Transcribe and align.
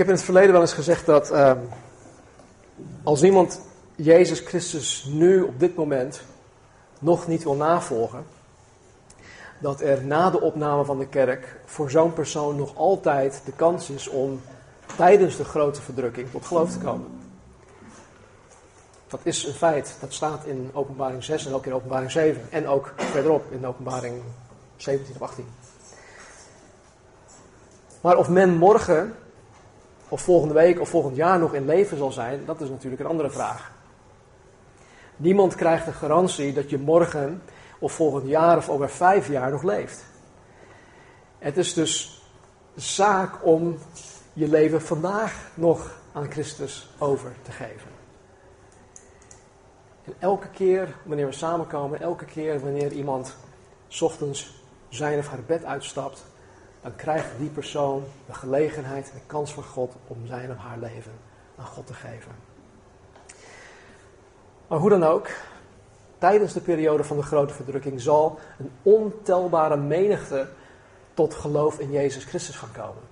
heb 0.00 0.08
in 0.08 0.14
het 0.14 0.24
verleden 0.24 0.52
wel 0.52 0.60
eens 0.60 0.72
gezegd 0.72 1.06
dat 1.06 1.30
ehm, 1.30 1.58
als 3.02 3.22
iemand 3.22 3.60
Jezus 3.96 4.40
Christus 4.40 5.04
nu 5.12 5.42
op 5.42 5.60
dit 5.60 5.76
moment 5.76 6.22
nog 6.98 7.26
niet 7.26 7.42
wil 7.42 7.54
navolgen, 7.54 8.24
dat 9.58 9.80
er 9.80 10.04
na 10.04 10.30
de 10.30 10.40
opname 10.40 10.84
van 10.84 10.98
de 10.98 11.06
kerk 11.06 11.60
voor 11.64 11.90
zo'n 11.90 12.12
persoon 12.12 12.56
nog 12.56 12.76
altijd 12.76 13.42
de 13.44 13.52
kans 13.52 13.90
is 13.90 14.08
om 14.08 14.40
tijdens 14.96 15.36
de 15.36 15.44
grote 15.44 15.82
verdrukking 15.82 16.30
tot 16.30 16.46
geloof 16.46 16.70
te 16.70 16.78
komen. 16.78 17.06
Dat 19.08 19.20
is 19.22 19.46
een 19.46 19.54
feit. 19.54 19.96
Dat 20.00 20.12
staat 20.12 20.44
in 20.44 20.70
openbaring 20.72 21.24
6 21.24 21.46
en 21.46 21.54
ook 21.54 21.66
in 21.66 21.74
openbaring 21.74 22.10
7. 22.10 22.42
En 22.50 22.68
ook 22.68 22.92
verderop 22.96 23.52
in 23.52 23.66
openbaring 23.66 24.22
17 24.76 25.14
of 25.14 25.22
18. 25.22 25.46
Maar 28.00 28.16
of 28.16 28.28
men 28.28 28.56
morgen, 28.56 29.14
of 30.10 30.20
volgende 30.20 30.54
week, 30.54 30.80
of 30.80 30.88
volgend 30.88 31.16
jaar 31.16 31.38
nog 31.38 31.54
in 31.54 31.66
leven 31.66 31.96
zal 31.96 32.12
zijn, 32.12 32.44
dat 32.44 32.60
is 32.60 32.68
natuurlijk 32.68 33.02
een 33.02 33.08
andere 33.08 33.30
vraag. 33.30 33.72
Niemand 35.16 35.54
krijgt 35.54 35.84
de 35.84 35.92
garantie 35.92 36.52
dat 36.52 36.70
je 36.70 36.78
morgen, 36.78 37.42
of 37.78 37.92
volgend 37.92 38.28
jaar, 38.28 38.56
of 38.56 38.68
over 38.68 38.90
vijf 38.90 39.28
jaar 39.28 39.50
nog 39.50 39.62
leeft. 39.62 40.04
Het 41.38 41.56
is 41.56 41.74
dus 41.74 42.22
zaak 42.74 43.46
om 43.46 43.78
je 44.32 44.48
leven 44.48 44.82
vandaag 44.82 45.50
nog 45.54 45.98
aan 46.12 46.30
Christus 46.30 46.90
over 46.98 47.32
te 47.42 47.50
geven. 47.50 47.90
En 50.04 50.14
elke 50.18 50.48
keer 50.48 50.96
wanneer 51.04 51.26
we 51.26 51.32
samenkomen, 51.32 52.00
elke 52.00 52.24
keer 52.24 52.60
wanneer 52.60 52.92
iemand 52.92 53.36
ochtends 54.00 54.62
zijn 54.88 55.18
of 55.18 55.28
haar 55.28 55.42
bed 55.46 55.64
uitstapt, 55.64 56.24
dan 56.82 56.96
krijgt 56.96 57.38
die 57.38 57.48
persoon 57.48 58.04
de 58.26 58.34
gelegenheid 58.34 59.10
en 59.10 59.14
de 59.14 59.26
kans 59.26 59.52
van 59.52 59.62
God 59.62 59.94
om 60.06 60.26
zijn 60.26 60.50
of 60.50 60.56
haar 60.56 60.78
leven 60.78 61.12
aan 61.56 61.66
God 61.66 61.86
te 61.86 61.94
geven. 61.94 62.32
Maar 64.66 64.78
hoe 64.78 64.90
dan 64.90 65.04
ook, 65.04 65.28
tijdens 66.18 66.52
de 66.52 66.60
periode 66.60 67.04
van 67.04 67.16
de 67.16 67.22
grote 67.22 67.54
verdrukking 67.54 68.00
zal 68.00 68.38
een 68.58 68.70
ontelbare 68.82 69.76
menigte 69.76 70.48
tot 71.14 71.34
geloof 71.34 71.78
in 71.78 71.90
Jezus 71.90 72.24
Christus 72.24 72.56
gaan 72.56 72.72
komen. 72.72 73.02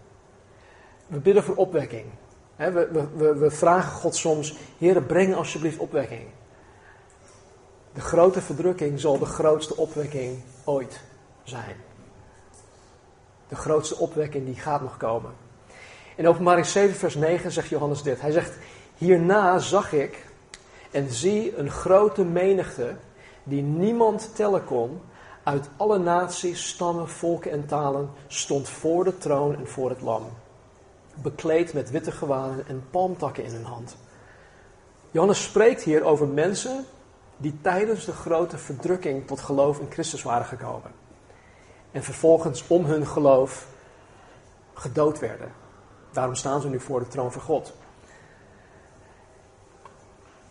We 1.06 1.18
bidden 1.18 1.42
voor 1.42 1.54
opwekking. 1.54 2.04
We, 2.56 3.08
we, 3.16 3.34
we 3.34 3.50
vragen 3.50 3.92
God 3.92 4.14
soms, 4.14 4.56
Heer, 4.78 5.02
breng 5.02 5.34
alsjeblieft 5.34 5.78
opwekking. 5.78 6.26
De 7.92 8.00
grote 8.00 8.40
verdrukking 8.40 9.00
zal 9.00 9.18
de 9.18 9.24
grootste 9.24 9.76
opwekking 9.76 10.42
ooit 10.64 11.00
zijn. 11.42 11.76
De 13.48 13.56
grootste 13.56 13.96
opwekking 13.96 14.44
die 14.44 14.54
gaat 14.54 14.80
nog 14.80 14.96
komen. 14.96 15.30
In 16.16 16.28
openbaring 16.28 16.66
7 16.66 16.96
vers 16.96 17.14
9 17.14 17.52
zegt 17.52 17.68
Johannes 17.68 18.02
dit. 18.02 18.20
Hij 18.20 18.30
zegt, 18.30 18.56
hierna 18.96 19.58
zag 19.58 19.92
ik 19.92 20.26
en 20.90 21.10
zie 21.10 21.56
een 21.56 21.70
grote 21.70 22.24
menigte 22.24 22.96
die 23.42 23.62
niemand 23.62 24.30
tellen 24.34 24.64
kon, 24.64 25.00
uit 25.42 25.68
alle 25.76 25.98
naties, 25.98 26.68
stammen, 26.68 27.08
volken 27.08 27.50
en 27.50 27.66
talen, 27.66 28.10
stond 28.26 28.68
voor 28.68 29.04
de 29.04 29.18
troon 29.18 29.56
en 29.56 29.68
voor 29.68 29.90
het 29.90 30.00
lam. 30.00 30.22
Bekleed 31.14 31.72
met 31.72 31.90
witte 31.90 32.12
gewaden 32.12 32.68
en 32.68 32.84
palmtakken 32.90 33.44
in 33.44 33.52
hun 33.52 33.64
hand. 33.64 33.96
Johannes 35.10 35.42
spreekt 35.42 35.82
hier 35.82 36.04
over 36.04 36.28
mensen 36.28 36.84
die 37.36 37.58
tijdens 37.60 38.04
de 38.04 38.12
grote 38.12 38.58
verdrukking 38.58 39.26
tot 39.26 39.40
geloof 39.40 39.78
in 39.78 39.90
Christus 39.90 40.22
waren 40.22 40.46
gekomen. 40.46 40.90
En 41.92 42.02
vervolgens 42.02 42.64
om 42.66 42.84
hun 42.84 43.06
geloof 43.06 43.66
gedood 44.74 45.18
werden. 45.18 45.52
Daarom 46.12 46.34
staan 46.34 46.60
ze 46.60 46.68
nu 46.68 46.80
voor 46.80 47.00
de 47.00 47.08
troon 47.08 47.32
van 47.32 47.42
God. 47.42 47.72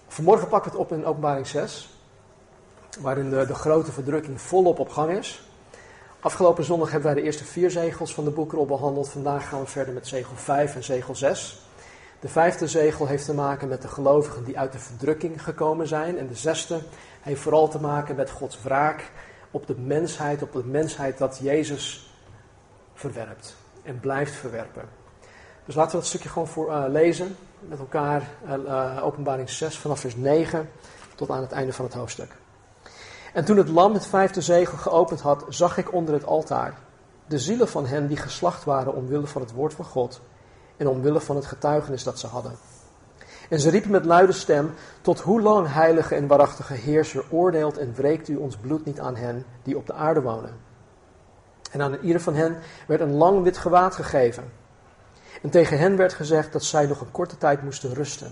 Vanmorgen 0.08 0.48
pakken 0.48 0.72
we 0.72 0.78
het 0.78 0.86
op 0.86 0.98
in 0.98 1.06
openbaring 1.06 1.48
6, 1.48 1.90
waarin 3.00 3.30
de, 3.30 3.56
grote 3.56 3.92
verdrukking 3.92 4.42
volop 4.42 4.80
op 4.80 4.90
gang 4.90 5.12
is. 5.12 5.42
Afgelopen 6.20 6.64
zondag 6.64 6.92
hebben 6.92 7.12
wij 7.12 7.22
de 7.22 7.26
eerste 7.26 7.46
vier 7.46 7.72
zegels 7.72 8.14
van 8.14 8.24
de 8.24 8.32
boekrol 8.32 8.66
behandeld. 8.66 9.10
Vandaag 9.10 9.50
gaan 9.50 9.60
we 9.60 9.66
verder 9.66 9.94
met 9.94 10.08
zegel 10.08 10.36
5 10.36 10.76
en 10.76 10.84
zegel 10.84 11.16
6. 11.16 11.62
De 12.20 12.28
vijfde 12.28 12.68
zegel 12.68 13.08
heeft 13.08 13.26
te 13.26 13.34
maken 13.34 13.68
met 13.68 13.82
de 13.82 13.88
gelovigen 13.88 14.44
die 14.44 14.60
uit 14.60 14.72
de 14.72 14.80
verdrukking 14.80 15.44
gekomen 15.44 15.88
zijn. 15.88 16.18
En 16.18 16.28
de 16.28 16.36
zesde 16.36 16.80
heeft 17.22 17.42
vooral 17.42 17.68
te 17.68 17.80
maken 17.80 18.16
met 18.16 18.30
Gods 18.30 18.62
wraak 18.62 19.12
op 19.52 19.68
de 19.68 19.76
mensheid, 19.76 20.42
op 20.42 20.54
de 20.54 20.64
mensheid 20.66 21.18
dat 21.18 21.40
Jezus 21.42 22.14
verwerpt 22.94 23.56
en 23.84 24.00
blijft 24.00 24.36
verwerpen. 24.36 24.84
Dus 25.66 25.76
laten 25.76 25.92
we 25.92 25.98
dat 25.98 26.08
stukje 26.08 26.30
gewoon 26.30 26.48
voor, 26.48 26.70
uh, 26.70 26.84
lezen 26.88 27.36
met 27.60 27.80
elkaar. 27.80 28.30
Uh, 28.48 29.00
openbaring 29.04 29.50
6 29.50 29.78
vanaf 29.78 30.00
vers 30.00 30.16
9 30.16 30.70
tot 31.16 31.30
aan 31.30 31.42
het 31.42 31.52
einde 31.52 31.74
van 31.74 31.86
het 31.86 31.94
hoofdstuk. 31.94 32.36
En 33.34 33.46
toen 33.46 33.58
het 33.58 33.70
lam 33.70 33.94
het 33.94 34.06
vijfde 34.06 34.42
zegel 34.42 34.78
geopend 34.78 35.22
had, 35.22 35.46
zag 35.50 35.78
ik 35.78 35.94
onder 35.94 36.14
het 36.14 36.26
altaar 36.26 36.78
de 37.28 37.40
zielen 37.40 37.68
van 37.68 37.86
hen 37.86 38.08
die 38.08 38.18
geslacht 38.18 38.64
waren 38.64 38.94
omwille 38.94 39.28
van 39.28 39.42
het 39.42 39.52
woord 39.52 39.74
van 39.74 39.86
God 39.86 40.22
en 40.78 40.88
omwille 40.88 41.20
van 41.20 41.36
het 41.36 41.46
getuigenis 41.46 42.04
dat 42.04 42.20
ze 42.20 42.28
hadden. 42.28 42.52
En 43.50 43.60
ze 43.60 43.70
riepen 43.70 43.92
met 43.92 44.06
luide 44.06 44.32
stem, 44.32 44.74
tot 45.02 45.20
hoe 45.20 45.42
lang, 45.42 45.74
heilige 45.74 46.16
en 46.16 46.28
waarachtige 46.28 46.74
Heerser, 46.74 47.26
oordeelt 47.30 47.78
en 47.78 47.94
wreekt 47.94 48.28
u 48.28 48.36
ons 48.36 48.58
bloed 48.58 48.86
niet 48.86 49.00
aan 49.00 49.16
hen 49.16 49.46
die 49.64 49.78
op 49.78 49.88
de 49.88 49.94
aarde 49.94 50.22
wonen? 50.22 50.54
En 51.72 51.82
aan 51.82 51.98
ieder 52.02 52.22
van 52.22 52.36
hen 52.36 52.58
werd 52.88 53.02
een 53.02 53.14
lang 53.14 53.44
wit 53.44 53.58
gewaad 53.58 53.96
gegeven. 53.96 54.44
En 55.42 55.50
tegen 55.50 55.80
hen 55.80 55.98
werd 55.98 56.14
gezegd 56.14 56.54
dat 56.54 56.64
zij 56.64 56.86
nog 56.86 57.02
een 57.02 57.12
korte 57.12 57.38
tijd 57.38 57.64
moesten 57.64 57.94
rusten, 57.94 58.32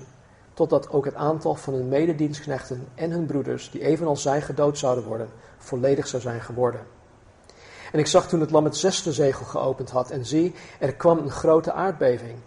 totdat 0.53 0.89
ook 0.89 1.05
het 1.05 1.15
aantal 1.15 1.55
van 1.55 1.73
hun 1.73 1.87
mededienstknechten 1.87 2.87
en 2.95 3.11
hun 3.11 3.25
broeders, 3.25 3.71
die 3.71 3.81
evenals 3.81 4.21
zij 4.21 4.41
gedood 4.41 4.77
zouden 4.77 5.03
worden, 5.03 5.29
volledig 5.57 6.07
zou 6.07 6.21
zijn 6.21 6.41
geworden. 6.41 6.81
En 7.91 7.99
ik 7.99 8.07
zag 8.07 8.27
toen 8.27 8.39
het 8.39 8.51
lam 8.51 8.63
het 8.63 8.77
zesde 8.77 9.13
zegel 9.13 9.45
geopend 9.45 9.89
had, 9.89 10.09
en 10.09 10.25
zie, 10.25 10.53
er 10.79 10.95
kwam 10.95 11.17
een 11.17 11.31
grote 11.31 11.71
aardbeving. 11.71 12.39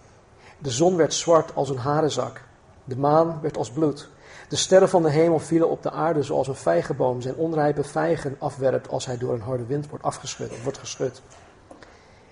De 0.58 0.70
zon 0.70 0.96
werd 0.96 1.14
zwart 1.14 1.54
als 1.54 1.70
een 1.70 1.76
harenzak, 1.76 2.40
de 2.88 2.96
maan 2.96 3.38
werd 3.42 3.56
als 3.56 3.70
bloed. 3.70 4.08
De 4.48 4.56
sterren 4.56 4.88
van 4.88 5.02
de 5.02 5.10
hemel 5.10 5.38
vielen 5.38 5.68
op 5.68 5.82
de 5.82 5.90
aarde 5.90 6.22
zoals 6.22 6.48
een 6.48 6.54
vijgenboom 6.54 7.20
zijn 7.20 7.34
onrijpe 7.34 7.84
vijgen 7.84 8.36
afwerpt 8.38 8.88
als 8.88 9.06
hij 9.06 9.18
door 9.18 9.34
een 9.34 9.40
harde 9.40 9.66
wind 9.66 9.88
wordt 9.88 10.04
afgeschud, 10.04 10.62
wordt 10.62 10.78
geschud. 10.78 11.22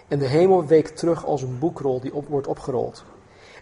En 0.09 0.19
de 0.19 0.27
hemel 0.27 0.67
week 0.67 0.89
terug 0.89 1.25
als 1.25 1.43
een 1.43 1.59
boekrol 1.59 2.01
die 2.01 2.15
op 2.15 2.29
wordt 2.29 2.47
opgerold. 2.47 3.05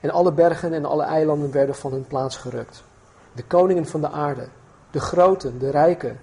En 0.00 0.10
alle 0.10 0.32
bergen 0.32 0.72
en 0.72 0.84
alle 0.84 1.02
eilanden 1.02 1.52
werden 1.52 1.74
van 1.74 1.92
hun 1.92 2.06
plaats 2.06 2.36
gerukt. 2.36 2.84
De 3.32 3.44
koningen 3.44 3.86
van 3.86 4.00
de 4.00 4.10
aarde, 4.10 4.48
de 4.90 5.00
groten, 5.00 5.58
de 5.58 5.70
rijken, 5.70 6.20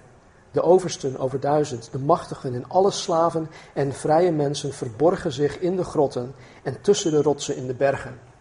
de 0.50 0.62
oversten 0.62 1.18
over 1.18 1.40
duizend, 1.40 1.88
de 1.92 1.98
machtigen 1.98 2.54
en 2.54 2.68
alle 2.68 2.90
slaven 2.90 3.50
en 3.74 3.92
vrije 3.92 4.32
mensen 4.32 4.72
verborgen 4.72 5.32
zich 5.32 5.58
in 5.58 5.76
de 5.76 5.84
grotten 5.84 6.34
en 6.62 6.80
tussen 6.80 7.10
de 7.10 7.22
rotsen 7.22 7.56
in 7.56 7.66
de 7.66 7.74
bergen. 7.74 8.31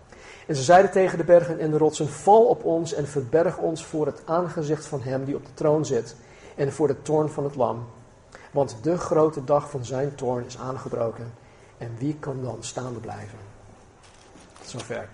En 0.48 0.56
ze 0.56 0.64
zeiden 0.64 0.92
tegen 0.92 1.18
de 1.18 1.24
bergen 1.24 1.60
en 1.60 1.72
de 1.72 1.78
rotsen: 1.78 2.10
Val 2.10 2.46
op 2.46 2.64
ons 2.64 2.94
en 2.94 3.08
verberg 3.08 3.58
ons 3.58 3.86
voor 3.86 4.06
het 4.06 4.22
aangezicht 4.26 4.86
van 4.86 5.02
hem 5.02 5.26
die 5.26 5.36
op 5.36 5.46
de 5.46 5.54
troon 5.54 5.86
zit 5.86 6.16
en 6.56 6.72
voor 6.72 6.88
de 6.88 7.02
toorn 7.02 7.30
van 7.30 7.44
het 7.44 7.56
lam. 7.56 7.86
Want 8.52 8.76
de 8.82 8.98
grote 8.98 9.44
dag 9.44 9.70
van 9.70 9.86
zijn 9.86 10.16
toorn 10.16 10.46
is 10.46 10.58
aangebroken. 10.58 11.34
En 11.78 11.96
wie 11.98 12.16
kan 12.20 12.44
dan 12.44 12.58
staande 12.60 13.00
blijven? 13.00 13.38
Zover. 14.66 15.10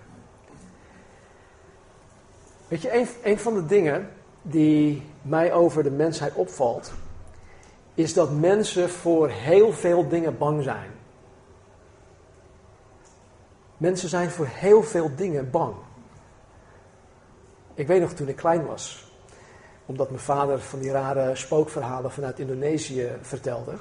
Weet 2.68 2.82
je, 2.82 3.06
een 3.22 3.38
van 3.38 3.54
de 3.54 3.66
dingen 3.66 4.10
die 4.42 5.02
mij 5.22 5.52
over 5.52 5.82
de 5.82 5.90
mensheid 5.90 6.34
opvalt, 6.34 6.92
is 7.94 8.14
dat 8.14 8.30
mensen 8.30 8.90
voor 8.90 9.28
heel 9.28 9.72
veel 9.72 10.08
dingen 10.08 10.38
bang 10.38 10.62
zijn. 10.62 10.90
Mensen 13.78 14.08
zijn 14.08 14.30
voor 14.30 14.46
heel 14.46 14.82
veel 14.82 15.10
dingen 15.16 15.50
bang. 15.50 15.74
Ik 17.74 17.86
weet 17.86 18.00
nog 18.00 18.12
toen 18.12 18.28
ik 18.28 18.36
klein 18.36 18.66
was, 18.66 19.12
omdat 19.86 20.08
mijn 20.10 20.22
vader 20.22 20.60
van 20.60 20.78
die 20.78 20.90
rare 20.90 21.36
spookverhalen 21.36 22.10
vanuit 22.10 22.38
Indonesië 22.38 23.10
vertelde, 23.20 23.72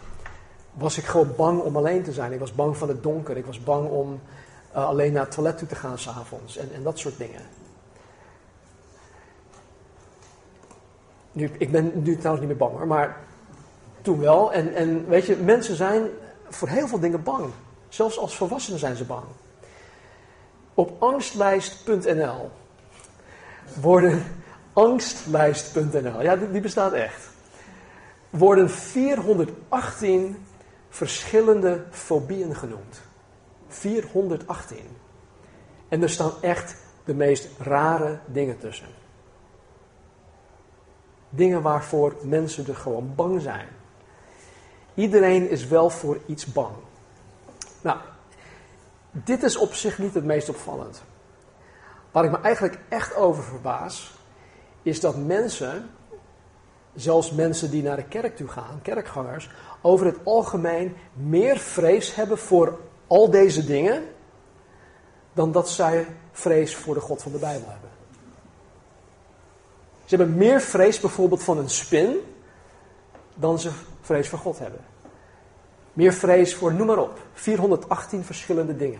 was 0.73 0.97
ik 0.97 1.03
gewoon 1.03 1.35
bang 1.35 1.61
om 1.61 1.77
alleen 1.77 2.03
te 2.03 2.11
zijn. 2.11 2.33
Ik 2.33 2.39
was 2.39 2.53
bang 2.53 2.77
van 2.77 2.87
het 2.87 3.03
donker. 3.03 3.37
Ik 3.37 3.45
was 3.45 3.63
bang 3.63 3.89
om 3.89 4.19
uh, 4.75 4.85
alleen 4.85 5.13
naar 5.13 5.23
het 5.23 5.31
toilet 5.31 5.57
toe 5.57 5.67
te 5.67 5.75
gaan 5.75 5.97
s'avonds 5.97 6.57
en, 6.57 6.73
en 6.73 6.83
dat 6.83 6.99
soort 6.99 7.17
dingen. 7.17 7.41
Nu, 11.31 11.51
ik 11.57 11.71
ben 11.71 11.91
nu 12.03 12.17
trouwens 12.17 12.45
niet 12.47 12.57
meer 12.57 12.67
bang 12.67 12.77
hoor, 12.77 12.87
maar 12.87 13.17
toen 14.01 14.19
wel. 14.19 14.53
En, 14.53 14.73
en 14.73 15.07
weet 15.07 15.25
je, 15.25 15.35
mensen 15.35 15.75
zijn 15.75 16.07
voor 16.49 16.67
heel 16.67 16.87
veel 16.87 16.99
dingen 16.99 17.23
bang. 17.23 17.45
Zelfs 17.89 18.19
als 18.19 18.37
volwassenen 18.37 18.79
zijn 18.79 18.95
ze 18.95 19.05
bang. 19.05 19.23
Op 20.77 21.01
angstlijst.nl 21.01 22.51
worden 23.81 24.23
angstlijst.nl, 24.73 26.21
ja, 26.21 26.35
die, 26.35 26.51
die 26.51 26.61
bestaat 26.61 26.93
echt. 26.93 27.29
Worden 28.29 28.69
418 28.69 30.45
verschillende 30.89 31.83
fobieën 31.89 32.55
genoemd. 32.55 33.01
418. 33.67 34.77
En 35.87 36.01
er 36.01 36.09
staan 36.09 36.31
echt 36.41 36.75
de 37.05 37.13
meest 37.13 37.47
rare 37.59 38.19
dingen 38.25 38.57
tussen. 38.57 38.89
Dingen 41.29 41.61
waarvoor 41.61 42.15
mensen 42.21 42.67
er 42.67 42.75
gewoon 42.75 43.15
bang 43.15 43.41
zijn. 43.41 43.67
Iedereen 44.93 45.49
is 45.49 45.67
wel 45.67 45.89
voor 45.89 46.19
iets 46.25 46.45
bang. 46.45 46.75
Nou, 47.81 47.97
dit 49.23 49.43
is 49.43 49.57
op 49.57 49.73
zich 49.73 49.97
niet 49.97 50.13
het 50.13 50.23
meest 50.23 50.49
opvallend. 50.49 51.03
Waar 52.11 52.25
ik 52.25 52.31
me 52.31 52.39
eigenlijk 52.41 52.79
echt 52.89 53.15
over 53.15 53.43
verbaas, 53.43 54.15
is 54.81 54.99
dat 54.99 55.15
mensen, 55.17 55.89
zelfs 56.95 57.31
mensen 57.31 57.71
die 57.71 57.83
naar 57.83 57.95
de 57.95 58.07
kerk 58.07 58.35
toe 58.35 58.47
gaan, 58.47 58.79
kerkgangers, 58.81 59.49
over 59.81 60.05
het 60.05 60.17
algemeen 60.23 60.95
meer 61.13 61.57
vrees 61.57 62.15
hebben 62.15 62.37
voor 62.37 62.79
al 63.07 63.29
deze 63.29 63.65
dingen 63.65 64.03
dan 65.33 65.51
dat 65.51 65.69
zij 65.69 66.07
vrees 66.31 66.75
voor 66.75 66.93
de 66.93 66.99
God 66.99 67.21
van 67.21 67.31
de 67.31 67.37
Bijbel 67.37 67.69
hebben. 67.69 67.89
Ze 70.05 70.15
hebben 70.15 70.37
meer 70.37 70.61
vrees 70.61 70.99
bijvoorbeeld 70.99 71.43
van 71.43 71.57
een 71.57 71.69
spin 71.69 72.17
dan 73.35 73.59
ze 73.59 73.71
vrees 74.01 74.29
voor 74.29 74.39
God 74.39 74.59
hebben. 74.59 74.86
Meer 75.97 76.13
vrees 76.13 76.55
voor, 76.55 76.73
noem 76.73 76.87
maar 76.87 76.97
op, 76.97 77.19
418 77.33 78.23
verschillende 78.23 78.75
dingen. 78.75 78.99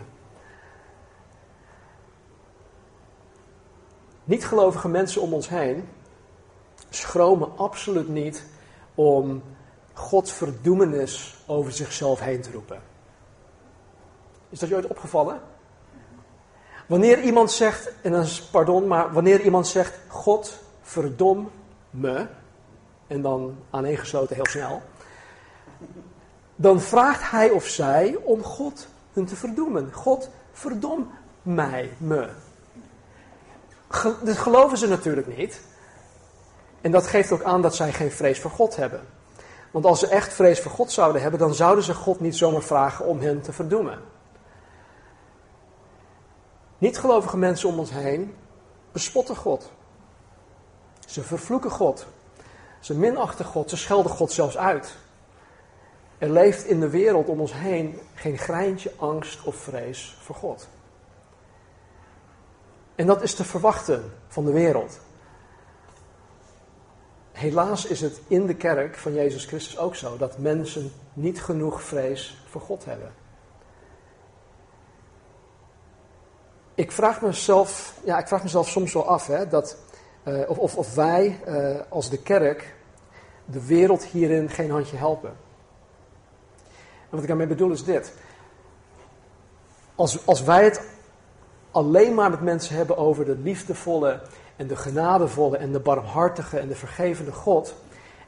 Niet-gelovige 4.24 4.88
mensen 4.88 5.22
om 5.22 5.32
ons 5.32 5.48
heen 5.48 5.88
schromen 6.90 7.56
absoluut 7.56 8.08
niet 8.08 8.44
om 8.94 9.42
Gods 9.92 10.32
verdoemenis 10.32 11.36
over 11.46 11.72
zichzelf 11.72 12.20
heen 12.20 12.40
te 12.40 12.52
roepen. 12.52 12.82
Is 14.48 14.58
dat 14.58 14.68
je 14.68 14.74
ooit 14.74 14.86
opgevallen? 14.86 15.40
Wanneer 16.86 17.20
iemand 17.20 17.50
zegt, 17.50 17.92
en 18.02 18.12
dan 18.12 18.20
is 18.20 18.42
pardon, 18.42 18.86
maar 18.86 19.12
wanneer 19.12 19.40
iemand 19.40 19.66
zegt: 19.66 19.98
God 20.08 20.58
verdom 20.80 21.50
me, 21.90 22.26
en 23.06 23.22
dan 23.22 23.56
aaneengesloten 23.70 24.34
heel 24.34 24.46
snel, 24.46 24.82
dan 26.60 26.80
vraagt 26.80 27.30
hij 27.30 27.50
of 27.50 27.66
zij 27.66 28.16
om 28.24 28.42
God 28.42 28.88
hun 29.12 29.26
te 29.26 29.36
verdoemen. 29.36 29.92
God 29.92 30.30
verdom 30.52 31.10
mij, 31.42 31.92
me. 31.98 32.28
Dat 34.22 34.36
geloven 34.36 34.78
ze 34.78 34.88
natuurlijk 34.88 35.36
niet. 35.36 35.60
En 36.80 36.90
dat 36.90 37.06
geeft 37.06 37.32
ook 37.32 37.42
aan 37.42 37.62
dat 37.62 37.74
zij 37.74 37.92
geen 37.92 38.12
vrees 38.12 38.40
voor 38.40 38.50
God 38.50 38.76
hebben. 38.76 39.00
Want 39.70 39.84
als 39.84 39.98
ze 39.98 40.06
echt 40.06 40.32
vrees 40.32 40.60
voor 40.60 40.70
God 40.70 40.92
zouden 40.92 41.22
hebben, 41.22 41.40
dan 41.40 41.54
zouden 41.54 41.84
ze 41.84 41.94
God 41.94 42.20
niet 42.20 42.36
zomaar 42.36 42.62
vragen 42.62 43.04
om 43.04 43.20
hen 43.20 43.40
te 43.40 43.52
verdoemen. 43.52 43.98
Niet-gelovige 46.78 47.36
mensen 47.36 47.68
om 47.68 47.78
ons 47.78 47.90
heen 47.90 48.34
bespotten 48.92 49.36
God. 49.36 49.70
Ze 51.06 51.22
vervloeken 51.22 51.70
God. 51.70 52.06
Ze 52.80 52.94
minachten 52.94 53.44
God. 53.44 53.70
Ze 53.70 53.76
schelden 53.76 54.12
God 54.12 54.32
zelfs 54.32 54.56
uit. 54.56 54.96
Er 56.18 56.30
leeft 56.30 56.64
in 56.64 56.80
de 56.80 56.88
wereld 56.88 57.28
om 57.28 57.40
ons 57.40 57.52
heen 57.52 57.98
geen 58.14 58.38
greintje 58.38 58.92
angst 58.96 59.44
of 59.44 59.56
vrees 59.56 60.16
voor 60.20 60.34
God. 60.34 60.68
En 62.94 63.06
dat 63.06 63.22
is 63.22 63.34
te 63.34 63.44
verwachten 63.44 64.12
van 64.28 64.44
de 64.44 64.52
wereld. 64.52 65.00
Helaas 67.32 67.86
is 67.86 68.00
het 68.00 68.20
in 68.28 68.46
de 68.46 68.54
kerk 68.54 68.96
van 68.96 69.14
Jezus 69.14 69.44
Christus 69.44 69.78
ook 69.78 69.96
zo 69.96 70.16
dat 70.16 70.38
mensen 70.38 70.92
niet 71.12 71.42
genoeg 71.42 71.82
vrees 71.82 72.44
voor 72.48 72.60
God 72.60 72.84
hebben. 72.84 73.12
Ik 76.74 76.92
vraag 76.92 77.20
mezelf, 77.20 77.94
ja, 78.04 78.18
ik 78.18 78.28
vraag 78.28 78.42
mezelf 78.42 78.68
soms 78.68 78.92
wel 78.92 79.06
af 79.06 79.26
hè, 79.26 79.48
dat, 79.48 79.76
uh, 80.24 80.50
of, 80.50 80.76
of, 80.76 80.94
wij 80.94 81.40
uh, 81.46 81.80
als 81.88 82.10
de 82.10 82.22
kerk 82.22 82.74
de 83.44 83.66
wereld 83.66 84.04
hierin 84.04 84.50
geen 84.50 84.70
handje 84.70 84.96
helpen. 84.96 85.36
Wat 87.08 87.20
ik 87.20 87.26
daarmee 87.26 87.46
bedoel 87.46 87.70
is 87.70 87.84
dit. 87.84 88.12
Als, 89.94 90.26
als 90.26 90.42
wij 90.42 90.64
het 90.64 90.80
alleen 91.70 92.14
maar 92.14 92.30
met 92.30 92.40
mensen 92.40 92.76
hebben 92.76 92.96
over 92.96 93.24
de 93.24 93.36
liefdevolle 93.42 94.20
en 94.56 94.66
de 94.66 94.76
genadevolle 94.76 95.56
en 95.56 95.72
de 95.72 95.80
barmhartige 95.80 96.58
en 96.58 96.68
de 96.68 96.76
vergevende 96.76 97.32
God. 97.32 97.74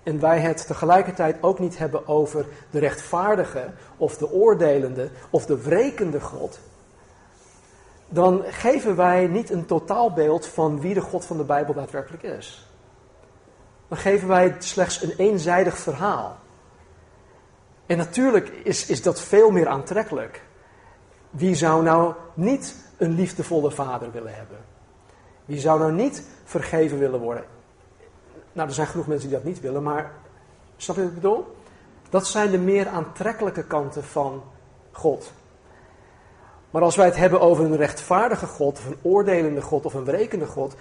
En 0.02 0.20
wij 0.20 0.40
het 0.40 0.66
tegelijkertijd 0.66 1.36
ook 1.40 1.58
niet 1.58 1.78
hebben 1.78 2.08
over 2.08 2.46
de 2.70 2.78
rechtvaardige 2.78 3.70
of 3.96 4.16
de 4.16 4.32
oordelende 4.32 5.10
of 5.30 5.46
de 5.46 5.62
wrekende 5.62 6.20
God. 6.20 6.58
Dan 8.08 8.42
geven 8.46 8.96
wij 8.96 9.26
niet 9.26 9.50
een 9.50 9.66
totaalbeeld 9.66 10.46
van 10.46 10.80
wie 10.80 10.94
de 10.94 11.00
God 11.00 11.24
van 11.24 11.36
de 11.36 11.44
Bijbel 11.44 11.74
daadwerkelijk 11.74 12.22
is. 12.22 12.68
Dan 13.88 13.98
geven 13.98 14.28
wij 14.28 14.54
slechts 14.58 15.02
een 15.02 15.14
eenzijdig 15.16 15.78
verhaal. 15.78 16.36
En 17.90 17.96
natuurlijk 17.96 18.48
is, 18.48 18.87
is 18.87 19.02
dat 19.02 19.20
veel 19.20 19.50
meer 19.50 19.69
aantrekkelijk. 19.69 20.42
Wie 21.31 21.54
zou 21.54 21.82
nou 21.82 22.14
niet 22.34 22.75
een 22.96 23.14
liefdevolle 23.14 23.70
vader 23.70 24.10
willen 24.12 24.34
hebben? 24.34 24.58
Wie 25.44 25.58
zou 25.58 25.78
nou 25.78 25.92
niet 25.92 26.22
vergeven 26.44 26.98
willen 26.98 27.20
worden? 27.20 27.44
Nou, 28.52 28.69
er 28.69 28.75
zijn 28.75 28.87
genoeg 28.87 29.06
mensen 29.06 29.28
die 29.28 29.38
dat 29.38 29.46
niet 29.46 29.60
willen, 29.60 29.82
maar 29.82 30.12
snap 30.76 30.96
je 30.96 31.02
wat 31.02 31.10
ik 31.10 31.20
bedoel? 31.20 31.56
Dat 32.08 32.26
zijn 32.26 32.50
de 32.50 32.58
meer 32.58 32.88
aantrekkelijke 32.88 33.64
kanten 33.64 34.04
van 34.04 34.42
God. 34.90 35.32
Maar 36.70 36.82
als 36.82 36.96
wij 36.96 37.06
het 37.06 37.16
hebben 37.16 37.40
over 37.40 37.64
een 37.64 37.76
rechtvaardige 37.76 38.46
God, 38.46 38.78
of 38.78 38.87
een 38.87 38.98
oordelende 39.02 39.62
God, 39.62 39.84
of 39.84 39.94
een 39.94 40.04
wrekende 40.04 40.46
God, 40.46 40.75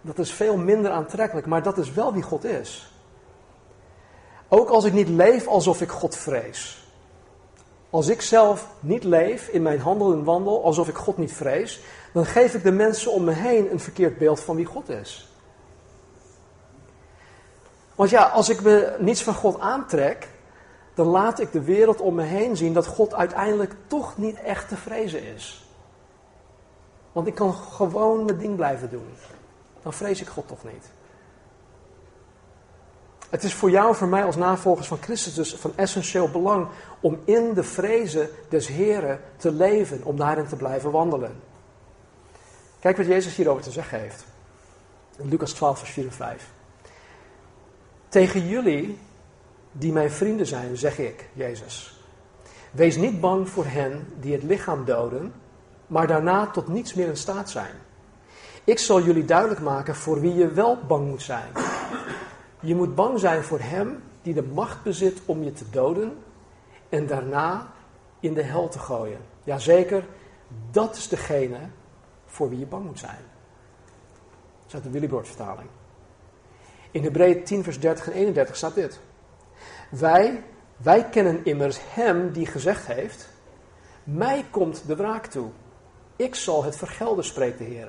dat 0.00 0.18
is 0.18 0.32
veel 0.32 0.56
minder 0.56 0.90
aantrekkelijk, 0.90 1.46
maar 1.46 1.62
dat 1.62 1.78
is 1.78 1.92
wel 1.92 2.12
wie 2.12 2.22
God 2.22 2.44
is. 2.44 2.95
Ook 4.48 4.68
als 4.68 4.84
ik 4.84 4.92
niet 4.92 5.08
leef 5.08 5.46
alsof 5.46 5.80
ik 5.80 5.90
God 5.90 6.16
vrees. 6.16 6.84
Als 7.90 8.08
ik 8.08 8.22
zelf 8.22 8.68
niet 8.80 9.04
leef 9.04 9.48
in 9.48 9.62
mijn 9.62 9.80
handel 9.80 10.12
en 10.12 10.24
wandel 10.24 10.64
alsof 10.64 10.88
ik 10.88 10.96
God 10.96 11.16
niet 11.16 11.32
vrees, 11.32 11.80
dan 12.12 12.26
geef 12.26 12.54
ik 12.54 12.62
de 12.62 12.72
mensen 12.72 13.12
om 13.12 13.24
me 13.24 13.32
heen 13.32 13.70
een 13.70 13.80
verkeerd 13.80 14.18
beeld 14.18 14.40
van 14.40 14.56
wie 14.56 14.64
God 14.64 14.88
is. 14.88 15.28
Want 17.94 18.10
ja, 18.10 18.22
als 18.22 18.48
ik 18.48 18.62
me 18.62 18.96
niets 18.98 19.22
van 19.22 19.34
God 19.34 19.60
aantrek, 19.60 20.28
dan 20.94 21.06
laat 21.06 21.40
ik 21.40 21.52
de 21.52 21.62
wereld 21.62 22.00
om 22.00 22.14
me 22.14 22.22
heen 22.22 22.56
zien 22.56 22.72
dat 22.72 22.86
God 22.86 23.14
uiteindelijk 23.14 23.74
toch 23.86 24.18
niet 24.18 24.40
echt 24.40 24.68
te 24.68 24.76
vrezen 24.76 25.22
is. 25.34 25.66
Want 27.12 27.26
ik 27.26 27.34
kan 27.34 27.54
gewoon 27.54 28.24
mijn 28.24 28.38
ding 28.38 28.56
blijven 28.56 28.90
doen. 28.90 29.08
Dan 29.82 29.92
vrees 29.92 30.20
ik 30.20 30.26
God 30.26 30.48
toch 30.48 30.64
niet. 30.64 30.90
Het 33.30 33.44
is 33.44 33.54
voor 33.54 33.70
jou 33.70 33.88
en 33.88 33.94
voor 33.94 34.08
mij 34.08 34.24
als 34.24 34.36
navolgers 34.36 34.86
van 34.86 34.98
Christus 35.00 35.34
dus 35.34 35.54
van 35.54 35.72
essentieel 35.74 36.28
belang 36.28 36.68
om 37.00 37.20
in 37.24 37.54
de 37.54 37.62
vrezen 37.62 38.28
des 38.48 38.68
Heren 38.68 39.20
te 39.36 39.52
leven, 39.52 40.00
om 40.04 40.16
daarin 40.16 40.46
te 40.46 40.56
blijven 40.56 40.90
wandelen. 40.90 41.40
Kijk 42.80 42.96
wat 42.96 43.06
Jezus 43.06 43.36
hierover 43.36 43.62
te 43.62 43.70
zeggen 43.70 44.00
heeft. 44.00 44.24
In 45.16 45.28
Lucas 45.28 45.52
12, 45.52 45.78
vers 45.78 45.90
4 45.90 46.04
en 46.04 46.12
5. 46.12 46.50
Tegen 48.08 48.48
jullie, 48.48 48.98
die 49.72 49.92
mijn 49.92 50.10
vrienden 50.10 50.46
zijn, 50.46 50.76
zeg 50.76 50.98
ik, 50.98 51.28
Jezus. 51.32 52.00
Wees 52.70 52.96
niet 52.96 53.20
bang 53.20 53.48
voor 53.48 53.64
hen 53.66 54.12
die 54.20 54.32
het 54.32 54.42
lichaam 54.42 54.84
doden, 54.84 55.32
maar 55.86 56.06
daarna 56.06 56.46
tot 56.46 56.68
niets 56.68 56.94
meer 56.94 57.06
in 57.06 57.16
staat 57.16 57.50
zijn. 57.50 57.74
Ik 58.64 58.78
zal 58.78 59.02
jullie 59.02 59.24
duidelijk 59.24 59.60
maken 59.60 59.94
voor 59.94 60.20
wie 60.20 60.34
je 60.34 60.48
wel 60.48 60.78
bang 60.86 61.08
moet 61.08 61.22
zijn. 61.22 61.48
Je 62.60 62.74
moet 62.74 62.94
bang 62.94 63.18
zijn 63.18 63.42
voor 63.42 63.60
hem 63.60 64.02
die 64.22 64.34
de 64.34 64.42
macht 64.42 64.82
bezit 64.82 65.20
om 65.24 65.42
je 65.42 65.52
te 65.52 65.70
doden 65.70 66.18
en 66.88 67.06
daarna 67.06 67.72
in 68.20 68.34
de 68.34 68.42
hel 68.42 68.68
te 68.68 68.78
gooien. 68.78 69.20
Jazeker, 69.44 70.04
dat 70.70 70.96
is 70.96 71.08
degene 71.08 71.58
voor 72.26 72.48
wie 72.48 72.58
je 72.58 72.66
bang 72.66 72.84
moet 72.84 72.98
zijn. 72.98 73.20
Dat 74.66 74.80
is 74.80 74.82
de 74.82 74.90
Willybord 74.90 75.26
vertaling. 75.26 75.68
In 76.90 77.02
Hebreeën 77.02 77.44
10 77.44 77.64
vers 77.64 77.80
30 77.80 78.06
en 78.06 78.12
31 78.12 78.56
staat 78.56 78.74
dit. 78.74 79.00
Wij, 79.90 80.42
wij 80.76 81.08
kennen 81.08 81.44
immers 81.44 81.78
hem 81.82 82.32
die 82.32 82.46
gezegd 82.46 82.86
heeft, 82.86 83.28
mij 84.04 84.44
komt 84.50 84.86
de 84.86 84.96
wraak 84.96 85.26
toe. 85.26 85.48
Ik 86.16 86.34
zal 86.34 86.64
het 86.64 86.76
vergelden, 86.76 87.24
spreekt 87.24 87.58
de 87.58 87.64
Heer. 87.64 87.88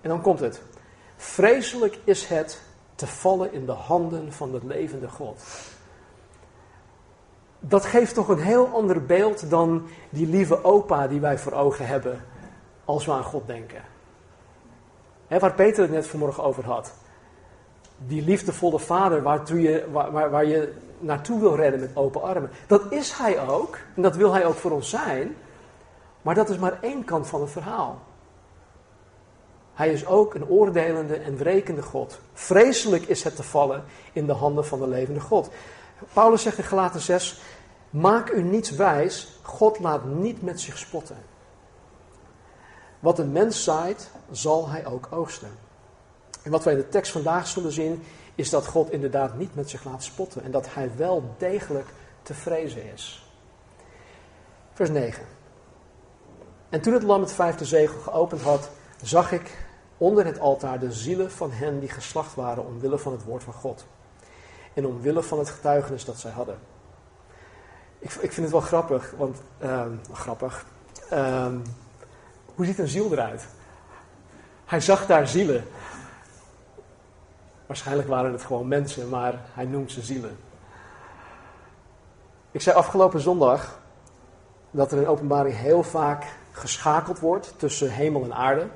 En 0.00 0.08
dan 0.08 0.20
komt 0.20 0.40
het. 0.40 0.62
Vreselijk 1.16 1.98
is 2.04 2.26
het 2.26 2.62
te 3.02 3.08
vallen 3.08 3.52
in 3.52 3.66
de 3.66 3.72
handen 3.72 4.32
van 4.32 4.52
de 4.52 4.60
levende 4.62 5.08
God. 5.08 5.42
Dat 7.58 7.84
geeft 7.84 8.14
toch 8.14 8.28
een 8.28 8.40
heel 8.40 8.68
ander 8.68 9.06
beeld 9.06 9.50
dan 9.50 9.86
die 10.10 10.26
lieve 10.26 10.64
opa 10.64 11.08
die 11.08 11.20
wij 11.20 11.38
voor 11.38 11.52
ogen 11.52 11.86
hebben 11.86 12.24
als 12.84 13.06
we 13.06 13.12
aan 13.12 13.24
God 13.24 13.46
denken. 13.46 13.82
He, 15.26 15.38
waar 15.38 15.54
Peter 15.54 15.82
het 15.82 15.92
net 15.92 16.06
vanmorgen 16.06 16.44
over 16.44 16.64
had. 16.64 16.92
Die 17.96 18.22
liefdevolle 18.24 18.78
vader 18.78 19.22
je, 19.60 19.86
waar, 19.92 20.12
waar, 20.12 20.30
waar 20.30 20.44
je 20.44 20.72
naartoe 20.98 21.40
wil 21.40 21.56
redden 21.56 21.80
met 21.80 21.96
open 21.96 22.22
armen. 22.22 22.50
Dat 22.66 22.92
is 22.92 23.12
hij 23.12 23.48
ook. 23.48 23.78
En 23.96 24.02
dat 24.02 24.16
wil 24.16 24.32
hij 24.32 24.46
ook 24.46 24.56
voor 24.56 24.70
ons 24.70 24.90
zijn. 24.90 25.36
Maar 26.22 26.34
dat 26.34 26.48
is 26.48 26.58
maar 26.58 26.78
één 26.80 27.04
kant 27.04 27.26
van 27.26 27.40
het 27.40 27.50
verhaal. 27.50 27.98
Hij 29.74 29.92
is 29.92 30.06
ook 30.06 30.34
een 30.34 30.48
oordelende 30.48 31.16
en 31.16 31.36
wrekende 31.36 31.82
God. 31.82 32.20
Vreselijk 32.32 33.04
is 33.04 33.24
het 33.24 33.36
te 33.36 33.42
vallen 33.42 33.84
in 34.12 34.26
de 34.26 34.32
handen 34.32 34.66
van 34.66 34.80
de 34.80 34.88
levende 34.88 35.20
God. 35.20 35.50
Paulus 36.12 36.42
zegt 36.42 36.58
in 36.58 36.64
Galaten 36.64 37.00
6: 37.00 37.40
Maak 37.90 38.30
u 38.30 38.42
niets 38.42 38.70
wijs, 38.70 39.38
God 39.42 39.78
laat 39.78 40.04
niet 40.04 40.42
met 40.42 40.60
zich 40.60 40.78
spotten. 40.78 41.16
Wat 43.00 43.18
een 43.18 43.32
mens 43.32 43.64
zaait, 43.64 44.10
zal 44.30 44.68
hij 44.68 44.86
ook 44.86 45.08
oogsten. 45.10 45.50
En 46.42 46.50
wat 46.50 46.64
wij 46.64 46.72
in 46.72 46.78
de 46.78 46.88
tekst 46.88 47.12
vandaag 47.12 47.46
zullen 47.46 47.72
zien, 47.72 48.02
is 48.34 48.50
dat 48.50 48.66
God 48.66 48.90
inderdaad 48.90 49.38
niet 49.38 49.54
met 49.54 49.70
zich 49.70 49.84
laat 49.84 50.02
spotten 50.02 50.42
en 50.42 50.50
dat 50.50 50.74
hij 50.74 50.90
wel 50.96 51.34
degelijk 51.38 51.88
te 52.22 52.34
vrezen 52.34 52.92
is. 52.92 53.30
Vers 54.72 54.90
9. 54.90 55.24
En 56.68 56.80
toen 56.80 56.92
het 56.92 57.02
lam 57.02 57.20
het 57.20 57.32
vijfde 57.32 57.64
zegel 57.64 58.00
geopend 58.00 58.42
had, 58.42 58.70
zag 59.02 59.32
ik 59.32 59.61
onder 60.02 60.24
het 60.24 60.40
altaar 60.40 60.78
de 60.78 60.92
zielen 60.92 61.30
van 61.30 61.50
hen 61.50 61.80
die 61.80 61.88
geslacht 61.88 62.34
waren 62.34 62.66
omwille 62.66 62.98
van 62.98 63.12
het 63.12 63.24
woord 63.24 63.42
van 63.42 63.52
God. 63.52 63.84
En 64.74 64.86
omwille 64.86 65.22
van 65.22 65.38
het 65.38 65.48
getuigenis 65.48 66.04
dat 66.04 66.18
zij 66.18 66.30
hadden. 66.30 66.58
Ik, 67.98 68.10
ik 68.10 68.32
vind 68.32 68.36
het 68.36 68.50
wel 68.50 68.60
grappig, 68.60 69.14
want 69.16 69.42
uh, 69.62 69.84
grappig. 70.12 70.64
Uh, 71.12 71.46
hoe 72.54 72.66
ziet 72.66 72.78
een 72.78 72.88
ziel 72.88 73.12
eruit? 73.12 73.46
Hij 74.64 74.80
zag 74.80 75.06
daar 75.06 75.28
zielen. 75.28 75.64
Waarschijnlijk 77.66 78.08
waren 78.08 78.32
het 78.32 78.42
gewoon 78.42 78.68
mensen, 78.68 79.08
maar 79.08 79.40
hij 79.52 79.64
noemt 79.64 79.92
ze 79.92 80.02
zielen. 80.02 80.36
Ik 82.50 82.60
zei 82.60 82.76
afgelopen 82.76 83.20
zondag 83.20 83.78
dat 84.70 84.92
er 84.92 84.98
in 84.98 85.06
openbaring 85.06 85.56
heel 85.56 85.82
vaak 85.82 86.24
geschakeld 86.52 87.18
wordt 87.18 87.54
tussen 87.56 87.90
hemel 87.90 88.24
en 88.24 88.34
aarde. 88.34 88.68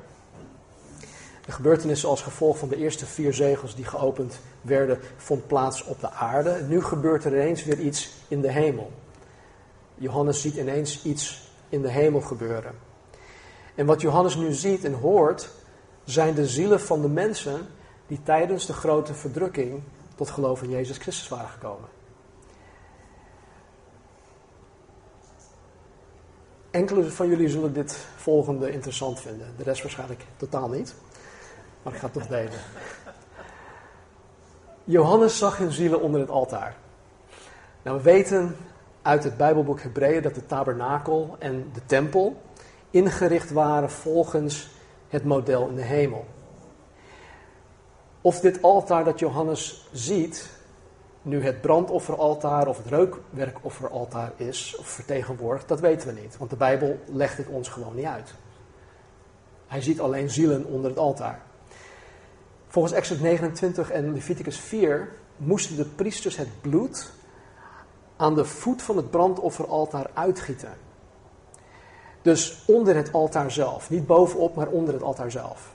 De 1.47 1.53
gebeurtenissen 1.53 2.09
als 2.09 2.23
gevolg 2.23 2.59
van 2.59 2.69
de 2.69 2.77
eerste 2.77 3.07
vier 3.07 3.35
zegels 3.35 3.75
die 3.75 3.85
geopend 3.85 4.41
werden, 4.61 4.99
vond 5.17 5.47
plaats 5.47 5.85
op 5.85 6.01
de 6.01 6.11
aarde. 6.11 6.65
Nu 6.69 6.83
gebeurt 6.83 7.25
er 7.25 7.33
ineens 7.33 7.65
weer 7.65 7.81
iets 7.81 8.11
in 8.29 8.41
de 8.41 8.51
hemel. 8.51 8.93
Johannes 9.95 10.41
ziet 10.41 10.57
ineens 10.57 11.05
iets 11.05 11.51
in 11.69 11.83
de 11.83 11.91
hemel 11.91 12.21
gebeuren. 12.21 12.73
En 13.75 13.87
wat 13.87 14.01
Johannes 14.01 14.37
nu 14.37 14.53
ziet 14.53 14.85
en 14.85 14.93
hoort, 14.93 15.49
zijn 16.05 16.35
de 16.35 16.47
zielen 16.47 16.81
van 16.81 17.03
de 17.03 17.09
mensen 17.09 17.67
die 18.07 18.23
tijdens 18.23 18.67
de 18.67 18.73
grote 18.73 19.15
verdrukking 19.15 19.83
tot 20.15 20.31
geloof 20.31 20.63
in 20.63 20.71
Jezus 20.71 20.99
Christus 20.99 21.29
waren 21.29 21.49
gekomen. 21.49 21.89
Enkele 26.71 27.11
van 27.11 27.29
jullie 27.29 27.49
zullen 27.49 27.73
dit 27.73 28.07
volgende 28.17 28.71
interessant 28.71 29.21
vinden, 29.21 29.55
de 29.57 29.63
rest 29.63 29.83
waarschijnlijk 29.83 30.25
totaal 30.37 30.69
niet. 30.69 30.95
Maar 31.87 31.95
ik 31.95 32.01
ga 32.01 32.07
het 32.07 32.17
toch 32.17 32.27
delen. 32.27 32.59
Johannes 34.85 35.39
zag 35.39 35.59
hun 35.59 35.73
zielen 35.73 36.01
onder 36.01 36.21
het 36.21 36.31
altaar. 36.31 36.77
Nou, 37.83 37.97
we 37.97 38.03
weten 38.03 38.57
uit 39.03 39.25
het 39.25 39.37
Bijbelboek 39.37 39.81
Hebreeën 39.81 40.23
dat 40.23 40.35
de 40.35 40.47
tabernakel 40.47 41.37
en 41.39 41.71
de 41.73 41.81
tempel 41.87 42.41
ingericht 42.91 43.51
waren 43.51 43.91
volgens 43.91 44.71
het 45.09 45.25
model 45.25 45.69
in 45.69 45.75
de 45.75 45.83
hemel. 45.83 46.27
Of 48.21 48.41
dit 48.41 48.63
altaar 48.63 49.05
dat 49.05 49.19
Johannes 49.19 49.89
ziet, 49.93 50.51
nu 51.23 51.45
het 51.45 51.61
brandofferaltaar 51.61 52.67
of 52.67 52.77
het 52.77 52.87
reukwerkofferaltaar 52.87 54.33
is, 54.37 54.77
of 54.79 54.87
vertegenwoordigt, 54.87 55.69
dat 55.69 55.81
weten 55.81 56.15
we 56.15 56.21
niet. 56.21 56.37
Want 56.37 56.51
de 56.51 56.57
Bijbel 56.57 56.99
legt 57.05 57.37
het 57.37 57.49
ons 57.49 57.69
gewoon 57.69 57.95
niet 57.95 58.05
uit. 58.05 58.35
Hij 59.67 59.81
ziet 59.81 60.01
alleen 60.01 60.31
zielen 60.31 60.65
onder 60.65 60.91
het 60.91 60.99
altaar. 60.99 61.47
Volgens 62.67 62.95
Exodus 62.95 63.23
29 63.23 63.91
en 63.91 64.13
Leviticus 64.13 64.59
4 64.59 65.09
moesten 65.37 65.77
de 65.77 65.85
priesters 65.85 66.37
het 66.37 66.61
bloed 66.61 67.11
aan 68.17 68.35
de 68.35 68.45
voet 68.45 68.83
van 68.83 68.97
het 68.97 69.11
brandofferaltaar 69.11 70.11
uitgieten. 70.15 70.73
Dus 72.23 72.65
onder 72.67 72.97
het 72.97 73.13
altaar 73.13 73.51
zelf. 73.51 73.91
Niet 73.91 74.07
bovenop, 74.07 74.55
maar 74.55 74.69
onder 74.69 74.95
het 74.95 75.03
altaar 75.03 75.31
zelf. 75.31 75.75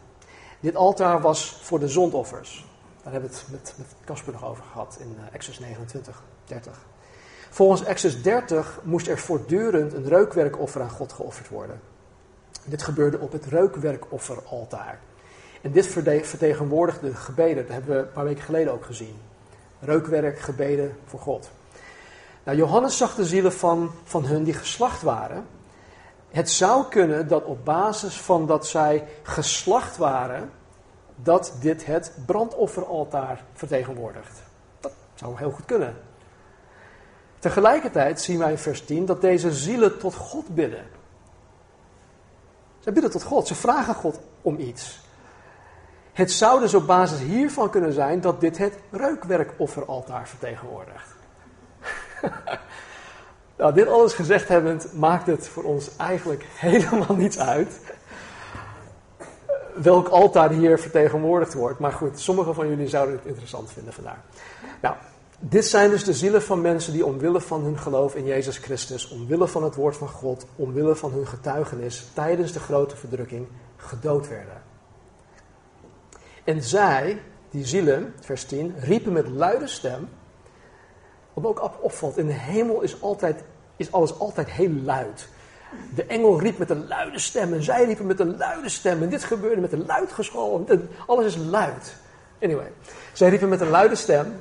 Dit 0.60 0.76
altaar 0.76 1.22
was 1.22 1.60
voor 1.62 1.80
de 1.80 1.88
zondoffers. 1.88 2.66
Daar 3.04 3.12
hebben 3.12 3.30
we 3.30 3.36
het 3.36 3.46
met, 3.52 3.76
Casper 4.06 4.34
nog 4.34 4.46
over 4.46 4.64
gehad 4.72 4.98
in 5.00 5.16
uh, 5.18 5.24
Exodus 5.32 5.60
29, 5.60 6.24
30. 6.46 6.86
Volgens 7.50 7.84
Exodus 7.84 8.22
30 8.22 8.80
moest 8.84 9.08
er 9.08 9.20
voortdurend 9.20 9.94
een 9.94 10.08
reukwerkoffer 10.08 10.82
aan 10.82 10.90
God 10.90 11.14
geofferd 11.14 11.50
worden. 11.50 11.82
Dit 12.66 12.82
gebeurde 12.84 13.20
op 13.20 13.32
het 13.32 13.46
reukwerkofferaltaar. 13.46 15.00
En 15.62 15.72
dit 15.72 15.88
vertegenwoordigde 16.22 17.10
de 17.10 17.16
gebeden. 17.16 17.64
Dat 17.64 17.74
hebben 17.74 17.96
we 17.96 18.02
een 18.02 18.12
paar 18.12 18.24
weken 18.24 18.44
geleden 18.44 18.74
ook 18.74 18.86
gezien. 18.86 19.16
Reukwerk, 19.80 20.40
gebeden 20.40 20.98
voor 21.06 21.20
God. 21.20 21.52
Nou, 22.44 22.58
Johannes 22.58 22.98
zag 22.98 23.16
de 23.16 23.26
zielen 23.26 23.54
van, 23.54 23.92
van 24.04 24.26
hun 24.26 24.44
die 24.44 24.54
geslacht 24.54 25.02
waren. 25.02 25.46
Het 26.30 26.50
zou 26.50 26.86
kunnen 26.90 27.28
dat 27.28 27.44
op 27.44 27.66
basis 27.66 28.22
van 28.22 28.46
dat 28.46 28.68
zij 28.68 29.08
geslacht 29.24 29.98
waren, 29.98 30.50
dat 31.16 31.56
dit 31.60 31.86
het 31.86 32.14
brandofferaltaar 32.26 33.44
vertegenwoordigt. 33.54 34.42
Dat 34.80 34.92
zou 35.14 35.38
heel 35.38 35.52
goed 35.52 35.66
kunnen. 35.66 35.96
Tegelijkertijd 37.40 38.22
zien 38.22 38.38
wij 38.38 38.52
in 38.52 38.58
vers 38.58 38.86
10 38.86 39.06
dat 39.06 39.22
deze 39.22 39.54
zielen 39.54 39.98
tot 39.98 40.16
God 40.16 40.56
bidden. 40.56 40.86
Zij 42.80 42.94
bidden 42.94 43.12
tot 43.12 43.24
God, 43.24 43.48
ze 43.48 43.56
vragen 43.56 43.96
God 43.96 44.20
om 44.42 44.60
iets. 44.60 45.00
Het 46.14 46.32
zou 46.32 46.60
dus 46.60 46.74
op 46.74 46.88
basis 46.88 47.20
hiervan 47.20 47.70
kunnen 47.70 47.94
zijn 47.94 48.22
dat 48.22 48.42
dit 48.42 48.58
het 48.58 48.74
reukwerkofferaltaar 48.92 50.28
vertegenwoordigt. 50.28 51.16
nou, 53.58 53.74
dit 53.74 53.88
alles 53.88 54.14
gezegd 54.14 54.48
hebbend 54.48 54.94
maakt 54.94 55.28
het 55.28 55.48
voor 55.48 55.64
ons 55.64 55.96
eigenlijk 55.98 56.46
helemaal 56.60 57.16
niets 57.16 57.40
uit 57.40 57.80
welk 59.76 60.08
altaar 60.08 60.50
hier 60.50 60.80
vertegenwoordigd 60.80 61.54
wordt. 61.54 61.80
Maar 61.80 61.92
goed, 61.92 62.20
sommigen 62.20 62.56
van 62.56 62.68
jullie 62.68 62.88
zouden 62.88 63.16
het 63.16 63.26
interessant 63.26 63.72
vinden 63.72 63.94
vandaar. 63.94 64.22
Nou, 64.82 64.96
dit 65.40 65.66
zijn 65.66 65.90
dus 65.90 66.04
de 66.04 66.14
zielen 66.14 66.42
van 66.42 66.62
mensen 66.62 66.94
die 66.94 67.06
omwille 67.06 67.42
van 67.42 67.64
hun 67.64 67.80
geloof 67.80 68.16
in 68.16 68.26
Jezus 68.26 68.58
Christus, 68.58 69.10
omwille 69.10 69.48
van 69.48 69.64
het 69.64 69.76
woord 69.76 69.98
van 69.98 70.08
God, 70.10 70.46
omwille 70.56 70.96
van 70.96 71.12
hun 71.12 71.28
getuigenis 71.28 72.08
tijdens 72.14 72.52
de 72.52 72.60
grote 72.60 72.96
verdrukking 72.96 73.48
gedood 73.78 74.28
werden. 74.28 74.62
En 76.44 76.62
zij, 76.64 77.22
die 77.50 77.66
zielen, 77.66 78.14
vers 78.20 78.44
10, 78.46 78.76
riepen 78.80 79.12
met 79.12 79.28
luide 79.28 79.68
stem. 79.68 80.10
Wat 81.34 81.46
ook 81.46 81.84
opvalt, 81.84 82.18
in 82.18 82.28
de 82.28 82.34
hemel 82.34 82.82
is, 82.82 83.02
altijd, 83.02 83.44
is 83.76 83.92
alles 83.92 84.20
altijd 84.20 84.50
heel 84.50 84.72
luid. 84.72 85.28
De 85.96 86.06
engel 86.06 86.40
riep 86.40 86.58
met 86.58 86.70
een 86.70 86.88
luide 86.88 87.20
stem 87.20 87.54
en 87.54 87.64
zij 87.64 87.86
riepen 87.86 88.06
met 88.06 88.20
een 88.20 88.38
luide 88.38 88.70
stem. 88.70 89.02
En 89.02 89.10
dit 89.10 89.24
gebeurde 89.24 89.62
met 89.62 89.72
een 89.72 89.86
luid 89.86 90.12
geschal. 90.12 90.66
Alles 91.06 91.26
is 91.26 91.36
luid. 91.36 91.96
Anyway, 92.42 92.72
zij 93.14 93.30
riepen 93.30 93.50
met 93.50 93.62
een 93.62 93.70
luide 93.70 93.96
stem. 93.96 94.34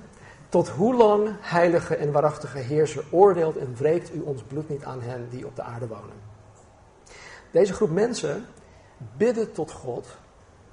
Tot 0.49 0.69
hoe 0.69 0.95
lang, 0.95 1.29
heilige 1.41 1.97
en 1.97 2.13
waarachtige 2.13 2.59
Heerser, 2.59 3.05
oordeelt 3.11 3.57
en 3.57 3.75
wreekt 3.79 4.15
u 4.15 4.21
ons 4.21 4.43
bloed 4.43 4.69
niet 4.69 4.85
aan 4.85 5.03
hen 5.03 5.27
die 5.31 5.47
op 5.47 5.57
de 5.57 5.63
aarde 5.63 5.87
wonen? 5.87 6.29
Deze 7.51 7.73
groep 7.73 7.91
mensen 7.91 8.47
bidden 9.17 9.53
tot 9.53 9.71
God 9.71 10.07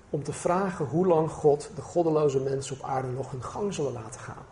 om 0.10 0.24
te 0.24 0.34
vragen 0.34 0.86
hoe 0.86 1.08
lang 1.08 1.30
God 1.30 1.70
de 1.76 1.82
goddeloze 1.82 2.40
mensen 2.40 2.76
op 2.76 2.84
aarde 2.84 3.08
nog 3.08 3.32
hun 3.32 3.44
gang 3.44 3.74
zullen 3.74 3.94
laten 3.94 4.20
gaan 4.20 4.46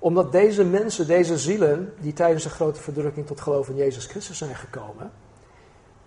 omdat 0.00 0.32
deze 0.32 0.64
mensen, 0.64 1.06
deze 1.06 1.38
zielen, 1.38 1.94
die 1.98 2.12
tijdens 2.12 2.42
de 2.42 2.50
grote 2.50 2.80
verdrukking 2.80 3.26
tot 3.26 3.40
geloof 3.40 3.68
in 3.68 3.76
Jezus 3.76 4.06
Christus 4.06 4.38
zijn 4.38 4.54
gekomen, 4.54 5.10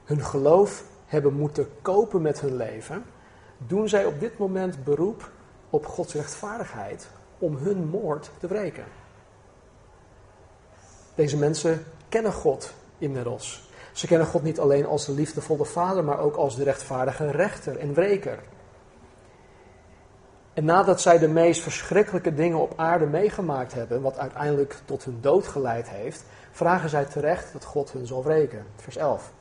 hun 0.04 0.22
geloof 0.24 0.84
hebben 1.06 1.34
moeten 1.34 1.68
kopen 1.82 2.22
met 2.22 2.42
hun 2.42 2.56
leven, 2.56 3.06
doen 3.58 3.90
zij 3.90 4.06
op 4.06 4.20
dit 4.20 4.38
moment 4.38 4.84
beroep 4.84 5.32
op 5.70 5.86
Gods 5.86 6.14
rechtvaardigheid 6.14 7.08
om 7.38 7.56
hun 7.56 7.88
moord 7.88 8.30
te 8.40 8.48
wreken. 8.48 8.86
Deze 11.16 11.38
mensen 11.38 11.84
kennen 12.10 12.34
God 12.34 12.74
inmiddels. 12.98 13.70
Ze 13.94 14.08
kennen 14.08 14.28
God 14.28 14.44
niet 14.44 14.60
alleen 14.60 14.86
als 14.86 15.06
de 15.06 15.12
liefdevolle 15.12 15.66
vader, 15.66 16.04
maar 16.04 16.20
ook 16.20 16.36
als 16.36 16.56
de 16.56 16.64
rechtvaardige 16.64 17.32
rechter 17.32 17.78
en 17.78 17.94
wreker. 17.94 18.40
En 20.54 20.66
nadat 20.66 21.02
zij 21.02 21.20
de 21.20 21.28
meest 21.28 21.62
verschrikkelijke 21.62 22.34
dingen 22.34 22.60
op 22.60 22.74
aarde 22.76 23.06
meegemaakt 23.06 23.74
hebben, 23.74 24.02
wat 24.02 24.18
uiteindelijk 24.18 24.78
tot 24.86 25.04
hun 25.04 25.18
dood 25.22 25.48
geleid 25.48 25.90
heeft, 25.90 26.24
vragen 26.52 26.90
zij 26.90 27.06
terecht 27.06 27.54
dat 27.54 27.64
God 27.64 27.92
hun 27.92 28.08
zal 28.08 28.24
wreken. 28.24 28.66
Vers 28.76 28.96
11. 28.96 29.32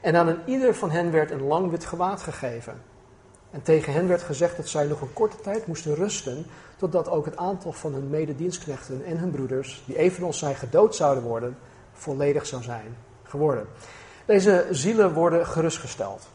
En 0.00 0.16
aan 0.16 0.28
een 0.28 0.40
ieder 0.44 0.74
van 0.74 0.90
hen 0.90 1.10
werd 1.10 1.30
een 1.30 1.42
lang 1.42 1.70
wit 1.70 1.84
gewaad 1.84 2.22
gegeven. 2.22 2.82
En 3.50 3.62
tegen 3.62 3.92
hen 3.92 4.08
werd 4.08 4.22
gezegd 4.22 4.56
dat 4.56 4.68
zij 4.68 4.86
nog 4.86 5.00
een 5.00 5.12
korte 5.12 5.40
tijd 5.40 5.66
moesten 5.66 5.94
rusten, 5.94 6.46
totdat 6.76 7.08
ook 7.08 7.24
het 7.24 7.36
aantal 7.36 7.72
van 7.72 7.92
hun 7.92 8.10
mededienstknechten 8.10 9.04
en 9.04 9.18
hun 9.18 9.30
broeders, 9.30 9.82
die 9.86 9.98
evenals 9.98 10.38
zij 10.38 10.54
gedood 10.54 10.94
zouden 10.94 11.24
worden, 11.24 11.58
volledig 11.92 12.46
zou 12.46 12.62
zijn 12.62 13.05
geworden. 13.28 13.66
Deze 14.24 14.66
zielen 14.70 15.12
worden 15.12 15.46
gerustgesteld. 15.46 16.28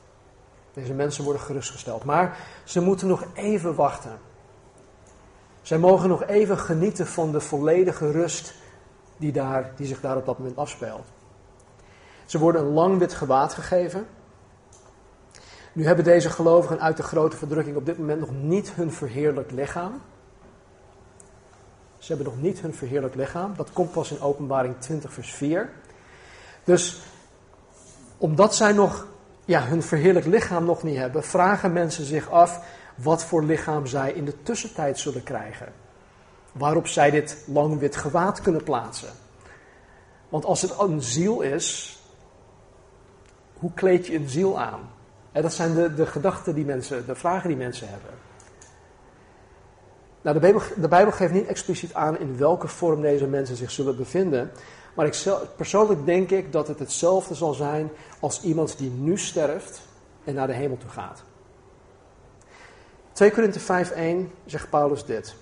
Deze 0.74 0.94
mensen 0.94 1.24
worden 1.24 1.42
gerustgesteld. 1.42 2.04
Maar 2.04 2.38
ze 2.64 2.82
moeten 2.82 3.08
nog 3.08 3.24
even 3.34 3.76
wachten. 3.76 4.20
Zij 5.62 5.78
mogen 5.78 6.10
nog 6.10 6.24
even 6.24 6.58
genieten 6.58 7.08
van 7.08 7.32
de 7.32 7.40
volledige 7.40 8.12
rust 8.12 8.54
die, 9.18 9.32
daar, 9.32 9.72
die 9.76 9.88
zich 9.88 10.02
daar 10.02 10.18
op 10.18 10.26
dat 10.26 10.38
moment 10.38 10.58
afspeelt. 10.58 11.06
Ze 12.26 12.40
worden 12.40 12.62
een 12.62 12.74
lang 12.74 12.98
wit 12.98 13.14
gewaad 13.14 13.54
gegeven. 13.54 14.08
Nu 15.74 15.86
hebben 15.86 16.06
deze 16.06 16.30
gelovigen 16.30 16.82
uit 16.82 16.98
de 16.98 17.04
grote 17.04 17.38
verdrukking 17.38 17.76
op 17.76 17.86
dit 17.86 17.98
moment 17.98 18.20
nog 18.20 18.32
niet 18.32 18.72
hun 18.72 18.92
verheerlijk 18.92 19.52
lichaam. 19.52 20.02
Ze 21.98 22.14
hebben 22.14 22.34
nog 22.34 22.42
niet 22.42 22.60
hun 22.62 22.74
verheerlijk 22.74 23.16
lichaam. 23.16 23.54
Dat 23.56 23.74
komt 23.74 23.92
pas 23.92 24.12
in 24.12 24.22
openbaring 24.22 24.76
20 24.80 25.14
vers 25.14 25.34
4. 25.34 25.70
Dus 26.64 27.02
omdat 28.18 28.56
zij 28.56 28.72
nog 28.72 29.08
ja, 29.46 29.64
hun 29.66 29.84
verheerlijk 29.84 30.26
lichaam 30.26 30.66
nog 30.66 30.84
niet 30.84 30.98
hebben, 30.98 31.24
vragen 31.24 31.74
mensen 31.74 32.06
zich 32.06 32.30
af 32.30 32.66
wat 32.96 33.24
voor 33.24 33.44
lichaam 33.44 33.86
zij 33.86 34.12
in 34.12 34.26
de 34.26 34.42
tussentijd 34.44 35.00
zullen 35.00 35.24
krijgen. 35.24 35.74
Waarop 36.52 36.88
zij 36.88 37.12
dit 37.12 37.38
lang 37.46 37.80
wit 37.80 37.96
gewaad 37.96 38.42
kunnen 38.42 38.64
plaatsen. 38.64 39.10
Want 40.30 40.46
als 40.46 40.62
het 40.62 40.80
een 40.80 41.02
ziel 41.02 41.42
is, 41.42 42.00
hoe 43.54 43.74
kleed 43.74 44.08
je 44.08 44.16
een 44.16 44.30
ziel 44.30 44.60
aan? 44.60 44.90
En 45.32 45.42
dat 45.42 45.54
zijn 45.54 45.74
de, 45.74 45.94
de 45.94 46.06
gedachten 46.06 46.56
die 46.56 46.66
mensen, 46.66 47.06
de 47.06 47.16
vragen 47.16 47.48
die 47.48 47.58
mensen 47.58 47.88
hebben. 47.90 48.12
Nou, 50.22 50.36
de 50.36 50.42
Bijbel, 50.42 50.62
de 50.76 50.88
Bijbel 50.88 51.12
geeft 51.12 51.34
niet 51.34 51.48
expliciet 51.48 51.94
aan 51.94 52.20
in 52.20 52.38
welke 52.38 52.68
vorm 52.68 53.02
deze 53.02 53.28
mensen 53.28 53.56
zich 53.56 53.72
zullen 53.72 53.96
bevinden. 53.96 54.52
Maar 54.94 55.06
ik 55.06 55.38
persoonlijk 55.56 56.06
denk 56.06 56.30
ik 56.30 56.52
dat 56.52 56.68
het 56.68 56.80
hetzelfde 56.80 57.36
zal 57.36 57.54
zijn 57.54 57.90
als 58.20 58.42
iemand 58.42 58.78
die 58.78 58.90
nu 58.90 59.18
sterft 59.18 59.82
en 60.24 60.34
naar 60.34 60.48
de 60.48 60.54
hemel 60.54 60.78
toe 60.78 60.90
gaat. 60.90 61.24
2 63.12 63.32
Korinthe 63.32 63.60
5:1 63.60 64.32
zegt 64.46 64.70
Paulus 64.70 65.06
dit. 65.06 65.36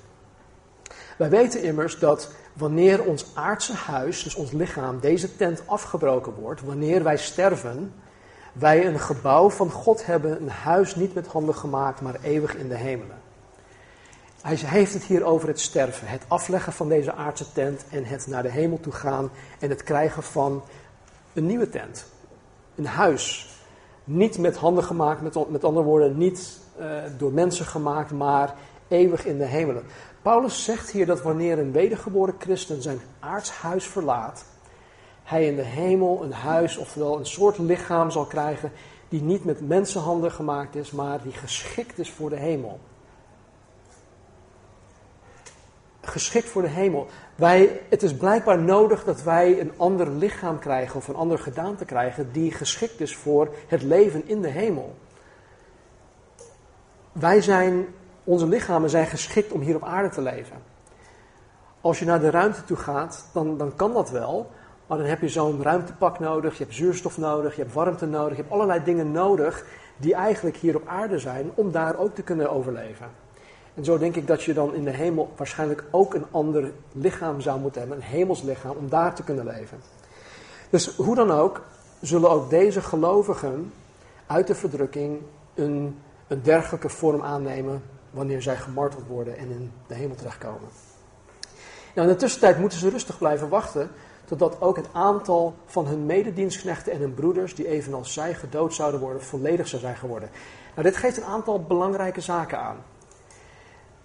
Wij 1.17 1.29
weten 1.29 1.63
immers 1.63 1.99
dat 1.99 2.31
wanneer 2.53 3.05
ons 3.05 3.25
aardse 3.33 3.73
huis, 3.73 4.23
dus 4.23 4.35
ons 4.35 4.51
lichaam, 4.51 4.99
deze 4.99 5.35
tent 5.35 5.63
afgebroken 5.65 6.33
wordt, 6.33 6.61
wanneer 6.61 7.03
wij 7.03 7.17
sterven, 7.17 7.93
wij 8.53 8.85
een 8.85 8.99
gebouw 8.99 9.49
van 9.49 9.71
God 9.71 10.05
hebben, 10.05 10.41
een 10.41 10.49
huis 10.49 10.95
niet 10.95 11.13
met 11.13 11.27
handen 11.27 11.55
gemaakt, 11.55 12.01
maar 12.01 12.15
eeuwig 12.21 12.55
in 12.55 12.67
de 12.67 12.75
hemelen. 12.75 13.18
Hij 14.41 14.55
heeft 14.55 14.93
het 14.93 15.03
hier 15.03 15.23
over 15.23 15.47
het 15.47 15.59
sterven, 15.59 16.07
het 16.07 16.23
afleggen 16.27 16.73
van 16.73 16.89
deze 16.89 17.13
aardse 17.13 17.51
tent 17.51 17.85
en 17.89 18.05
het 18.05 18.27
naar 18.27 18.43
de 18.43 18.51
hemel 18.51 18.79
toe 18.79 18.93
gaan 18.93 19.31
en 19.59 19.69
het 19.69 19.83
krijgen 19.83 20.23
van 20.23 20.63
een 21.33 21.45
nieuwe 21.45 21.69
tent. 21.69 22.05
Een 22.75 22.85
huis. 22.85 23.53
Niet 24.03 24.37
met 24.37 24.55
handen 24.55 24.83
gemaakt, 24.83 25.21
met, 25.21 25.49
met 25.49 25.63
andere 25.63 25.85
woorden, 25.85 26.17
niet 26.17 26.59
uh, 26.79 27.01
door 27.17 27.31
mensen 27.31 27.65
gemaakt, 27.65 28.11
maar 28.11 28.55
eeuwig 28.87 29.25
in 29.25 29.37
de 29.37 29.45
hemelen. 29.45 29.83
Paulus 30.21 30.63
zegt 30.63 30.89
hier 30.89 31.05
dat 31.05 31.21
wanneer 31.21 31.59
een 31.59 31.71
wedergeboren 31.71 32.35
christen 32.39 32.81
zijn 32.81 32.99
aardshuis 33.19 33.85
verlaat, 33.85 34.45
hij 35.23 35.45
in 35.45 35.55
de 35.55 35.61
hemel 35.61 36.23
een 36.23 36.33
huis, 36.33 36.77
oftewel 36.77 37.17
een 37.17 37.25
soort 37.25 37.57
lichaam 37.57 38.11
zal 38.11 38.25
krijgen 38.25 38.71
die 39.09 39.21
niet 39.21 39.45
met 39.45 39.67
mensenhanden 39.67 40.31
gemaakt 40.31 40.75
is, 40.75 40.91
maar 40.91 41.21
die 41.23 41.31
geschikt 41.31 41.99
is 41.99 42.11
voor 42.11 42.29
de 42.29 42.35
hemel. 42.35 42.79
Geschikt 46.09 46.49
voor 46.49 46.61
de 46.61 46.67
hemel. 46.67 47.07
Wij, 47.35 47.81
het 47.89 48.03
is 48.03 48.13
blijkbaar 48.13 48.59
nodig 48.59 49.03
dat 49.03 49.23
wij 49.23 49.59
een 49.59 49.71
ander 49.77 50.09
lichaam 50.09 50.59
krijgen 50.59 50.95
of 50.95 51.07
een 51.07 51.15
ander 51.15 51.39
gedaante 51.39 51.85
krijgen 51.85 52.31
die 52.31 52.51
geschikt 52.51 52.99
is 52.99 53.15
voor 53.15 53.55
het 53.67 53.81
leven 53.81 54.27
in 54.27 54.41
de 54.41 54.47
hemel. 54.47 54.95
Wij 57.11 57.41
zijn, 57.41 57.85
onze 58.23 58.47
lichamen 58.47 58.89
zijn 58.89 59.07
geschikt 59.07 59.51
om 59.51 59.61
hier 59.61 59.75
op 59.75 59.83
aarde 59.83 60.09
te 60.09 60.21
leven. 60.21 60.57
Als 61.81 61.99
je 61.99 62.05
naar 62.05 62.19
de 62.19 62.29
ruimte 62.29 62.63
toe 62.63 62.77
gaat, 62.77 63.29
dan, 63.33 63.57
dan 63.57 63.75
kan 63.75 63.93
dat 63.93 64.09
wel. 64.09 64.51
Maar 64.87 64.97
dan 64.97 65.07
heb 65.07 65.21
je 65.21 65.29
zo'n 65.29 65.63
ruimtepak 65.63 66.19
nodig, 66.19 66.57
je 66.57 66.63
hebt 66.63 66.75
zuurstof 66.75 67.17
nodig, 67.17 67.55
je 67.55 67.61
hebt 67.61 67.73
warmte 67.73 68.05
nodig, 68.05 68.35
je 68.35 68.41
hebt 68.41 68.53
allerlei 68.53 68.83
dingen 68.83 69.11
nodig 69.11 69.65
die 69.97 70.13
eigenlijk 70.13 70.57
hier 70.57 70.75
op 70.75 70.87
aarde 70.87 71.19
zijn 71.19 71.51
om 71.55 71.71
daar 71.71 71.97
ook 71.97 72.15
te 72.15 72.21
kunnen 72.21 72.51
overleven. 72.51 73.07
En 73.75 73.83
zo 73.83 73.97
denk 73.97 74.15
ik 74.15 74.27
dat 74.27 74.43
je 74.43 74.53
dan 74.53 74.73
in 74.73 74.83
de 74.83 74.91
hemel 74.91 75.33
waarschijnlijk 75.35 75.83
ook 75.91 76.13
een 76.13 76.25
ander 76.31 76.71
lichaam 76.91 77.41
zou 77.41 77.59
moeten 77.59 77.81
hebben, 77.81 77.97
een 77.97 78.03
hemelslichaam, 78.03 78.75
om 78.77 78.89
daar 78.89 79.15
te 79.15 79.23
kunnen 79.23 79.45
leven. 79.45 79.79
Dus 80.69 80.95
hoe 80.95 81.15
dan 81.15 81.31
ook, 81.31 81.61
zullen 82.01 82.29
ook 82.29 82.49
deze 82.49 82.81
gelovigen 82.81 83.73
uit 84.27 84.47
de 84.47 84.55
verdrukking 84.55 85.21
een, 85.55 85.97
een 86.27 86.41
dergelijke 86.41 86.89
vorm 86.89 87.21
aannemen 87.21 87.81
wanneer 88.11 88.41
zij 88.41 88.57
gemarteld 88.57 89.07
worden 89.07 89.37
en 89.37 89.49
in 89.49 89.71
de 89.87 89.93
hemel 89.93 90.15
terechtkomen. 90.15 90.69
Nou, 91.95 92.07
in 92.07 92.13
de 92.13 92.19
tussentijd 92.19 92.59
moeten 92.59 92.79
ze 92.79 92.89
rustig 92.89 93.17
blijven 93.17 93.49
wachten 93.49 93.89
totdat 94.25 94.61
ook 94.61 94.75
het 94.75 94.89
aantal 94.91 95.55
van 95.65 95.87
hun 95.87 96.05
mededienstknechten 96.05 96.91
en 96.91 96.99
hun 96.99 97.13
broeders, 97.13 97.55
die 97.55 97.67
evenals 97.67 98.13
zij 98.13 98.33
gedood 98.33 98.73
zouden 98.73 98.99
worden, 98.99 99.23
volledig 99.23 99.67
zou 99.67 99.81
zijn 99.81 99.95
geworden. 99.95 100.29
Nou, 100.75 100.87
dit 100.87 100.97
geeft 100.97 101.17
een 101.17 101.23
aantal 101.23 101.63
belangrijke 101.63 102.21
zaken 102.21 102.59
aan. 102.59 102.77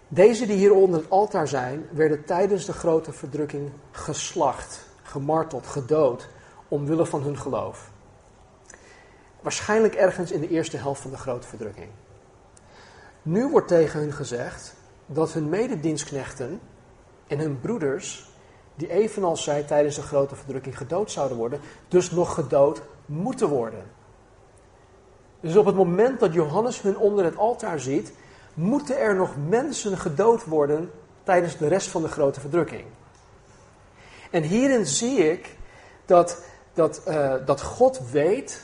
Deze 0.08 0.46
die 0.46 0.56
hier 0.56 0.74
onder 0.74 1.00
het 1.00 1.10
altaar 1.10 1.48
zijn, 1.48 1.86
werden 1.90 2.24
tijdens 2.24 2.64
de 2.64 2.72
grote 2.72 3.12
verdrukking 3.12 3.70
geslacht, 3.90 4.86
gemarteld, 5.02 5.66
gedood, 5.66 6.28
omwille 6.68 7.06
van 7.06 7.22
hun 7.22 7.38
geloof. 7.38 7.90
Waarschijnlijk 9.40 9.94
ergens 9.94 10.30
in 10.30 10.40
de 10.40 10.48
eerste 10.48 10.76
helft 10.76 11.00
van 11.00 11.10
de 11.10 11.16
grote 11.16 11.46
verdrukking. 11.48 11.88
Nu 13.22 13.48
wordt 13.48 13.68
tegen 13.68 14.00
hun 14.00 14.12
gezegd 14.12 14.74
dat 15.06 15.32
hun 15.32 15.48
mededienstknechten 15.48 16.60
en 17.26 17.38
hun 17.38 17.60
broeders 17.60 18.32
die 18.74 18.90
evenals 18.90 19.44
zij 19.44 19.62
tijdens 19.62 19.94
de 19.94 20.02
grote 20.02 20.36
verdrukking 20.36 20.76
gedood 20.76 21.10
zouden 21.10 21.36
worden, 21.36 21.60
dus 21.88 22.10
nog 22.10 22.34
gedood 22.34 22.82
moeten 23.06 23.48
worden. 23.48 23.84
Dus 25.40 25.56
op 25.56 25.66
het 25.66 25.74
moment 25.74 26.20
dat 26.20 26.32
Johannes 26.32 26.82
hun 26.82 26.96
onder 26.96 27.24
het 27.24 27.36
altaar 27.36 27.80
ziet, 27.80 28.12
moeten 28.54 28.98
er 28.98 29.14
nog 29.14 29.34
mensen 29.48 29.98
gedood 29.98 30.44
worden 30.44 30.90
tijdens 31.22 31.56
de 31.56 31.68
rest 31.68 31.88
van 31.88 32.02
de 32.02 32.08
grote 32.08 32.40
verdrukking. 32.40 32.84
En 34.30 34.42
hierin 34.42 34.86
zie 34.86 35.30
ik 35.30 35.56
dat, 36.06 36.44
dat, 36.72 37.02
uh, 37.08 37.34
dat 37.46 37.62
God 37.62 38.00
weet 38.10 38.60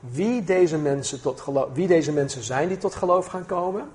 wie 0.00 0.44
deze, 0.44 0.78
mensen 0.78 1.20
tot 1.20 1.44
wie 1.72 1.86
deze 1.86 2.12
mensen 2.12 2.42
zijn 2.42 2.68
die 2.68 2.78
tot 2.78 2.94
geloof 2.94 3.26
gaan 3.26 3.46
komen. 3.46 3.90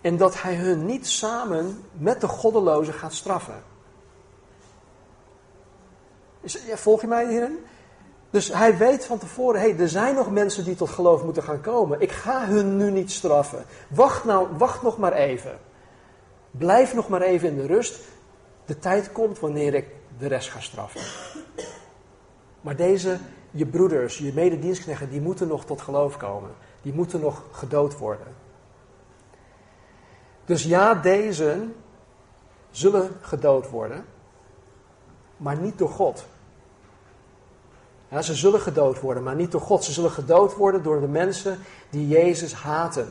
En 0.00 0.16
dat 0.16 0.42
hij 0.42 0.54
hun 0.54 0.86
niet 0.86 1.06
samen 1.06 1.84
met 1.92 2.20
de 2.20 2.28
goddelozen 2.28 2.94
gaat 2.94 3.12
straffen. 3.12 3.62
Volg 6.74 7.00
je 7.00 7.06
mij 7.06 7.28
hierin? 7.28 7.58
Dus 8.32 8.52
hij 8.52 8.76
weet 8.76 9.04
van 9.04 9.18
tevoren, 9.18 9.60
hé, 9.60 9.70
hey, 9.70 9.78
er 9.78 9.88
zijn 9.88 10.14
nog 10.14 10.30
mensen 10.30 10.64
die 10.64 10.74
tot 10.74 10.88
geloof 10.88 11.24
moeten 11.24 11.42
gaan 11.42 11.60
komen. 11.60 12.00
Ik 12.00 12.12
ga 12.12 12.46
hun 12.46 12.76
nu 12.76 12.90
niet 12.90 13.10
straffen. 13.10 13.64
Wacht, 13.88 14.24
nou, 14.24 14.48
wacht 14.56 14.82
nog 14.82 14.98
maar 14.98 15.12
even. 15.12 15.58
Blijf 16.50 16.94
nog 16.94 17.08
maar 17.08 17.20
even 17.20 17.48
in 17.48 17.56
de 17.56 17.66
rust. 17.66 18.00
De 18.64 18.78
tijd 18.78 19.12
komt 19.12 19.38
wanneer 19.38 19.74
ik 19.74 19.86
de 20.18 20.26
rest 20.26 20.50
ga 20.50 20.60
straffen. 20.60 21.00
Maar 22.60 22.76
deze, 22.76 23.18
je 23.50 23.66
broeders, 23.66 24.18
je 24.18 24.32
mededienstknechten, 24.34 25.10
die 25.10 25.20
moeten 25.20 25.48
nog 25.48 25.64
tot 25.64 25.80
geloof 25.80 26.16
komen. 26.16 26.50
Die 26.82 26.92
moeten 26.92 27.20
nog 27.20 27.42
gedood 27.50 27.98
worden. 27.98 28.34
Dus 30.44 30.62
ja, 30.62 30.94
deze 30.94 31.66
zullen 32.70 33.10
gedood 33.20 33.70
worden, 33.70 34.04
maar 35.36 35.56
niet 35.56 35.78
door 35.78 35.90
God. 35.90 36.26
Ze 38.20 38.34
zullen 38.34 38.60
gedood 38.60 39.00
worden, 39.00 39.22
maar 39.22 39.34
niet 39.34 39.52
door 39.52 39.60
God. 39.60 39.84
Ze 39.84 39.92
zullen 39.92 40.10
gedood 40.10 40.54
worden 40.54 40.82
door 40.82 41.00
de 41.00 41.08
mensen 41.08 41.58
die 41.90 42.08
Jezus 42.08 42.52
haten. 42.52 43.08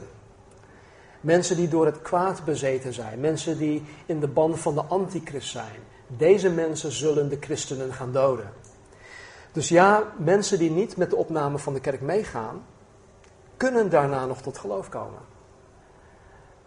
Mensen 1.21 1.55
die 1.55 1.67
door 1.67 1.85
het 1.85 2.01
kwaad 2.01 2.45
bezeten 2.45 2.93
zijn. 2.93 3.19
Mensen 3.19 3.57
die 3.57 3.83
in 4.05 4.19
de 4.19 4.27
band 4.27 4.59
van 4.59 4.73
de 4.73 4.81
antichrist 4.81 5.49
zijn. 5.49 5.79
Deze 6.07 6.49
mensen 6.49 6.91
zullen 6.91 7.29
de 7.29 7.37
christenen 7.39 7.93
gaan 7.93 8.11
doden. 8.11 8.49
Dus 9.51 9.69
ja, 9.69 10.03
mensen 10.17 10.59
die 10.59 10.71
niet 10.71 10.97
met 10.97 11.09
de 11.09 11.15
opname 11.15 11.57
van 11.57 11.73
de 11.73 11.79
kerk 11.79 12.01
meegaan, 12.01 12.65
kunnen 13.57 13.89
daarna 13.89 14.25
nog 14.25 14.41
tot 14.41 14.57
geloof 14.57 14.89
komen. 14.89 15.19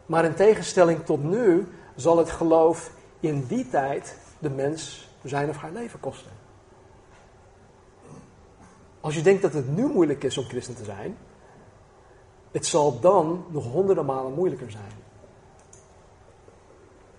Maar 0.07 0.25
in 0.25 0.35
tegenstelling 0.35 1.05
tot 1.05 1.23
nu 1.23 1.67
zal 1.97 2.19
het 2.19 2.31
geloof 2.31 2.91
in 3.21 3.47
die 3.47 3.69
tijd 3.69 4.17
de 4.39 4.51
mens 4.51 5.09
zijn 5.23 5.49
of 5.49 5.57
haar 5.57 5.73
leven 5.73 6.01
kosten. 6.01 6.44
Als 9.05 9.15
je 9.15 9.23
denkt 9.23 9.43
dat 9.43 9.53
het 9.53 9.77
nu 9.77 9.87
moeilijk 9.87 10.25
is 10.25 10.39
om 10.39 10.45
christen 10.45 10.75
te 10.75 10.85
zijn, 10.85 11.17
het 12.51 12.67
zal 12.67 13.01
dan 13.01 13.45
nog 13.49 13.65
honderden 13.65 14.05
malen 14.05 14.33
moeilijker 14.33 14.71
zijn. 14.71 14.93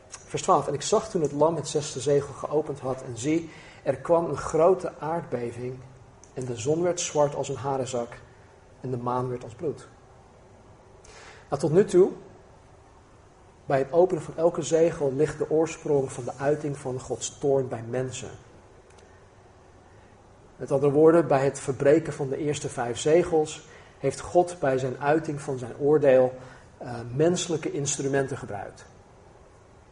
Vers 0.07 0.41
12. 0.41 0.67
En 0.67 0.73
ik 0.73 0.81
zag 0.81 1.09
toen 1.09 1.21
het 1.21 1.31
lam 1.31 1.55
het 1.55 1.67
zesde 1.67 1.99
zegel 1.99 2.33
geopend 2.33 2.79
had 2.79 3.03
en 3.03 3.17
zie, 3.17 3.49
er 3.83 3.97
kwam 3.97 4.25
een 4.25 4.37
grote 4.37 4.99
aardbeving 4.99 5.77
en 6.33 6.45
de 6.45 6.55
zon 6.55 6.81
werd 6.81 6.99
zwart 6.99 7.35
als 7.35 7.49
een 7.49 7.55
harenzak 7.55 8.21
en 8.81 8.91
de 8.91 8.97
maan 8.97 9.29
werd 9.29 9.43
als 9.43 9.53
bloed. 9.53 9.87
Nou, 11.49 11.61
tot 11.61 11.71
nu 11.71 11.85
toe, 11.85 12.11
bij 13.65 13.77
het 13.77 13.91
openen 13.91 14.23
van 14.23 14.37
elke 14.37 14.61
zegel, 14.61 15.13
ligt 15.13 15.37
de 15.37 15.49
oorsprong 15.49 16.11
van 16.11 16.23
de 16.23 16.33
uiting 16.37 16.77
van 16.77 16.99
Gods 16.99 17.37
toorn 17.37 17.67
bij 17.67 17.83
mensen. 17.89 18.31
Met 20.57 20.71
andere 20.71 20.91
woorden, 20.91 21.27
bij 21.27 21.43
het 21.43 21.59
verbreken 21.59 22.13
van 22.13 22.29
de 22.29 22.37
eerste 22.37 22.69
vijf 22.69 22.97
zegels 22.97 23.67
heeft 23.97 24.19
God 24.19 24.57
bij 24.59 24.77
zijn 24.77 24.99
uiting 24.99 25.41
van 25.41 25.57
zijn 25.57 25.77
oordeel 25.79 26.33
uh, 26.81 26.93
menselijke 27.15 27.71
instrumenten 27.71 28.37
gebruikt. 28.37 28.85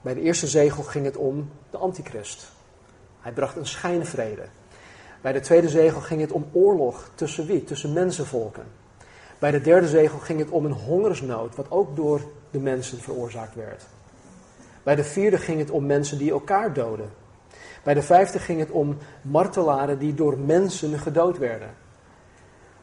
Bij 0.01 0.13
de 0.13 0.21
eerste 0.21 0.47
zegel 0.47 0.83
ging 0.83 1.05
het 1.05 1.17
om 1.17 1.49
de 1.69 1.77
antichrist. 1.77 2.51
Hij 3.19 3.31
bracht 3.31 3.55
een 3.55 3.65
schijnvrede. 3.65 4.45
Bij 5.21 5.31
de 5.31 5.39
tweede 5.39 5.69
zegel 5.69 6.01
ging 6.01 6.21
het 6.21 6.31
om 6.31 6.49
oorlog 6.51 7.09
tussen 7.15 7.45
wie? 7.45 7.63
Tussen 7.63 7.93
mensenvolken. 7.93 8.63
Bij 9.39 9.51
de 9.51 9.61
derde 9.61 9.87
zegel 9.87 10.19
ging 10.19 10.39
het 10.39 10.49
om 10.49 10.65
een 10.65 10.71
hongersnood, 10.71 11.55
wat 11.55 11.71
ook 11.71 11.95
door 11.95 12.21
de 12.51 12.59
mensen 12.59 12.99
veroorzaakt 12.99 13.55
werd. 13.55 13.85
Bij 14.83 14.95
de 14.95 15.03
vierde 15.03 15.37
ging 15.37 15.59
het 15.59 15.71
om 15.71 15.85
mensen 15.85 16.17
die 16.17 16.31
elkaar 16.31 16.73
doden. 16.73 17.09
Bij 17.83 17.93
de 17.93 18.01
vijfde 18.01 18.39
ging 18.39 18.59
het 18.59 18.71
om 18.71 18.97
martelaren 19.21 19.99
die 19.99 20.13
door 20.13 20.37
mensen 20.37 20.99
gedood 20.99 21.37
werden. 21.37 21.75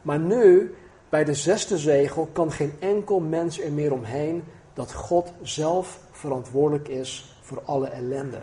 Maar 0.01 0.19
nu, 0.19 0.75
bij 1.09 1.23
de 1.23 1.33
zesde 1.33 1.77
zegel, 1.77 2.29
kan 2.31 2.51
geen 2.51 2.73
enkel 2.79 3.19
mens 3.19 3.61
er 3.61 3.71
meer 3.71 3.93
omheen 3.93 4.43
dat 4.73 4.93
God 4.93 5.33
zelf 5.41 5.99
verantwoordelijk 6.11 6.87
is 6.87 7.37
voor 7.41 7.61
alle 7.65 7.87
ellende. 7.87 8.41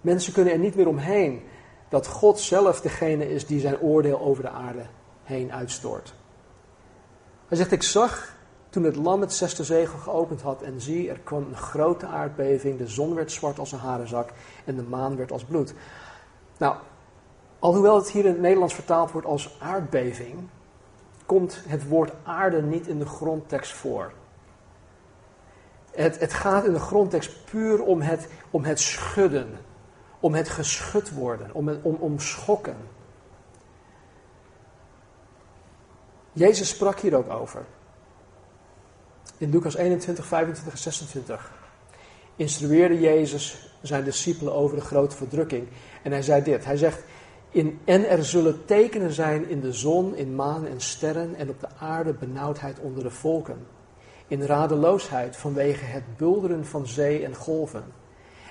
Mensen 0.00 0.32
kunnen 0.32 0.52
er 0.52 0.58
niet 0.58 0.74
meer 0.74 0.88
omheen 0.88 1.42
dat 1.88 2.06
God 2.06 2.38
zelf 2.38 2.80
degene 2.80 3.30
is 3.30 3.46
die 3.46 3.60
zijn 3.60 3.80
oordeel 3.80 4.20
over 4.20 4.42
de 4.42 4.50
aarde 4.50 4.86
heen 5.22 5.52
uitstoort. 5.52 6.14
Hij 7.48 7.56
zegt, 7.56 7.72
ik 7.72 7.82
zag 7.82 8.36
toen 8.70 8.84
het 8.84 8.96
lam 8.96 9.20
het 9.20 9.32
zesde 9.32 9.64
zegel 9.64 9.98
geopend 9.98 10.42
had 10.42 10.62
en 10.62 10.80
zie, 10.80 11.10
er 11.10 11.18
kwam 11.18 11.42
een 11.42 11.56
grote 11.56 12.06
aardbeving, 12.06 12.78
de 12.78 12.86
zon 12.86 13.14
werd 13.14 13.32
zwart 13.32 13.58
als 13.58 13.72
een 13.72 13.78
harenzak 13.78 14.30
en 14.64 14.76
de 14.76 14.82
maan 14.82 15.16
werd 15.16 15.32
als 15.32 15.44
bloed. 15.44 15.74
Nou, 16.58 16.76
alhoewel 17.58 17.96
het 17.96 18.10
hier 18.10 18.24
in 18.24 18.30
het 18.30 18.40
Nederlands 18.40 18.74
vertaald 18.74 19.10
wordt 19.10 19.26
als 19.26 19.56
aardbeving, 19.60 20.48
komt 21.26 21.62
het 21.66 21.88
woord 21.88 22.12
aarde 22.22 22.62
niet 22.62 22.86
in 22.86 22.98
de 22.98 23.06
grondtekst 23.06 23.72
voor. 23.72 24.12
Het, 25.90 26.20
het 26.20 26.32
gaat 26.32 26.64
in 26.64 26.72
de 26.72 26.78
grondtekst 26.78 27.44
puur 27.44 27.82
om 27.82 28.00
het, 28.00 28.28
om 28.50 28.64
het 28.64 28.80
schudden, 28.80 29.48
om 30.20 30.34
het 30.34 30.48
geschud 30.48 31.14
worden, 31.14 31.50
om, 31.52 31.68
om, 31.82 31.94
om 31.94 32.18
schokken. 32.18 32.76
Jezus 36.32 36.68
sprak 36.68 37.00
hier 37.00 37.16
ook 37.16 37.30
over. 37.30 37.64
In 39.40 39.50
Lucas 39.50 39.76
21, 39.76 40.26
25 40.26 40.72
en 40.72 40.78
26 40.78 41.50
instrueerde 42.36 43.00
Jezus 43.00 43.72
zijn 43.82 44.04
discipelen 44.04 44.54
over 44.54 44.76
de 44.76 44.82
grote 44.82 45.16
verdrukking. 45.16 45.68
En 46.02 46.12
hij 46.12 46.22
zei 46.22 46.42
dit. 46.42 46.64
Hij 46.64 46.76
zegt, 46.76 47.02
in, 47.50 47.80
en 47.84 48.08
er 48.08 48.24
zullen 48.24 48.64
tekenen 48.64 49.12
zijn 49.12 49.48
in 49.48 49.60
de 49.60 49.72
zon, 49.72 50.14
in 50.16 50.34
maan 50.34 50.66
en 50.66 50.80
sterren 50.80 51.34
en 51.34 51.48
op 51.48 51.60
de 51.60 51.68
aarde 51.78 52.12
benauwdheid 52.12 52.78
onder 52.78 53.02
de 53.02 53.10
volken. 53.10 53.66
In 54.26 54.42
radeloosheid 54.42 55.36
vanwege 55.36 55.84
het 55.84 56.16
bulderen 56.16 56.66
van 56.66 56.86
zee 56.86 57.24
en 57.24 57.34
golven. 57.34 57.84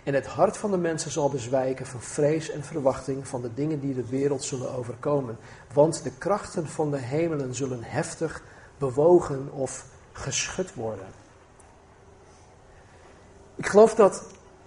En 0.04 0.14
het 0.14 0.26
hart 0.26 0.58
van 0.58 0.72
de 0.72 0.78
mensen 0.78 1.12
zal 1.12 1.30
bezwijken 1.30 1.86
van 1.86 2.02
vrees 2.02 2.52
en 2.52 2.64
verwachting 2.64 3.28
van 3.28 3.42
de 3.42 3.54
dingen 3.54 3.80
die 3.80 3.94
de 3.94 4.10
wereld 4.10 4.44
zullen 4.44 4.76
overkomen. 4.76 5.38
Want 5.74 6.04
de 6.04 6.12
krachten 6.18 6.68
van 6.68 6.92
de 6.92 7.00
hemelen 7.00 7.56
zullen 7.56 7.84
heftig 7.84 8.44
bewogen 8.78 9.52
of 9.52 9.89
geschud 10.20 10.74
worden. 10.74 11.08
Ik 13.56 13.66
geloof 13.66 13.96
dat 13.96 14.24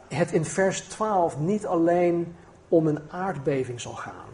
het 0.09 0.33
in 0.33 0.45
vers 0.45 0.81
12 0.81 1.39
niet 1.39 1.67
alleen 1.67 2.37
om 2.69 2.87
een 2.87 3.01
aardbeving 3.11 3.81
zal 3.81 3.95
gaan. 3.95 4.31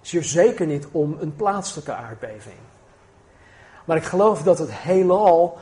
Zeer 0.00 0.24
zeker 0.24 0.66
niet 0.66 0.86
om 0.92 1.16
een 1.20 1.36
plaatselijke 1.36 1.94
aardbeving. 1.94 2.58
Maar 3.84 3.96
ik 3.96 4.04
geloof 4.04 4.42
dat 4.42 4.58
het 4.58 4.72
heelal 4.72 5.58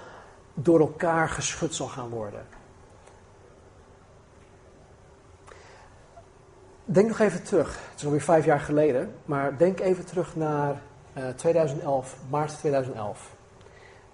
door 0.54 0.80
elkaar 0.80 1.28
geschud 1.28 1.74
zal 1.74 1.86
gaan 1.86 2.08
worden. 2.08 2.46
Denk 6.84 7.08
nog 7.08 7.18
even 7.18 7.42
terug. 7.42 7.78
Het 7.90 7.98
is 7.98 8.04
alweer 8.04 8.20
vijf 8.20 8.44
jaar 8.44 8.60
geleden. 8.60 9.14
Maar 9.24 9.58
denk 9.58 9.80
even 9.80 10.04
terug 10.04 10.36
naar 10.36 10.80
2011, 11.36 12.12
eh, 12.12 12.30
maart 12.30 12.58
2011. 12.58 13.36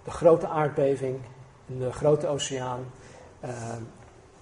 De 0.05 0.11
grote 0.11 0.47
aardbeving 0.47 1.21
in 1.67 1.79
de 1.79 1.93
grote 1.93 2.27
oceaan. 2.27 2.85
Uh, 3.45 3.51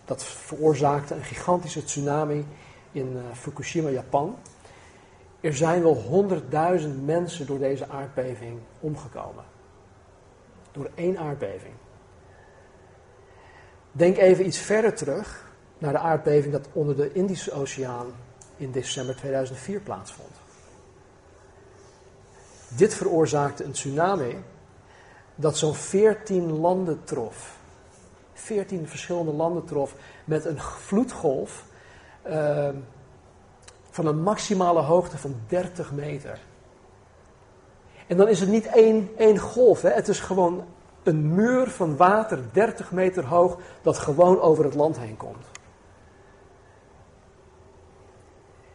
dat 0.04 0.24
veroorzaakte 0.24 1.14
een 1.14 1.24
gigantische 1.24 1.84
tsunami 1.84 2.46
in 2.92 3.12
uh, 3.12 3.22
Fukushima, 3.32 3.88
Japan. 3.88 4.36
Er 5.40 5.54
zijn 5.54 5.82
wel 5.82 5.94
honderdduizend 5.94 7.06
mensen 7.06 7.46
door 7.46 7.58
deze 7.58 7.88
aardbeving 7.88 8.58
omgekomen. 8.80 9.44
Door 10.72 10.90
één 10.94 11.18
aardbeving. 11.18 11.74
Denk 13.92 14.16
even 14.16 14.46
iets 14.46 14.58
verder 14.58 14.94
terug 14.94 15.50
naar 15.78 15.92
de 15.92 15.98
aardbeving 15.98 16.52
dat 16.52 16.68
onder 16.72 16.96
de 16.96 17.12
Indische 17.12 17.52
Oceaan 17.52 18.06
in 18.56 18.70
december 18.70 19.16
2004 19.16 19.80
plaatsvond. 19.80 20.30
Dit 22.68 22.94
veroorzaakte 22.94 23.64
een 23.64 23.72
tsunami 23.72 24.36
dat 25.34 25.56
zo'n 25.56 25.74
14 25.74 26.60
landen 26.60 27.04
trof. 27.04 27.56
14 28.32 28.88
verschillende 28.88 29.32
landen 29.32 29.64
trof 29.64 29.94
met 30.24 30.44
een 30.44 30.60
vloedgolf 30.60 31.64
uh, 32.26 32.68
van 33.90 34.06
een 34.06 34.22
maximale 34.22 34.80
hoogte 34.80 35.18
van 35.18 35.34
30 35.46 35.92
meter. 35.92 36.40
En 38.06 38.16
dan 38.16 38.28
is 38.28 38.40
het 38.40 38.48
niet 38.48 38.66
één, 38.66 39.10
één 39.16 39.38
golf, 39.38 39.82
hè? 39.82 39.90
het 39.90 40.08
is 40.08 40.20
gewoon 40.20 40.64
een 41.02 41.34
muur 41.34 41.70
van 41.70 41.96
water 41.96 42.38
30 42.52 42.92
meter 42.92 43.24
hoog 43.24 43.58
dat 43.82 43.98
gewoon 43.98 44.40
over 44.40 44.64
het 44.64 44.74
land 44.74 44.98
heen 44.98 45.16
komt. 45.16 45.46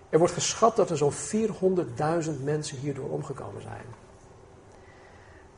Er 0.09 0.19
wordt 0.19 0.33
geschat 0.33 0.75
dat 0.75 0.89
er 0.89 0.97
zo'n 0.97 1.13
400.000 1.13 2.43
mensen 2.43 2.77
hierdoor 2.77 3.09
omgekomen 3.09 3.61
zijn. 3.61 3.85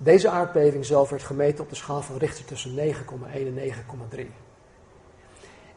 Deze 0.02 0.30
aardbeving 0.30 0.86
zelf 0.86 1.10
werd 1.10 1.24
gemeten 1.24 1.64
op 1.64 1.70
de 1.70 1.76
schaal 1.76 2.02
van 2.02 2.18
Richter 2.18 2.46
tussen 2.46 2.76
9,1 2.76 2.84
en 3.34 3.74
9,3. 4.18 4.20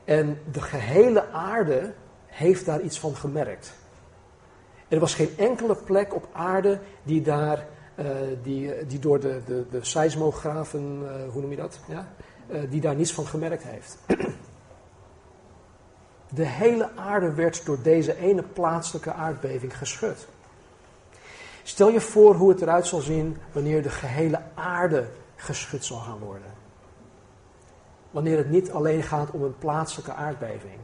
En 0.05 0.39
de 0.53 0.61
gehele 0.61 1.29
aarde 1.29 1.93
heeft 2.27 2.67
daar 2.67 2.81
iets 2.81 3.01
van 3.01 3.17
gemerkt. 3.17 3.73
Er 4.89 4.99
was 4.99 5.15
geen 5.15 5.31
enkele 5.37 5.77
plek 5.77 6.15
op 6.15 6.29
aarde 6.33 6.81
die 7.03 7.23
daar, 7.23 7.67
uh, 7.97 8.07
die, 8.43 8.87
die 8.87 8.99
door 8.99 9.21
de, 9.21 9.41
de, 9.47 9.65
de 9.71 9.85
seismografen, 9.85 11.03
uh, 11.03 11.33
hoe 11.33 11.41
noem 11.41 11.51
je 11.51 11.57
dat, 11.57 11.81
ja? 11.89 12.09
Die 12.69 12.81
daar 12.81 12.95
niets 12.95 13.13
van 13.13 13.27
gemerkt 13.27 13.63
heeft. 13.63 13.99
De 16.35 16.47
hele 16.47 16.91
aarde 16.97 17.35
werd 17.35 17.67
door 17.67 17.83
deze 17.83 18.17
ene 18.17 18.43
plaatselijke 18.43 19.13
aardbeving 19.13 19.79
geschud. 19.79 20.29
Stel 21.63 21.89
je 21.89 22.01
voor 22.01 22.35
hoe 22.35 22.51
het 22.51 22.63
eruit 22.63 22.87
zal 22.87 23.01
zien 23.01 23.37
wanneer 23.53 23.83
de 23.83 23.91
gehele 23.91 24.41
aarde 24.55 25.09
geschud 25.37 25.85
zal 25.85 25.99
gaan 25.99 26.19
worden. 26.19 26.53
Wanneer 28.11 28.37
het 28.37 28.51
niet 28.51 28.71
alleen 28.71 29.03
gaat 29.03 29.31
om 29.31 29.43
een 29.43 29.59
plaatselijke 29.59 30.13
aardbeving. 30.13 30.79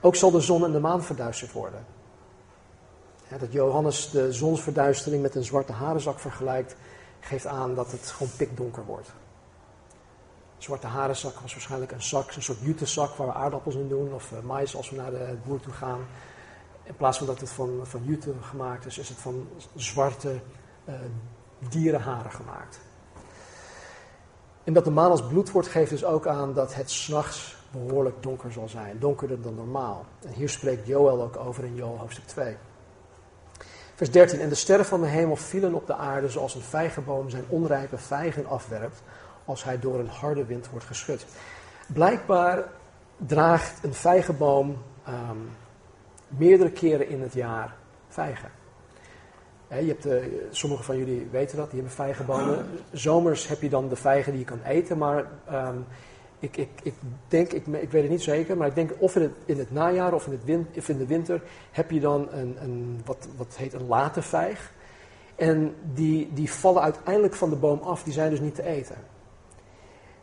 Ook 0.00 0.16
zal 0.16 0.30
de 0.30 0.40
zon 0.40 0.64
en 0.64 0.72
de 0.72 0.80
maan 0.80 1.02
verduisterd 1.02 1.52
worden. 1.52 1.84
Dat 3.38 3.52
Johannes 3.52 4.10
de 4.10 4.32
zonsverduistering 4.32 5.22
met 5.22 5.34
een 5.34 5.44
zwarte 5.44 5.72
harenzak 5.72 6.18
vergelijkt, 6.18 6.76
geeft 7.20 7.46
aan 7.46 7.74
dat 7.74 7.92
het 7.92 8.06
gewoon 8.06 8.32
pikdonker 8.36 8.84
wordt. 8.84 9.12
zwarte 10.58 10.86
harenzak 10.86 11.40
was 11.40 11.52
waarschijnlijk 11.52 11.92
een 11.92 12.02
zak, 12.02 12.32
een 12.32 12.42
soort 12.42 12.58
jutezak 12.60 13.14
waar 13.14 13.26
we 13.26 13.32
aardappels 13.32 13.74
in 13.74 13.88
doen 13.88 14.12
of 14.12 14.32
uh, 14.32 14.40
mais 14.40 14.76
als 14.76 14.90
we 14.90 14.96
naar 14.96 15.10
de 15.10 15.36
boer 15.46 15.60
toe 15.60 15.72
gaan. 15.72 16.00
In 16.90 16.96
plaats 16.96 17.18
van 17.18 17.26
dat 17.26 17.40
het 17.40 17.50
van, 17.50 17.80
van 17.82 18.04
jute 18.04 18.32
gemaakt 18.40 18.86
is, 18.86 18.98
is 18.98 19.08
het 19.08 19.18
van 19.18 19.48
zwarte 19.74 20.40
uh, 20.88 20.94
dierenharen 21.68 22.30
gemaakt. 22.30 22.80
En 24.64 24.72
dat 24.72 24.84
de 24.84 24.90
maan 24.90 25.10
als 25.10 25.26
bloed 25.26 25.50
wordt, 25.50 25.68
geeft 25.68 25.90
dus 25.90 26.04
ook 26.04 26.26
aan 26.26 26.54
dat 26.54 26.74
het 26.74 26.90
s'nachts 26.90 27.56
behoorlijk 27.70 28.22
donker 28.22 28.52
zal 28.52 28.68
zijn. 28.68 28.98
Donkerder 28.98 29.42
dan 29.42 29.54
normaal. 29.54 30.04
En 30.26 30.32
hier 30.32 30.48
spreekt 30.48 30.86
Joel 30.86 31.22
ook 31.22 31.36
over 31.36 31.64
in 31.64 31.74
Joel 31.74 31.98
hoofdstuk 31.98 32.26
2. 32.26 32.56
Vers 33.94 34.10
13. 34.10 34.40
En 34.40 34.48
de 34.48 34.54
sterren 34.54 34.86
van 34.86 35.00
de 35.00 35.06
hemel 35.06 35.36
vielen 35.36 35.74
op 35.74 35.86
de 35.86 35.94
aarde 35.94 36.28
zoals 36.28 36.54
een 36.54 36.60
vijgenboom 36.60 37.30
zijn 37.30 37.44
onrijpe 37.48 37.98
vijgen 37.98 38.46
afwerpt 38.46 39.02
als 39.44 39.64
hij 39.64 39.78
door 39.78 39.98
een 39.98 40.08
harde 40.08 40.44
wind 40.44 40.70
wordt 40.70 40.86
geschud. 40.86 41.26
Blijkbaar 41.86 42.64
draagt 43.16 43.84
een 43.84 43.94
vijgenboom 43.94 44.76
um, 45.08 45.50
meerdere 46.38 46.70
keren 46.70 47.08
in 47.08 47.20
het 47.20 47.32
jaar 47.32 47.76
vijgen. 48.08 48.50
je 49.68 49.74
hebt 49.74 50.02
de, 50.02 50.48
sommige 50.50 50.82
van 50.82 50.98
jullie 50.98 51.28
weten 51.30 51.56
dat, 51.56 51.70
die 51.70 51.80
hebben 51.80 51.96
vijgenbomen. 51.96 52.66
Zomers 52.92 53.48
heb 53.48 53.62
je 53.62 53.68
dan 53.68 53.88
de 53.88 53.96
vijgen 53.96 54.32
die 54.32 54.40
je 54.40 54.46
kan 54.46 54.62
eten, 54.62 54.98
maar 54.98 55.26
ehm, 55.46 55.76
ik, 56.38 56.56
ik, 56.56 56.68
ik 56.82 56.94
denk, 57.28 57.52
ik, 57.52 57.66
ik 57.66 57.90
weet 57.90 58.02
het 58.02 58.10
niet 58.10 58.22
zeker, 58.22 58.56
maar 58.56 58.68
ik 58.68 58.74
denk 58.74 58.92
of 58.98 59.16
in 59.16 59.22
het, 59.22 59.32
in 59.44 59.58
het 59.58 59.72
najaar 59.72 60.14
of 60.14 60.26
in 60.26 60.98
de 60.98 61.06
winter 61.06 61.42
heb 61.70 61.90
je 61.90 62.00
dan 62.00 62.28
een, 62.32 62.56
een, 62.62 63.00
wat, 63.04 63.28
wat 63.36 63.56
heet 63.56 63.72
een 63.72 63.86
late 63.86 64.22
vijg. 64.22 64.72
En 65.36 65.74
die, 65.94 66.30
die 66.32 66.50
vallen 66.52 66.82
uiteindelijk 66.82 67.34
van 67.34 67.50
de 67.50 67.56
boom 67.56 67.80
af, 67.80 68.02
die 68.02 68.12
zijn 68.12 68.30
dus 68.30 68.40
niet 68.40 68.54
te 68.54 68.62
eten. 68.62 68.96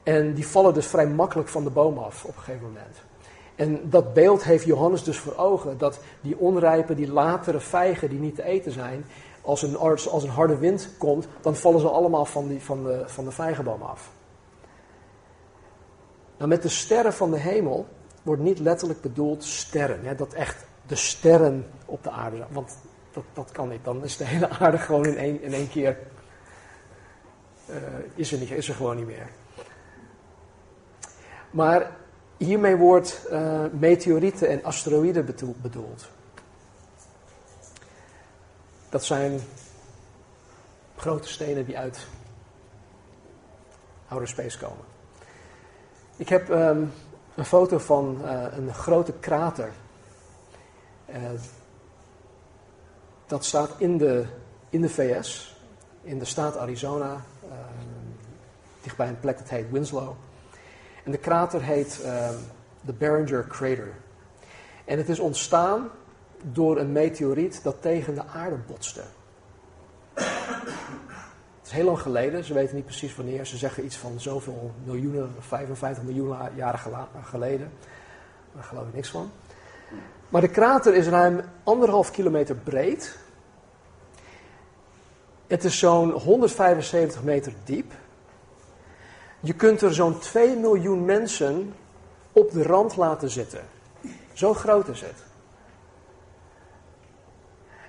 En 0.03 0.33
die 0.33 0.47
vallen 0.47 0.73
dus 0.73 0.87
vrij 0.87 1.07
makkelijk 1.07 1.49
van 1.49 1.63
de 1.63 1.69
boom 1.69 1.97
af 1.97 2.23
op 2.23 2.35
een 2.35 2.41
gegeven 2.41 2.67
moment. 2.67 3.03
En 3.57 3.89
dat 3.89 4.13
beeld 4.13 4.43
heeft 4.43 4.65
Johannes 4.65 5.03
dus 5.03 5.17
voor 5.17 5.35
ogen, 5.35 5.77
dat 5.77 5.99
die 6.21 6.37
onrijpe, 6.37 6.95
die 6.95 7.11
latere 7.11 7.59
vijgen 7.59 8.09
die 8.09 8.19
niet 8.19 8.35
te 8.35 8.43
eten 8.43 8.71
zijn, 8.71 9.05
als 9.41 9.61
een, 9.61 9.77
als 9.77 10.23
een 10.23 10.29
harde 10.29 10.57
wind 10.57 10.89
komt, 10.97 11.27
dan 11.41 11.55
vallen 11.55 11.79
ze 11.79 11.89
allemaal 11.89 12.25
van, 12.25 12.47
die, 12.47 12.63
van, 12.63 12.83
de, 12.83 13.03
van 13.05 13.23
de 13.23 13.31
vijgenboom 13.31 13.81
af. 13.81 14.11
Nou, 16.37 16.49
met 16.49 16.61
de 16.61 16.69
sterren 16.69 17.13
van 17.13 17.31
de 17.31 17.39
hemel 17.39 17.87
wordt 18.23 18.41
niet 18.41 18.59
letterlijk 18.59 19.01
bedoeld 19.01 19.43
sterren. 19.43 20.05
Hè, 20.05 20.15
dat 20.15 20.33
echt 20.33 20.65
de 20.85 20.95
sterren 20.95 21.65
op 21.85 22.03
de 22.03 22.09
aarde 22.09 22.37
zijn. 22.37 22.49
Want 22.51 22.77
dat, 23.11 23.23
dat 23.33 23.51
kan 23.51 23.69
niet. 23.69 23.83
Dan 23.83 24.03
is 24.03 24.17
de 24.17 24.25
hele 24.25 24.49
aarde 24.49 24.77
gewoon 24.77 25.05
in 25.05 25.17
één, 25.17 25.41
in 25.41 25.53
één 25.53 25.69
keer. 25.69 25.97
Uh, 27.69 27.75
is, 28.15 28.31
er 28.31 28.39
niet, 28.39 28.51
is 28.51 28.67
er 28.67 28.75
gewoon 28.75 28.95
niet 28.95 29.05
meer. 29.05 29.29
Maar 31.51 31.96
hiermee 32.37 32.75
wordt 32.75 33.27
uh, 33.31 33.63
meteorieten 33.71 34.49
en 34.49 34.63
asteroïden 34.63 35.25
bedoeld. 35.61 36.09
Dat 38.89 39.03
zijn 39.03 39.39
grote 40.95 41.27
stenen 41.27 41.65
die 41.65 41.77
uit 41.77 42.07
outer 44.07 44.27
space 44.27 44.57
komen. 44.57 44.85
Ik 46.15 46.29
heb 46.29 46.49
um, 46.49 46.91
een 47.35 47.45
foto 47.45 47.77
van 47.77 48.21
uh, 48.23 48.45
een 48.51 48.73
grote 48.73 49.13
krater. 49.13 49.71
Uh, 51.09 51.15
dat 53.25 53.45
staat 53.45 53.69
in 53.77 53.97
de, 53.97 54.25
in 54.69 54.81
de 54.81 54.89
VS, 54.89 55.57
in 56.01 56.19
de 56.19 56.25
staat 56.25 56.57
Arizona, 56.57 57.25
uh, 57.43 57.51
dichtbij 58.81 59.07
een 59.07 59.19
plek 59.19 59.37
dat 59.37 59.49
heet 59.49 59.71
Winslow. 59.71 60.15
En 61.07 61.13
de 61.13 61.19
krater 61.19 61.61
heet 61.63 61.99
de 62.81 62.93
Barringer 62.93 63.47
Crater. 63.47 63.93
En 64.85 64.97
het 64.97 65.09
is 65.09 65.19
ontstaan 65.19 65.89
door 66.43 66.77
een 66.77 66.91
meteoriet 66.91 67.63
dat 67.63 67.81
tegen 67.81 68.15
de 68.15 68.25
aarde 68.25 68.55
botste. 68.67 69.01
Het 70.13 71.65
is 71.65 71.71
heel 71.71 71.85
lang 71.85 71.99
geleden, 71.99 72.43
ze 72.43 72.53
weten 72.53 72.75
niet 72.75 72.85
precies 72.85 73.15
wanneer. 73.15 73.45
Ze 73.45 73.57
zeggen 73.57 73.85
iets 73.85 73.97
van 73.97 74.19
zoveel 74.19 74.71
miljoenen, 74.83 75.35
55 75.39 76.03
miljoen 76.03 76.37
jaren 76.55 76.79
geleden. 77.23 77.71
Daar 78.53 78.63
geloof 78.63 78.87
ik 78.87 78.93
niks 78.93 79.09
van. 79.09 79.31
Maar 80.29 80.41
de 80.41 80.49
krater 80.49 80.95
is 80.95 81.07
ruim 81.07 81.41
anderhalf 81.63 82.11
kilometer 82.11 82.55
breed. 82.55 83.17
Het 85.47 85.63
is 85.63 85.79
zo'n 85.79 86.11
175 86.11 87.23
meter 87.23 87.53
diep. 87.63 87.93
Je 89.47 89.53
kunt 89.53 89.81
er 89.81 89.93
zo'n 89.93 90.19
2 90.19 90.55
miljoen 90.55 91.05
mensen 91.05 91.73
op 92.31 92.51
de 92.51 92.63
rand 92.63 92.95
laten 92.95 93.29
zitten. 93.29 93.61
Zo 94.33 94.53
groot 94.53 94.87
is 94.87 95.01
het. 95.01 95.23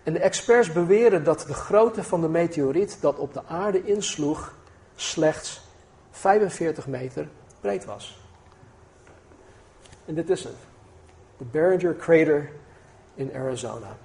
En 0.02 0.12
de 0.12 0.18
experts 0.18 0.72
beweren 0.72 1.24
dat 1.24 1.44
de 1.46 1.54
grootte 1.54 2.04
van 2.04 2.20
de 2.20 2.28
meteoriet 2.28 2.98
dat 3.00 3.18
op 3.18 3.32
de 3.34 3.44
aarde 3.44 3.84
insloeg 3.84 4.54
slechts 4.94 5.60
45 6.10 6.86
meter 6.86 7.28
breed 7.60 7.84
was. 7.84 8.20
En 10.04 10.14
dit 10.14 10.30
is 10.30 10.44
het. 10.44 10.56
De 11.36 11.44
Barringer 11.44 11.96
Crater 11.96 12.50
in 13.14 13.34
Arizona. 13.34 13.96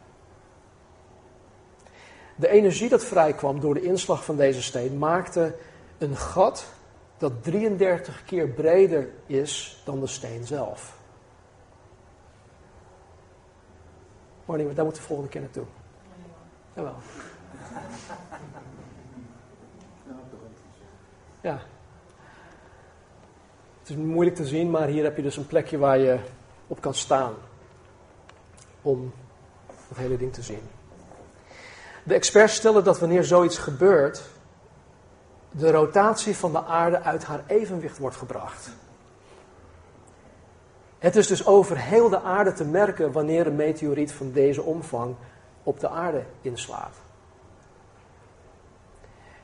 De 2.35 2.47
energie 2.47 2.89
dat 2.89 3.03
vrijkwam 3.03 3.59
door 3.59 3.73
de 3.73 3.81
inslag 3.81 4.25
van 4.25 4.35
deze 4.35 4.61
steen 4.61 4.97
maakte 4.97 5.55
een 5.97 6.15
gat 6.15 6.65
dat 7.23 7.43
33 7.43 8.23
keer 8.23 8.47
breder 8.47 9.09
is 9.25 9.81
dan 9.85 9.99
de 9.99 10.07
steen 10.07 10.45
zelf. 10.45 10.97
Marnie, 14.45 14.73
daar 14.73 14.83
moeten 14.83 15.01
we 15.01 15.07
volgende 15.07 15.31
keer 15.31 15.41
naartoe. 15.41 15.65
Jawel. 16.73 16.95
Ja. 21.41 21.59
Het 23.79 23.89
is 23.89 23.95
moeilijk 23.95 24.35
te 24.35 24.45
zien, 24.45 24.69
maar 24.69 24.87
hier 24.87 25.03
heb 25.03 25.15
je 25.15 25.23
dus 25.23 25.37
een 25.37 25.47
plekje 25.47 25.77
waar 25.77 25.97
je 25.97 26.19
op 26.67 26.81
kan 26.81 26.93
staan. 26.93 27.33
Om 28.81 29.13
het 29.87 29.97
hele 29.97 30.17
ding 30.17 30.33
te 30.33 30.41
zien. 30.41 30.61
De 32.03 32.13
experts 32.13 32.55
stellen 32.55 32.83
dat 32.83 32.99
wanneer 32.99 33.23
zoiets 33.23 33.57
gebeurt, 33.57 34.32
de 35.57 35.71
rotatie 35.71 36.35
van 36.35 36.51
de 36.51 36.63
aarde 36.63 37.01
uit 37.01 37.23
haar 37.23 37.43
evenwicht 37.47 37.97
wordt 37.97 38.15
gebracht. 38.15 38.69
Het 40.99 41.15
is 41.15 41.27
dus 41.27 41.45
over 41.45 41.77
heel 41.77 42.09
de 42.09 42.21
aarde 42.21 42.53
te 42.53 42.65
merken 42.65 43.11
wanneer 43.11 43.47
een 43.47 43.55
meteoriet 43.55 44.11
van 44.11 44.31
deze 44.31 44.61
omvang 44.61 45.15
op 45.63 45.79
de 45.79 45.89
aarde 45.89 46.23
inslaat. 46.41 46.95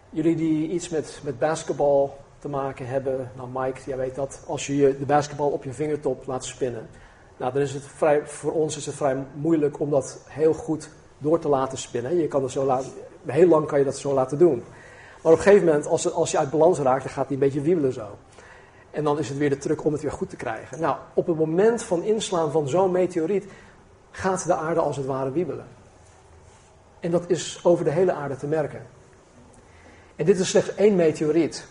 Jullie 0.10 0.36
die 0.36 0.70
iets 0.70 0.90
met, 0.90 1.20
met 1.24 1.40
basketbal 1.40 2.18
te 2.40 2.50
maken 2.50 2.88
hebben, 2.88 3.32
nou 3.36 3.50
Mike, 3.54 3.80
jij 3.86 3.98
weet 3.98 4.16
dat, 4.16 4.44
als 4.48 4.68
je 4.68 4.96
de 5.00 5.06
basketbal 5.06 5.50
op 5.50 5.64
je 5.64 5.74
vingertop 5.74 6.26
laat 6.26 6.46
spinnen, 6.46 6.88
nou 7.38 7.54
dan 7.54 7.62
is 7.62 7.74
het 7.74 7.86
vrij, 7.86 8.28
voor 8.28 8.52
ons 8.52 8.78
is 8.78 8.86
het 8.86 8.96
vrij 8.96 9.26
moeilijk 9.34 9.80
om 9.80 9.90
dat 9.90 10.20
heel 10.28 10.54
goed 10.54 10.90
door 11.18 11.40
te 11.40 11.50
laten 11.50 11.78
spinnen. 11.78 12.18
Je 12.18 12.28
kan 12.28 12.44
het 12.44 12.52
zo 12.52 12.66
laten, 12.66 12.92
heel 13.26 13.48
lang 13.48 13.68
kan 13.68 13.80
je 13.80 13.86
dat 13.86 13.98
zo 13.98 14.14
laten 14.14 14.38
doen. 14.38 14.64
Maar 15.22 15.32
op 15.32 15.38
een 15.38 15.44
gegeven 15.44 15.66
moment, 15.66 15.86
als, 15.86 16.14
als 16.14 16.32
je 16.32 16.38
uit 16.38 16.50
balans 16.50 16.80
raakt, 16.80 17.04
dan 17.04 17.12
gaat 17.12 17.26
hij 17.26 17.34
een 17.34 17.40
beetje 17.40 17.62
wiebelen 17.62 17.94
zo. 17.94 18.18
En 18.92 19.04
dan 19.04 19.20
is 19.20 19.30
het 19.30 19.38
weer 19.38 19.50
de 19.50 19.58
truc 19.58 19.86
om 19.86 19.94
het 19.94 20.02
weer 20.02 20.12
goed 20.12 20.30
te 20.30 20.36
krijgen. 20.36 20.80
Nou, 20.80 20.98
op 21.14 21.28
het 21.28 21.38
moment 21.38 21.84
van 21.84 22.04
inslaan 22.04 22.52
van 22.52 22.68
zo'n 22.70 22.92
meteoriet 22.92 23.46
gaat 24.12 24.46
de 24.46 24.56
aarde 24.56 24.80
als 24.80 24.98
het 24.98 25.06
ware 25.06 25.32
wiebelen. 25.32 25.68
En 27.00 27.12
dat 27.12 27.30
is 27.30 27.60
over 27.64 27.86
de 27.86 27.92
hele 27.92 28.14
aarde 28.14 28.36
te 28.36 28.48
merken. 28.48 28.88
En 30.16 30.26
dit 30.26 30.40
is 30.40 30.50
slechts 30.50 30.76
één 30.76 30.96
meteoriet. 30.96 31.68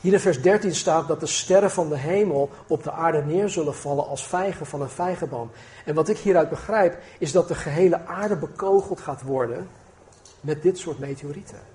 Hier 0.00 0.12
in 0.12 0.20
vers 0.20 0.42
13 0.42 0.74
staat 0.74 1.08
dat 1.08 1.20
de 1.20 1.26
sterren 1.26 1.70
van 1.70 1.88
de 1.88 1.96
hemel 1.96 2.50
op 2.66 2.82
de 2.82 2.92
aarde 2.92 3.22
neer 3.22 3.48
zullen 3.48 3.74
vallen 3.74 4.06
als 4.06 4.26
vijgen 4.26 4.66
van 4.66 4.80
een 4.80 4.88
vijgenboom. 4.88 5.50
En 5.84 5.94
wat 5.94 6.08
ik 6.08 6.18
hieruit 6.18 6.48
begrijp 6.48 6.98
is 7.18 7.32
dat 7.32 7.48
de 7.48 7.54
gehele 7.54 8.06
aarde 8.06 8.36
bekogeld 8.36 9.00
gaat 9.00 9.22
worden 9.22 9.68
met 10.40 10.62
dit 10.62 10.78
soort 10.78 10.98
meteorieten. 10.98 11.71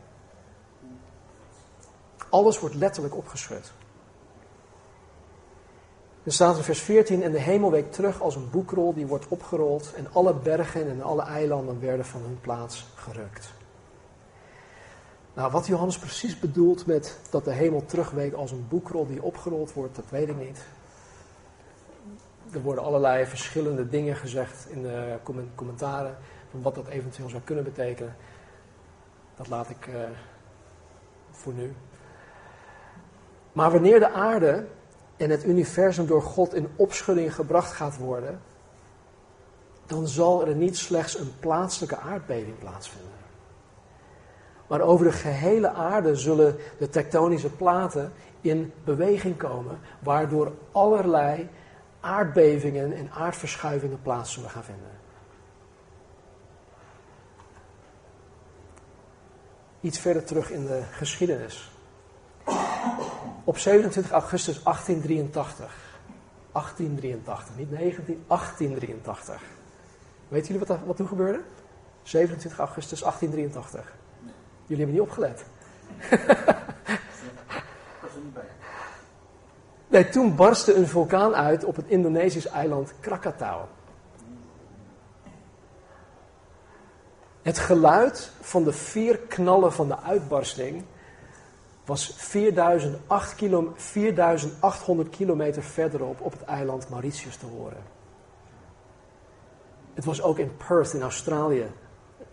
Alles 2.30 2.60
wordt 2.60 2.76
letterlijk 2.76 3.16
opgeschud. 3.16 3.74
Er 6.24 6.34
staat 6.34 6.58
in 6.58 6.64
vers 6.64 6.82
14, 6.82 7.24
en 7.24 7.32
de 7.32 7.40
hemel 7.40 7.72
week 7.72 7.92
terug 7.92 8.22
als 8.22 8.36
een 8.36 8.50
boekrol 8.50 8.94
die 8.94 9.08
wordt 9.08 9.28
opgerold 9.28 9.94
en 9.96 10.08
alle 10.12 10.34
bergen 10.34 10.90
en 10.90 11.02
alle 11.02 11.22
eilanden 11.22 11.80
werden 11.80 12.06
van 12.06 12.22
hun 12.22 12.38
plaats 12.42 12.86
gerukt. 12.96 13.54
Nou, 15.34 15.52
wat 15.52 15.68
Johannes 15.68 15.98
precies 15.98 16.40
bedoelt 16.40 16.86
met 16.86 17.18
dat 17.30 17.46
de 17.46 17.52
hemel 17.52 17.86
terugweek 17.86 18.34
als 18.34 18.52
een 18.52 18.66
boekrol 18.70 19.08
die 19.08 19.24
opgerold 19.24 19.74
wordt, 19.74 19.96
dat 19.96 20.10
weet 20.10 20.30
ik 20.30 20.38
niet. 20.38 20.66
Er 22.52 22.62
worden 22.62 22.84
allerlei 22.84 23.26
verschillende 23.26 23.90
dingen 23.90 24.16
gezegd 24.16 24.68
in 24.70 24.82
de 24.82 25.18
commentaren 25.56 26.18
van 26.52 26.62
wat 26.62 26.76
dat 26.76 26.88
eventueel 26.88 27.30
zou 27.30 27.42
kunnen 27.42 27.64
betekenen. 27.64 28.16
Dat 29.36 29.48
laat 29.48 29.70
ik 29.70 29.88
uh, 29.88 29.96
voor 31.32 31.54
nu. 31.54 31.74
Maar 33.58 33.72
wanneer 33.72 34.00
de 34.00 34.12
aarde 34.12 34.66
en 35.16 35.30
het 35.30 35.46
universum 35.46 36.06
door 36.06 36.22
God 36.22 36.54
in 36.54 36.68
opschudding 36.76 37.36
gebracht 37.36 37.72
gaat 37.74 37.98
worden, 37.98 38.42
dan 39.86 40.08
zal 40.08 40.48
er 40.48 40.56
niet 40.56 40.78
slechts 40.78 41.20
een 41.20 41.32
plaatselijke 41.40 41.98
aardbeving 41.98 42.58
plaatsvinden. 42.58 43.12
Maar 44.68 44.82
over 44.82 45.06
de 45.06 45.12
gehele 45.12 45.70
aarde 45.70 46.16
zullen 46.16 46.56
de 46.78 46.90
tektonische 46.90 47.50
platen 47.50 48.14
in 48.42 48.74
beweging 48.84 49.38
komen, 49.38 49.80
waardoor 50.00 50.52
allerlei 50.72 51.50
aardbevingen 52.00 52.94
en 52.94 53.12
aardverschuivingen 53.12 54.02
plaats 54.02 54.34
zullen 54.34 54.50
gaan 54.50 54.64
vinden. 54.64 54.92
Iets 59.82 60.00
verder 60.00 60.24
terug 60.24 60.52
in 60.52 60.66
de 60.66 60.82
geschiedenis. 60.92 61.72
Op 63.48 63.58
27 63.58 64.12
augustus 64.12 64.64
1883. 64.64 65.76
1883, 66.52 67.58
niet 67.58 67.72
19, 67.72 68.24
1883. 68.28 69.42
Weet 70.28 70.48
jullie 70.48 70.66
wat, 70.66 70.78
wat 70.86 70.96
toen 70.96 71.08
gebeurde? 71.08 71.40
27 72.04 72.60
augustus 72.60 73.00
1883. 73.00 73.94
Jullie 74.66 74.84
hebben 74.84 75.02
niet 75.02 75.10
opgelet. 75.10 75.46
Nee, 79.88 80.10
toen 80.10 80.36
barstte 80.36 80.74
een 80.74 80.88
vulkaan 80.88 81.36
uit 81.36 81.64
op 81.64 81.76
het 81.76 81.88
Indonesisch 81.88 82.48
eiland 82.48 82.94
Krakatau. 83.00 83.66
Het 87.42 87.60
geluid 87.60 88.32
van 88.42 88.64
de 88.64 88.74
vier 88.74 89.18
knallen 89.18 89.74
van 89.74 89.88
de 89.88 90.00
uitbarsting 90.00 90.84
was 91.88 92.14
4800 92.16 95.10
kilometer 95.10 95.64
verderop 95.64 96.22
op 96.22 96.32
het 96.32 96.44
eiland 96.44 96.90
Mauritius 96.90 97.36
te 97.36 97.46
horen. 97.46 97.84
Het 99.94 100.06
was 100.06 100.22
ook 100.22 100.38
in 100.38 100.52
Perth 100.68 100.94
in 100.94 101.02
Australië, 101.02 101.72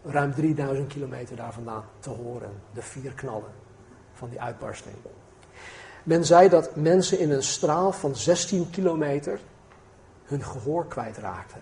ruim 0.04 0.34
3000 0.34 0.88
kilometer 0.88 1.36
daar 1.36 1.52
vandaan, 1.52 1.84
te 1.98 2.10
horen. 2.10 2.50
De 2.72 2.82
vier 2.82 3.12
knallen 3.12 3.52
van 4.12 4.28
die 4.28 4.40
uitbarsting. 4.40 4.94
Men 6.02 6.24
zei 6.24 6.48
dat 6.48 6.76
mensen 6.76 7.18
in 7.18 7.30
een 7.30 7.42
straal 7.42 7.92
van 7.92 8.16
16 8.16 8.70
kilometer 8.70 9.40
hun 10.24 10.44
gehoor 10.44 10.86
kwijtraakten. 10.86 11.60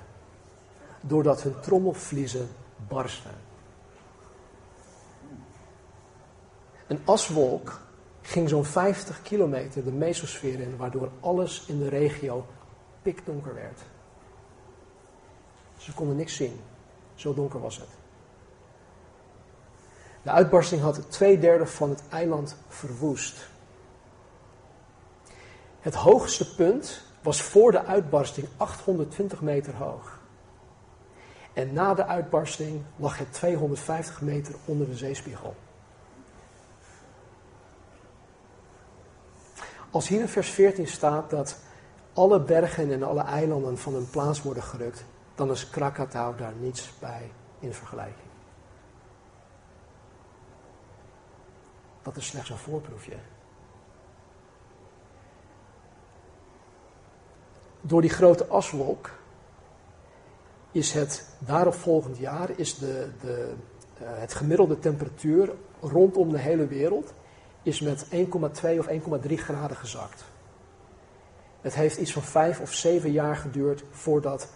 Doordat 1.00 1.42
hun 1.42 1.60
trommelvliezen 1.60 2.48
barsten. 2.88 3.50
Een 6.86 7.00
aswolk 7.04 7.80
ging 8.22 8.48
zo'n 8.48 8.64
50 8.64 9.22
kilometer 9.22 9.84
de 9.84 9.92
mesosfeer 9.92 10.60
in, 10.60 10.76
waardoor 10.76 11.10
alles 11.20 11.64
in 11.66 11.78
de 11.78 11.88
regio 11.88 12.46
pikdonker 13.02 13.54
werd. 13.54 13.80
Ze 15.76 15.92
konden 15.94 16.16
niks 16.16 16.36
zien. 16.36 16.60
Zo 17.14 17.34
donker 17.34 17.60
was 17.60 17.76
het. 17.76 17.88
De 20.22 20.30
uitbarsting 20.30 20.82
had 20.82 21.10
twee 21.10 21.38
derde 21.38 21.66
van 21.66 21.90
het 21.90 22.02
eiland 22.08 22.56
verwoest. 22.68 23.50
Het 25.80 25.94
hoogste 25.94 26.54
punt 26.54 27.02
was 27.22 27.42
voor 27.42 27.72
de 27.72 27.84
uitbarsting 27.84 28.48
820 28.56 29.40
meter 29.40 29.74
hoog. 29.74 30.20
En 31.52 31.72
na 31.72 31.94
de 31.94 32.06
uitbarsting 32.06 32.82
lag 32.96 33.18
het 33.18 33.32
250 33.32 34.20
meter 34.20 34.54
onder 34.64 34.86
de 34.86 34.96
zeespiegel. 34.96 35.54
Als 39.92 40.08
hier 40.08 40.20
in 40.20 40.28
vers 40.28 40.50
14 40.50 40.86
staat 40.86 41.30
dat 41.30 41.58
alle 42.12 42.40
bergen 42.40 42.92
en 42.92 43.02
alle 43.02 43.22
eilanden 43.22 43.78
van 43.78 43.94
hun 43.94 44.10
plaats 44.10 44.42
worden 44.42 44.62
gerukt, 44.62 45.04
dan 45.34 45.50
is 45.50 45.70
Krakatau 45.70 46.36
daar 46.36 46.52
niets 46.60 46.92
bij 46.98 47.30
in 47.58 47.74
vergelijking. 47.74 48.26
Dat 52.02 52.16
is 52.16 52.26
slechts 52.26 52.50
een 52.50 52.56
voorproefje. 52.56 53.16
Door 57.80 58.00
die 58.00 58.10
grote 58.10 58.46
aswolk 58.46 59.10
is 60.70 60.92
het 60.92 61.28
daaropvolgend 61.38 62.18
jaar 62.18 62.50
is 62.58 62.78
de, 62.78 63.10
de, 63.20 63.54
uh, 64.02 64.08
het 64.10 64.34
gemiddelde 64.34 64.78
temperatuur 64.78 65.52
rondom 65.80 66.30
de 66.30 66.38
hele 66.38 66.66
wereld 66.66 67.14
is 67.62 67.80
met 67.80 68.06
1,2 68.10 68.10
of 68.78 68.86
1,3 68.88 69.34
graden 69.34 69.76
gezakt. 69.76 70.24
Het 71.60 71.74
heeft 71.74 71.96
iets 71.96 72.12
van 72.12 72.22
vijf 72.22 72.60
of 72.60 72.72
zeven 72.72 73.12
jaar 73.12 73.36
geduurd 73.36 73.84
voordat 73.90 74.48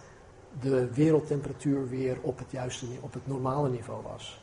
de 0.59 0.93
wereldtemperatuur 0.93 1.89
weer 1.89 2.17
op 2.21 2.37
het 2.37 2.51
juiste, 2.51 2.85
op 2.99 3.13
het 3.13 3.27
normale 3.27 3.69
niveau 3.69 4.03
was. 4.03 4.41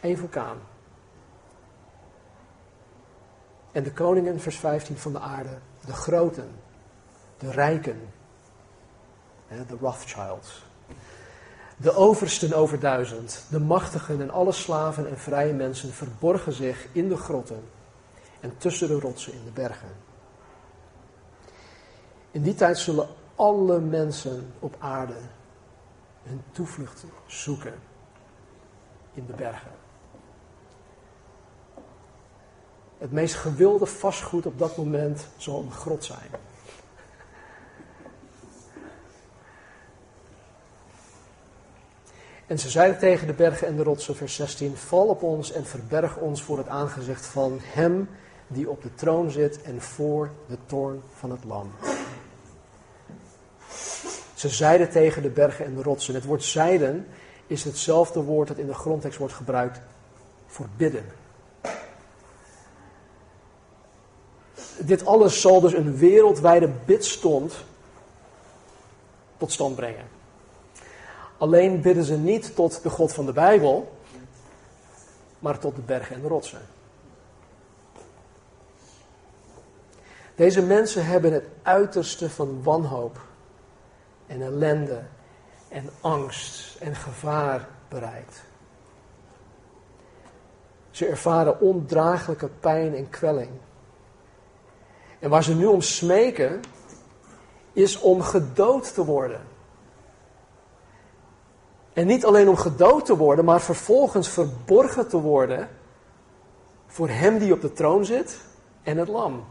Eén 0.00 0.16
vulkaan. 0.16 0.58
En 3.72 3.82
de 3.82 3.92
koningen, 3.92 4.40
vers 4.40 4.56
15 4.56 4.96
van 4.96 5.12
de 5.12 5.20
aarde, 5.20 5.58
de 5.86 5.92
groten, 5.92 6.50
de 7.38 7.50
rijken, 7.50 8.00
de 9.48 9.76
Rothschilds, 9.80 10.64
de 11.80 11.94
oversten 11.94 12.52
over 12.52 12.80
duizend, 12.80 13.44
de 13.50 13.60
machtigen 13.60 14.20
en 14.20 14.30
alle 14.30 14.52
slaven 14.52 15.08
en 15.08 15.18
vrije 15.18 15.52
mensen 15.52 15.92
verborgen 15.92 16.52
zich 16.52 16.86
in 16.92 17.08
de 17.08 17.16
grotten 17.16 17.62
en 18.40 18.56
tussen 18.56 18.88
de 18.88 19.00
rotsen 19.00 19.32
in 19.32 19.44
de 19.44 19.50
bergen. 19.50 19.88
In 22.30 22.42
die 22.42 22.54
tijd 22.54 22.78
zullen 22.78 23.08
alle 23.34 23.80
mensen 23.80 24.52
op 24.58 24.76
aarde 24.78 25.16
hun 26.22 26.42
toevlucht 26.52 27.04
zoeken 27.26 27.74
in 29.14 29.26
de 29.26 29.32
bergen. 29.32 29.72
Het 32.98 33.12
meest 33.12 33.34
gewilde 33.34 33.86
vastgoed 33.86 34.46
op 34.46 34.58
dat 34.58 34.76
moment 34.76 35.26
zal 35.36 35.62
een 35.62 35.72
grot 35.72 36.04
zijn. 36.04 36.30
En 42.50 42.58
ze 42.58 42.70
zeiden 42.70 42.98
tegen 42.98 43.26
de 43.26 43.32
bergen 43.32 43.66
en 43.66 43.76
de 43.76 43.82
rotsen, 43.82 44.16
vers 44.16 44.34
16, 44.34 44.76
val 44.76 45.06
op 45.06 45.22
ons 45.22 45.52
en 45.52 45.66
verberg 45.66 46.16
ons 46.16 46.42
voor 46.42 46.58
het 46.58 46.68
aangezicht 46.68 47.26
van 47.26 47.58
hem 47.62 48.08
die 48.46 48.70
op 48.70 48.82
de 48.82 48.94
troon 48.94 49.30
zit 49.30 49.62
en 49.62 49.82
voor 49.82 50.30
de 50.46 50.56
toorn 50.66 51.02
van 51.18 51.30
het 51.30 51.44
lam. 51.44 51.70
Ze 54.34 54.48
zeiden 54.48 54.90
tegen 54.90 55.22
de 55.22 55.28
bergen 55.28 55.64
en 55.64 55.74
de 55.74 55.82
rotsen. 55.82 56.14
Het 56.14 56.24
woord 56.24 56.44
zeiden 56.44 57.06
is 57.46 57.64
hetzelfde 57.64 58.22
woord 58.22 58.48
dat 58.48 58.58
in 58.58 58.66
de 58.66 58.74
grondtekst 58.74 59.18
wordt 59.18 59.34
gebruikt 59.34 59.80
voor 60.46 60.66
bidden. 60.76 61.04
Dit 64.78 65.06
alles 65.06 65.40
zal 65.40 65.60
dus 65.60 65.72
een 65.72 65.96
wereldwijde 65.96 66.70
bidstond 66.84 67.54
tot 69.36 69.52
stand 69.52 69.76
brengen. 69.76 70.19
Alleen 71.40 71.80
bidden 71.80 72.04
ze 72.04 72.16
niet 72.16 72.54
tot 72.54 72.82
de 72.82 72.90
God 72.90 73.12
van 73.12 73.26
de 73.26 73.32
Bijbel, 73.32 73.92
maar 75.38 75.58
tot 75.58 75.76
de 75.76 75.82
bergen 75.82 76.16
en 76.16 76.22
de 76.22 76.28
rotsen. 76.28 76.60
Deze 80.34 80.62
mensen 80.62 81.06
hebben 81.06 81.32
het 81.32 81.44
uiterste 81.62 82.30
van 82.30 82.62
wanhoop 82.62 83.20
en 84.26 84.42
ellende 84.42 85.02
en 85.68 85.90
angst 86.00 86.76
en 86.80 86.94
gevaar 86.94 87.68
bereikt. 87.88 88.42
Ze 90.90 91.06
ervaren 91.06 91.60
ondraaglijke 91.60 92.48
pijn 92.48 92.94
en 92.94 93.08
kwelling. 93.08 93.50
En 95.18 95.30
waar 95.30 95.44
ze 95.44 95.54
nu 95.54 95.66
om 95.66 95.80
smeken, 95.80 96.60
is 97.72 98.00
om 98.00 98.22
gedood 98.22 98.94
te 98.94 99.04
worden. 99.04 99.49
En 102.00 102.06
niet 102.06 102.24
alleen 102.24 102.48
om 102.48 102.56
gedood 102.56 103.06
te 103.06 103.16
worden, 103.16 103.44
maar 103.44 103.60
vervolgens 103.60 104.28
verborgen 104.28 105.08
te 105.08 105.20
worden 105.20 105.68
voor 106.86 107.08
Hem 107.08 107.38
die 107.38 107.52
op 107.52 107.60
de 107.60 107.72
troon 107.72 108.04
zit 108.04 108.40
en 108.82 108.96
het 108.96 109.08
lam. 109.08 109.44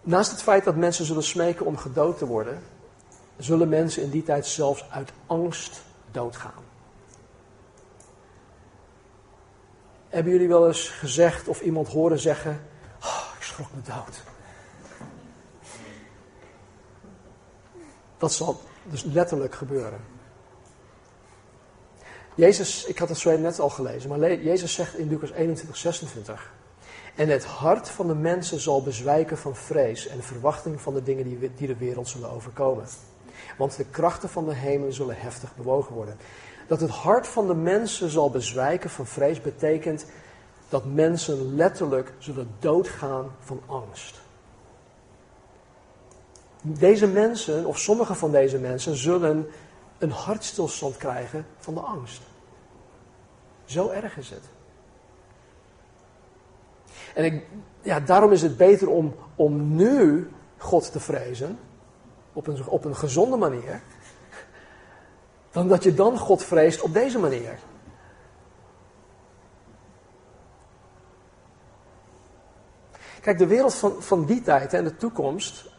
Naast 0.00 0.30
het 0.30 0.42
feit 0.42 0.64
dat 0.64 0.76
mensen 0.76 1.04
zullen 1.04 1.22
smeken 1.22 1.66
om 1.66 1.76
gedood 1.76 2.18
te 2.18 2.26
worden, 2.26 2.62
zullen 3.36 3.68
mensen 3.68 4.02
in 4.02 4.10
die 4.10 4.22
tijd 4.22 4.46
zelfs 4.46 4.90
uit 4.90 5.12
angst 5.26 5.82
doodgaan. 6.10 6.64
Hebben 10.08 10.32
jullie 10.32 10.48
wel 10.48 10.66
eens 10.66 10.88
gezegd 10.88 11.48
of 11.48 11.60
iemand 11.60 11.88
horen 11.88 12.18
zeggen: 12.18 12.60
oh, 13.02 13.24
Ik 13.36 13.42
schrok 13.42 13.68
me 13.74 13.82
dood. 13.82 14.22
Dat 18.20 18.32
zal 18.32 18.60
dus 18.90 19.02
letterlijk 19.02 19.54
gebeuren. 19.54 20.00
Jezus, 22.34 22.84
ik 22.84 22.98
had 22.98 23.08
het 23.08 23.18
zo 23.18 23.38
net 23.38 23.60
al 23.60 23.70
gelezen, 23.70 24.08
maar 24.08 24.34
Jezus 24.34 24.74
zegt 24.74 24.98
in 24.98 25.08
Lucas 25.08 25.30
21, 25.30 25.76
26. 25.76 26.52
En 27.16 27.28
het 27.28 27.44
hart 27.44 27.88
van 27.88 28.06
de 28.06 28.14
mensen 28.14 28.60
zal 28.60 28.82
bezwijken 28.82 29.38
van 29.38 29.56
vrees 29.56 30.06
en 30.06 30.22
verwachting 30.22 30.80
van 30.80 30.94
de 30.94 31.02
dingen 31.02 31.24
die, 31.24 31.54
die 31.54 31.66
de 31.66 31.76
wereld 31.76 32.08
zullen 32.08 32.30
overkomen. 32.30 32.84
Want 33.58 33.76
de 33.76 33.84
krachten 33.84 34.28
van 34.28 34.44
de 34.44 34.54
hemel 34.54 34.92
zullen 34.92 35.16
heftig 35.18 35.56
bewogen 35.56 35.94
worden. 35.94 36.16
Dat 36.66 36.80
het 36.80 36.90
hart 36.90 37.26
van 37.26 37.46
de 37.46 37.54
mensen 37.54 38.10
zal 38.10 38.30
bezwijken 38.30 38.90
van 38.90 39.06
vrees 39.06 39.40
betekent 39.40 40.06
dat 40.68 40.84
mensen 40.84 41.54
letterlijk 41.54 42.12
zullen 42.18 42.50
doodgaan 42.58 43.30
van 43.40 43.60
angst. 43.66 44.19
Deze 46.62 47.06
mensen, 47.06 47.66
of 47.66 47.78
sommige 47.78 48.14
van 48.14 48.30
deze 48.30 48.58
mensen, 48.58 48.96
zullen 48.96 49.48
een 49.98 50.10
hartstilstand 50.10 50.96
krijgen 50.96 51.46
van 51.58 51.74
de 51.74 51.80
angst. 51.80 52.22
Zo 53.64 53.88
erg 53.88 54.16
is 54.16 54.30
het. 54.30 54.44
En 57.14 57.24
ik, 57.24 57.46
ja, 57.82 58.00
daarom 58.00 58.32
is 58.32 58.42
het 58.42 58.56
beter 58.56 58.88
om, 58.88 59.14
om 59.34 59.74
nu 59.74 60.30
God 60.56 60.92
te 60.92 61.00
vrezen, 61.00 61.58
op 62.32 62.46
een, 62.46 62.66
op 62.66 62.84
een 62.84 62.96
gezonde 62.96 63.36
manier, 63.36 63.82
dan 65.50 65.68
dat 65.68 65.82
je 65.82 65.94
dan 65.94 66.18
God 66.18 66.44
vreest 66.44 66.80
op 66.80 66.92
deze 66.92 67.18
manier. 67.18 67.58
Kijk, 73.20 73.38
de 73.38 73.46
wereld 73.46 73.74
van, 73.74 74.02
van 74.02 74.24
die 74.24 74.42
tijd 74.42 74.72
en 74.72 74.84
de 74.84 74.96
toekomst, 74.96 75.69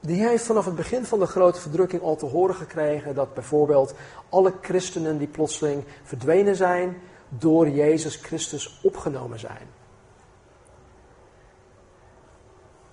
die 0.00 0.26
heeft 0.26 0.44
vanaf 0.44 0.64
het 0.64 0.74
begin 0.74 1.04
van 1.04 1.18
de 1.18 1.26
grote 1.26 1.60
verdrukking 1.60 2.02
al 2.02 2.16
te 2.16 2.26
horen 2.26 2.54
gekregen 2.54 3.14
dat 3.14 3.34
bijvoorbeeld 3.34 3.94
alle 4.28 4.52
christenen 4.60 5.18
die 5.18 5.28
plotseling 5.28 5.84
verdwenen 6.02 6.56
zijn, 6.56 6.96
door 7.28 7.68
Jezus 7.68 8.16
Christus 8.16 8.80
opgenomen 8.82 9.38
zijn. 9.38 9.66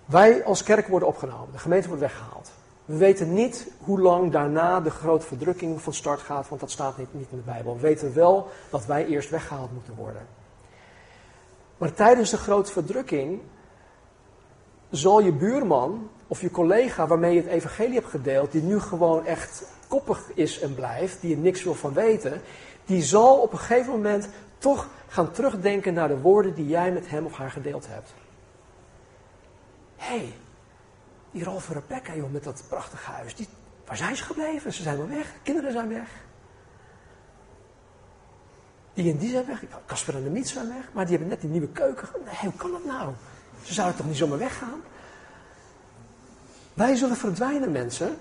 Wij 0.06 0.44
als 0.44 0.64
kerk 0.64 0.88
worden 0.88 1.08
opgenomen, 1.08 1.52
de 1.52 1.58
gemeente 1.58 1.88
wordt 1.88 2.02
weggehaald. 2.02 2.52
We 2.86 2.98
weten 2.98 3.34
niet 3.34 3.72
hoe 3.84 4.00
lang 4.00 4.32
daarna 4.32 4.80
de 4.80 4.90
grote 4.90 5.26
verdrukking 5.26 5.82
van 5.82 5.94
start 5.94 6.20
gaat, 6.20 6.50
want 6.50 6.62
dat 6.62 6.72
staat 6.72 6.98
niet, 6.98 7.08
in 7.12 7.28
de 7.30 7.36
Bijbel. 7.38 7.76
We 7.76 7.82
weten 7.82 8.14
wel 8.14 8.48
dat 8.70 8.86
wij 8.86 9.06
eerst 9.06 9.30
weggehaald 9.30 9.74
moeten 9.74 9.96
worden. 9.96 10.28
Maar 11.78 11.94
tijdens 11.94 12.30
de 12.30 12.38
grote 12.38 12.72
verdrukking 12.72 13.42
zal 14.90 15.20
je 15.20 15.34
buurman 15.34 16.10
of 16.28 16.42
je 16.42 16.52
collega 16.52 17.08
waarmee 17.08 17.34
je 17.34 17.42
het 17.42 17.50
evangelie 17.50 17.94
hebt 17.94 18.10
gedeeld, 18.10 18.52
die 18.52 18.62
nu 18.62 18.80
gewoon 18.80 19.26
echt 19.26 19.64
koppig 19.88 20.32
is 20.34 20.60
en 20.60 20.76
blijft, 20.76 21.22
die 21.22 21.36
er 21.36 21.42
niks 21.42 21.64
wil 21.64 21.74
van 21.74 21.94
weten, 21.94 22.42
die 22.86 23.04
zal 23.04 23.38
op 23.38 23.52
een 23.52 23.58
gegeven 23.58 23.92
moment 23.92 24.30
toch 24.58 24.88
gaan 25.08 25.32
terugdenken 25.32 25.94
naar 25.94 26.08
de 26.08 26.20
woorden 26.20 26.56
die 26.56 26.68
jij 26.68 26.92
met 26.92 27.10
hem 27.10 27.26
of 27.26 27.38
haar 27.38 27.52
gedeeld 27.52 27.88
hebt. 27.88 28.14
Hey, 29.96 30.34
die 31.32 31.44
Ralf 31.44 31.68
en 31.68 31.74
Rebecca, 31.74 32.16
joh, 32.16 32.32
met 32.32 32.44
dat 32.44 32.64
prachtige 32.70 33.12
huis, 33.12 33.36
die, 33.36 33.48
waar 33.86 33.98
zijn 33.98 34.16
ze 34.16 34.24
gebleven? 34.24 34.74
Ze 34.74 34.82
zijn 34.82 34.98
wel 34.98 35.08
weg, 35.08 35.34
kinderen 35.44 35.72
zijn 35.72 35.90
weg. 35.90 36.10
Die 38.94 39.12
en 39.12 39.18
die 39.18 39.30
zijn 39.30 39.46
weg, 39.46 39.64
Casper 39.86 40.16
en 40.16 40.24
de 40.24 40.30
Miet 40.30 40.48
zijn 40.48 40.68
weg, 40.68 40.90
maar 40.94 41.06
die 41.06 41.14
hebben 41.14 41.30
net 41.30 41.42
die 41.42 41.50
nieuwe 41.50 41.68
keuken. 41.68 42.08
Nee, 42.26 42.36
hoe 42.42 42.54
kan 42.58 42.72
dat 42.72 42.86
nou? 42.86 43.14
Ze 43.64 43.74
zouden 43.74 43.98
toch 43.98 44.08
niet 44.08 44.18
zomaar 44.18 44.38
weggaan? 44.38 44.82
Wij 46.78 46.96
zullen 46.96 47.16
verdwijnen, 47.16 47.72
mensen. 47.72 48.18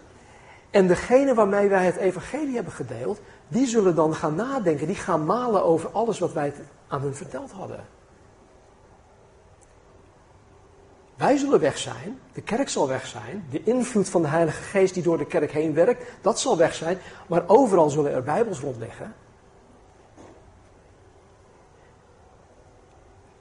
En 0.70 0.86
degene 0.86 1.34
waarmee 1.34 1.68
wij 1.68 1.84
het 1.84 1.96
evangelie 1.96 2.54
hebben 2.54 2.72
gedeeld, 2.72 3.20
die 3.48 3.66
zullen 3.66 3.94
dan 3.94 4.14
gaan 4.14 4.34
nadenken, 4.34 4.86
die 4.86 4.96
gaan 4.96 5.24
malen 5.24 5.64
over 5.64 5.90
alles 5.90 6.18
wat 6.18 6.32
wij 6.32 6.52
aan 6.88 7.00
hun 7.00 7.14
verteld 7.14 7.50
hadden. 7.50 7.84
Wij 11.16 11.36
zullen 11.36 11.60
weg 11.60 11.78
zijn, 11.78 12.18
de 12.32 12.42
kerk 12.42 12.68
zal 12.68 12.88
weg 12.88 13.06
zijn, 13.06 13.46
de 13.50 13.62
invloed 13.62 14.08
van 14.08 14.22
de 14.22 14.28
Heilige 14.28 14.62
Geest 14.62 14.94
die 14.94 15.02
door 15.02 15.18
de 15.18 15.26
kerk 15.26 15.52
heen 15.52 15.74
werkt, 15.74 16.04
dat 16.20 16.40
zal 16.40 16.56
weg 16.56 16.74
zijn, 16.74 16.98
maar 17.26 17.42
overal 17.46 17.90
zullen 17.90 18.12
er 18.12 18.22
Bijbels 18.22 18.60
rond 18.60 18.78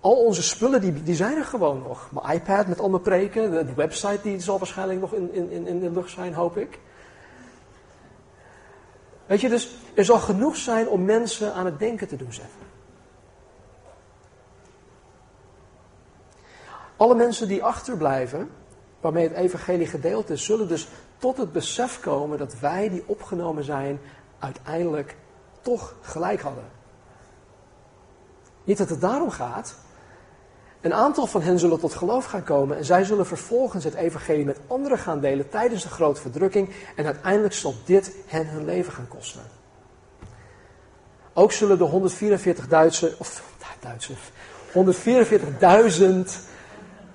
Al 0.05 0.15
onze 0.15 0.43
spullen 0.43 0.81
die, 0.81 1.03
die 1.03 1.15
zijn 1.15 1.37
er 1.37 1.45
gewoon 1.45 1.81
nog. 1.81 2.11
Mijn 2.11 2.35
iPad 2.35 2.67
met 2.67 2.79
al 2.79 2.89
mijn 2.89 3.01
preken, 3.01 3.51
de, 3.51 3.73
website 3.73 4.19
die 4.21 4.39
zal 4.39 4.57
waarschijnlijk 4.57 4.99
nog 4.99 5.13
in, 5.13 5.33
in, 5.33 5.67
in 5.67 5.79
de 5.79 5.91
lucht 5.91 6.11
zijn, 6.11 6.33
hoop 6.33 6.57
ik. 6.57 6.79
Weet 9.25 9.41
je, 9.41 9.49
dus 9.49 9.77
er 9.95 10.05
zal 10.05 10.19
genoeg 10.19 10.55
zijn 10.55 10.87
om 10.87 11.05
mensen 11.05 11.53
aan 11.53 11.65
het 11.65 11.79
denken 11.79 12.07
te 12.07 12.15
doen 12.15 12.33
zetten. 12.33 12.59
Alle 16.97 17.15
mensen 17.15 17.47
die 17.47 17.63
achterblijven, 17.63 18.49
waarmee 19.01 19.27
het 19.27 19.37
evangelie 19.37 19.87
gedeeld 19.87 20.29
is, 20.29 20.45
zullen 20.45 20.67
dus 20.67 20.87
tot 21.17 21.37
het 21.37 21.51
besef 21.51 21.99
komen 21.99 22.37
dat 22.37 22.59
wij 22.59 22.89
die 22.89 23.03
opgenomen 23.05 23.63
zijn, 23.63 23.99
uiteindelijk 24.39 25.15
toch 25.61 25.95
gelijk 26.01 26.41
hadden. 26.41 26.65
Niet 28.63 28.77
dat 28.77 28.89
het 28.89 29.01
daarom 29.01 29.29
gaat. 29.29 29.83
Een 30.85 30.93
aantal 30.93 31.27
van 31.27 31.41
hen 31.41 31.59
zullen 31.59 31.79
tot 31.79 31.93
geloof 31.93 32.25
gaan 32.25 32.43
komen 32.43 32.77
en 32.77 32.85
zij 32.85 33.03
zullen 33.03 33.25
vervolgens 33.25 33.83
het 33.83 33.93
evangelie 33.93 34.45
met 34.45 34.59
anderen 34.67 34.97
gaan 34.97 35.19
delen 35.19 35.49
tijdens 35.49 35.83
de 35.83 35.89
grote 35.89 36.21
verdrukking 36.21 36.69
en 36.95 37.05
uiteindelijk 37.05 37.53
zal 37.53 37.73
dit 37.85 38.15
hen 38.27 38.47
hun 38.47 38.65
leven 38.65 38.93
gaan 38.93 39.07
kosten. 39.07 39.41
Ook 41.33 41.51
zullen 41.51 41.77
de 41.77 41.83
144 41.83 42.67
Duitse, 42.67 43.15
of 43.17 43.43
Duitse, 43.79 44.13
144.000 44.73 46.49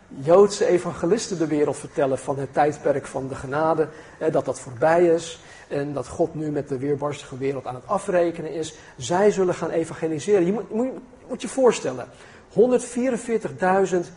Joodse 0.09 0.67
evangelisten 0.67 1.39
de 1.39 1.47
wereld 1.47 1.77
vertellen 1.77 2.19
van 2.19 2.39
het 2.39 2.53
tijdperk 2.53 3.07
van 3.07 3.29
de 3.29 3.35
genade, 3.35 3.89
dat 4.31 4.45
dat 4.45 4.61
voorbij 4.61 5.07
is 5.07 5.41
en 5.69 5.93
dat 5.93 6.09
God 6.09 6.35
nu 6.35 6.51
met 6.51 6.69
de 6.69 6.79
weerbarstige 6.79 7.39
wereld 7.39 7.67
aan 7.67 7.75
het 7.75 7.87
afrekenen 7.87 8.53
is. 8.53 8.75
Zij 8.97 9.31
zullen 9.31 9.55
gaan 9.55 9.71
evangeliseren. 9.71 10.47
Je 10.47 10.53
moet, 10.53 10.71
moet, 10.71 10.89
moet 11.29 11.43
je 11.43 11.49
voorstellen, 11.49 12.09
144.000 12.51 14.13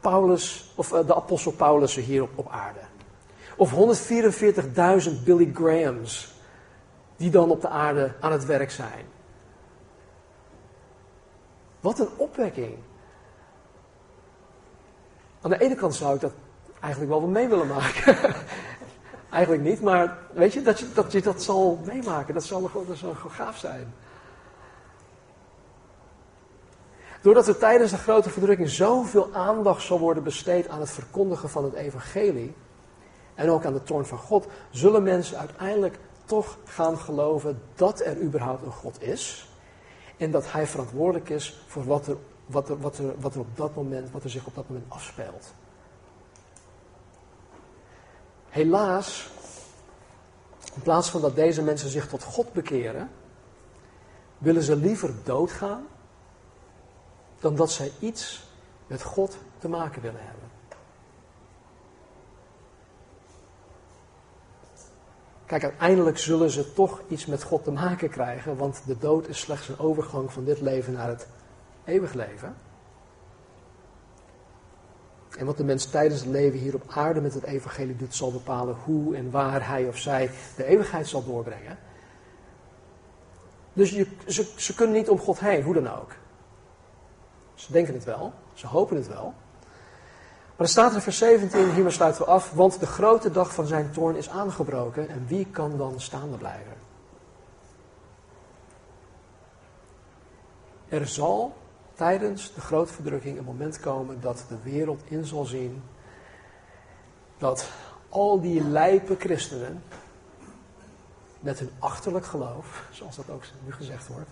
Paulus, 0.00 0.72
of 0.74 0.92
uh, 0.92 1.06
de 1.06 1.14
apostel 1.14 1.52
Paulussen 1.52 2.02
hier 2.02 2.22
op, 2.22 2.30
op 2.34 2.48
aarde. 2.50 2.80
Of 3.56 3.72
144.000 3.72 5.24
Billy 5.24 5.50
Grahams 5.54 6.34
die 7.16 7.30
dan 7.30 7.50
op 7.50 7.60
de 7.60 7.68
aarde 7.68 8.12
aan 8.20 8.32
het 8.32 8.44
werk 8.44 8.70
zijn. 8.70 9.04
Wat 11.80 11.98
een 11.98 12.08
opwekking. 12.16 12.74
Aan 15.40 15.50
de 15.50 15.60
ene 15.60 15.74
kant 15.74 15.94
zou 15.94 16.14
ik 16.14 16.20
dat 16.20 16.32
eigenlijk 16.80 17.12
wel 17.12 17.20
mee 17.20 17.48
willen 17.48 17.66
maken. 17.66 18.16
eigenlijk 19.30 19.62
niet, 19.62 19.80
maar 19.82 20.18
weet 20.32 20.52
je 20.52 20.62
dat, 20.62 20.78
je, 20.78 20.92
dat 20.92 21.12
je 21.12 21.20
dat 21.20 21.42
zal 21.42 21.80
meemaken. 21.84 22.34
Dat 22.34 22.44
zal, 22.44 22.70
dat 22.86 22.96
zal 22.96 23.14
gaaf 23.14 23.56
zijn. 23.56 23.94
Doordat 27.24 27.48
er 27.48 27.58
tijdens 27.58 27.90
de 27.90 27.96
grote 27.96 28.30
verdrukking 28.30 28.68
zoveel 28.68 29.28
aandacht 29.32 29.82
zal 29.82 29.98
worden 29.98 30.22
besteed 30.22 30.68
aan 30.68 30.80
het 30.80 30.90
verkondigen 30.90 31.48
van 31.48 31.64
het 31.64 31.72
evangelie. 31.72 32.54
En 33.34 33.50
ook 33.50 33.64
aan 33.64 33.72
de 33.72 33.82
toorn 33.82 34.06
van 34.06 34.18
God, 34.18 34.46
zullen 34.70 35.02
mensen 35.02 35.38
uiteindelijk 35.38 35.98
toch 36.24 36.58
gaan 36.64 36.98
geloven 36.98 37.62
dat 37.74 38.00
er 38.00 38.20
überhaupt 38.20 38.62
een 38.64 38.72
God 38.72 39.02
is. 39.02 39.48
En 40.16 40.30
dat 40.30 40.52
hij 40.52 40.66
verantwoordelijk 40.66 41.28
is 41.28 41.64
voor 41.66 41.84
wat 41.84 42.06
er 42.06 42.16
wat 42.46 42.68
er, 42.68 42.80
wat, 42.80 42.98
er, 42.98 43.20
wat 43.20 43.34
er 43.34 43.40
op 43.40 43.56
dat 43.56 43.74
moment, 43.74 44.10
wat 44.10 44.24
er 44.24 44.30
zich 44.30 44.46
op 44.46 44.54
dat 44.54 44.68
moment 44.68 44.86
afspeelt. 44.88 45.54
Helaas, 48.48 49.30
in 50.74 50.82
plaats 50.82 51.10
van 51.10 51.20
dat 51.20 51.34
deze 51.34 51.62
mensen 51.62 51.88
zich 51.88 52.08
tot 52.08 52.22
God 52.22 52.52
bekeren, 52.52 53.10
willen 54.38 54.62
ze 54.62 54.76
liever 54.76 55.14
doodgaan 55.22 55.86
dan 57.44 57.54
dat 57.54 57.70
zij 57.70 57.92
iets 57.98 58.46
met 58.86 59.02
God 59.02 59.36
te 59.58 59.68
maken 59.68 60.02
willen 60.02 60.20
hebben. 60.20 60.48
Kijk, 65.46 65.62
uiteindelijk 65.62 66.18
zullen 66.18 66.50
ze 66.50 66.72
toch 66.72 67.00
iets 67.08 67.26
met 67.26 67.42
God 67.42 67.64
te 67.64 67.70
maken 67.70 68.10
krijgen, 68.10 68.56
want 68.56 68.82
de 68.86 68.98
dood 68.98 69.28
is 69.28 69.38
slechts 69.38 69.68
een 69.68 69.78
overgang 69.78 70.32
van 70.32 70.44
dit 70.44 70.60
leven 70.60 70.92
naar 70.92 71.08
het 71.08 71.26
eeuwig 71.84 72.12
leven. 72.12 72.56
En 75.38 75.46
wat 75.46 75.56
de 75.56 75.64
mens 75.64 75.86
tijdens 75.86 76.20
het 76.20 76.30
leven 76.30 76.58
hier 76.58 76.74
op 76.74 76.84
aarde 76.88 77.20
met 77.20 77.34
het 77.34 77.44
evangelie 77.44 77.96
doet, 77.96 78.14
zal 78.14 78.32
bepalen 78.32 78.76
hoe 78.84 79.16
en 79.16 79.30
waar 79.30 79.68
hij 79.68 79.88
of 79.88 79.98
zij 79.98 80.30
de 80.56 80.64
eeuwigheid 80.64 81.08
zal 81.08 81.24
doorbrengen. 81.24 81.78
Dus 83.72 84.06
ze, 84.26 84.52
ze 84.56 84.74
kunnen 84.74 84.96
niet 84.96 85.08
om 85.08 85.18
God 85.18 85.40
heen, 85.40 85.62
hoe 85.62 85.74
dan 85.74 85.90
ook. 86.00 86.12
Ze 87.54 87.72
denken 87.72 87.94
het 87.94 88.04
wel, 88.04 88.32
ze 88.54 88.66
hopen 88.66 88.96
het 88.96 89.08
wel. 89.08 89.34
Maar 90.56 90.66
er 90.66 90.68
staat 90.68 90.94
in 90.94 91.00
vers 91.00 91.18
17, 91.18 91.70
hiermee 91.70 91.92
sluiten 91.92 92.24
we 92.24 92.30
af, 92.30 92.50
want 92.50 92.80
de 92.80 92.86
grote 92.86 93.30
dag 93.30 93.54
van 93.54 93.66
zijn 93.66 93.90
toorn 93.90 94.16
is 94.16 94.28
aangebroken 94.28 95.08
en 95.08 95.26
wie 95.26 95.46
kan 95.46 95.76
dan 95.76 96.00
staande 96.00 96.36
blijven? 96.36 96.76
Er 100.88 101.06
zal 101.06 101.56
tijdens 101.94 102.54
de 102.54 102.60
grote 102.60 102.92
verdrukking 102.92 103.38
een 103.38 103.44
moment 103.44 103.80
komen 103.80 104.20
dat 104.20 104.44
de 104.48 104.58
wereld 104.62 105.02
in 105.04 105.24
zal 105.24 105.44
zien 105.44 105.82
dat 107.38 107.70
al 108.08 108.40
die 108.40 108.64
lijpe 108.64 109.16
christenen 109.18 109.82
met 111.40 111.58
hun 111.58 111.70
achterlijk 111.78 112.26
geloof, 112.26 112.88
zoals 112.90 113.16
dat 113.16 113.30
ook 113.30 113.42
nu 113.64 113.72
gezegd 113.72 114.06
wordt, 114.06 114.30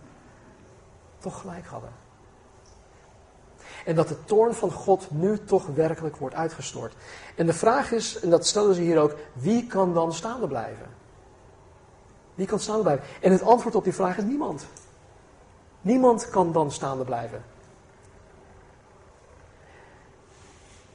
toch 1.18 1.40
gelijk 1.40 1.66
hadden. 1.66 1.92
En 3.84 3.94
dat 3.94 4.08
de 4.08 4.24
toorn 4.24 4.54
van 4.54 4.72
God 4.72 5.10
nu 5.10 5.44
toch 5.44 5.66
werkelijk 5.66 6.16
wordt 6.16 6.34
uitgestort. 6.34 6.94
En 7.36 7.46
de 7.46 7.52
vraag 7.52 7.92
is, 7.92 8.20
en 8.20 8.30
dat 8.30 8.46
stellen 8.46 8.74
ze 8.74 8.80
hier 8.80 9.00
ook, 9.00 9.14
wie 9.32 9.66
kan 9.66 9.94
dan 9.94 10.12
staande 10.12 10.46
blijven? 10.46 10.86
Wie 12.34 12.46
kan 12.46 12.60
staande 12.60 12.82
blijven? 12.82 13.04
En 13.20 13.32
het 13.32 13.42
antwoord 13.42 13.74
op 13.74 13.84
die 13.84 13.94
vraag 13.94 14.16
is 14.16 14.24
niemand. 14.24 14.66
Niemand 15.80 16.30
kan 16.30 16.52
dan 16.52 16.70
staande 16.70 17.04
blijven. 17.04 17.44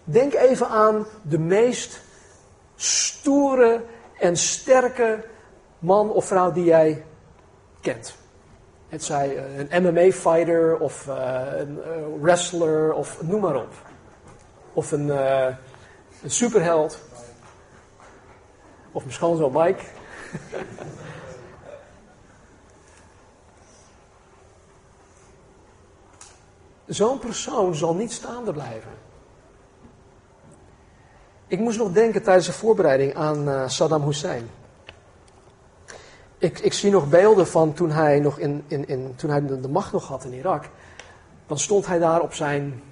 Denk 0.04 0.34
even 0.34 0.68
aan 0.68 1.06
de 1.22 1.40
meest 1.40 2.02
stoere 2.76 3.84
en 4.20 4.38
sterke 4.38 5.26
man 5.80 6.12
of 6.12 6.26
vrouw 6.26 6.52
die 6.52 6.64
jij 6.64 7.06
kent. 7.82 8.16
Het 8.88 9.04
zij 9.04 9.38
eh, 9.38 9.58
een 9.58 9.84
MMA-fighter 9.84 10.78
of 10.78 11.08
uh, 11.08 11.42
een 11.58 11.78
uh, 11.78 11.84
wrestler 12.22 12.94
of 12.94 13.22
noem 13.22 13.42
maar 13.42 13.56
op. 13.56 13.74
Of 14.74 14.92
een, 14.92 15.10
een 15.10 16.32
superheld. 16.32 17.00
Of 18.92 19.02
mijn 19.02 19.14
schoonzoon 19.16 19.52
Mike. 19.52 19.84
Zo'n 26.86 27.20
persoon 27.20 27.76
zal 27.76 27.96
niet 27.96 28.12
staande 28.12 28.52
blijven. 28.54 28.92
Ik 31.48 31.60
moest 31.60 31.78
nog 31.78 31.92
denken 31.92 32.24
tijdens 32.24 32.46
de 32.46 32.54
voorbereiding 32.54 33.16
aan 33.16 33.70
Saddam 33.70 34.04
Hussein. 34.04 34.50
Ik, 36.38 36.60
ik, 36.60 36.74
zie 36.74 36.92
nog 36.92 37.10
beelden 37.10 37.48
van 37.48 37.74
toen 37.74 37.92
hij, 37.92 38.20
nog 38.20 38.40
in, 38.40 38.64
in, 38.68 38.88
in, 38.88 39.14
toen 39.16 39.30
hij 39.30 39.46
de, 39.46 39.68
macht 39.68 39.92
nog 39.92 40.08
had 40.08 40.26
in 40.26 40.34
Irak. 40.34 40.70
Dan 41.48 41.60
stond 41.60 41.88
hij 41.88 42.00
daar 42.00 42.22
op 42.22 42.34
zijn, 42.34 42.84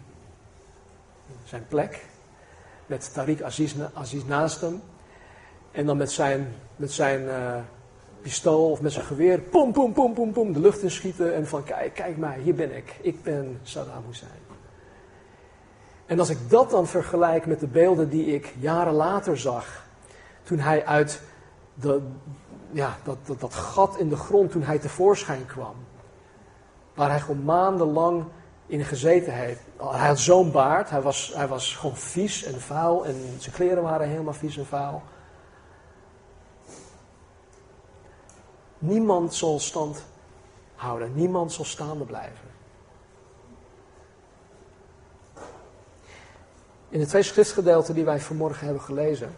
zijn 1.43 1.65
plek. 1.67 2.05
Met 2.85 3.11
Tariq 3.11 3.43
Aziz, 3.93 4.25
naast 4.27 4.61
hem. 4.61 4.81
En 5.71 5.85
dan 5.85 5.97
met 5.97 6.11
zijn, 6.11 6.53
met 6.75 6.91
zijn 6.91 7.21
uh, 7.21 7.55
pistool 8.21 8.71
of 8.71 8.81
met 8.81 8.91
zijn 8.91 9.05
geweer. 9.05 9.39
Pom, 9.39 9.71
pom, 9.71 9.93
pom, 9.93 10.13
pom, 10.13 10.31
pom. 10.31 10.53
De 10.53 10.59
lucht 10.59 10.81
in 10.81 10.91
schieten. 10.91 11.35
En 11.35 11.47
van 11.47 11.63
kijk, 11.63 11.93
kijk 11.93 12.17
mij, 12.17 12.39
hier 12.39 12.55
ben 12.55 12.75
ik. 12.75 12.95
Ik 13.01 13.23
ben 13.23 13.59
Saddam 13.63 14.03
Hussein. 14.07 14.45
En 16.05 16.19
als 16.19 16.29
ik 16.29 16.49
dat 16.49 16.69
dan 16.69 16.87
vergelijk 16.87 17.45
met 17.45 17.59
de 17.59 17.67
beelden 17.67 18.09
die 18.09 18.25
ik 18.25 18.53
jaren 18.59 18.93
later 18.93 19.37
zag, 19.37 19.85
toen 20.43 20.59
hij 20.59 20.85
uit 20.85 21.21
de, 21.73 22.01
ja, 22.75 22.97
dat, 23.03 23.17
dat, 23.25 23.39
dat 23.39 23.53
gat 23.53 23.97
in 23.97 24.09
de 24.09 24.15
grond, 24.15 24.51
toen 24.51 24.63
hij 24.63 24.79
tevoorschijn 24.79 25.45
kwam, 25.45 25.75
waar 26.93 27.09
hij 27.09 27.19
gewoon 27.19 27.43
maandenlang 27.43 28.25
in 28.65 28.83
gezeten 28.83 29.33
heeft. 29.33 29.61
Hij 29.77 30.07
had 30.07 30.19
zo'n 30.19 30.51
baard, 30.51 30.89
hij 30.89 31.01
was, 31.01 31.31
hij 31.35 31.47
was 31.47 31.75
gewoon 31.75 31.95
vies 31.95 32.43
en 32.43 32.61
vuil 32.61 33.05
en 33.05 33.15
zijn 33.37 33.55
kleren 33.55 33.83
waren 33.83 34.07
helemaal 34.07 34.33
vies 34.33 34.57
en 34.57 34.65
vuil. 34.65 35.01
Niemand 38.77 39.33
zal 39.33 39.59
stand 39.59 40.05
houden, 40.75 41.15
niemand 41.15 41.51
zal 41.51 41.65
staande 41.65 42.05
blijven. 42.05 42.49
In 46.89 46.99
de 46.99 47.05
twee 47.05 47.23
schriftgedeelten 47.23 47.95
die 47.95 48.05
wij 48.05 48.19
vanmorgen 48.19 48.65
hebben 48.65 48.83
gelezen, 48.83 49.35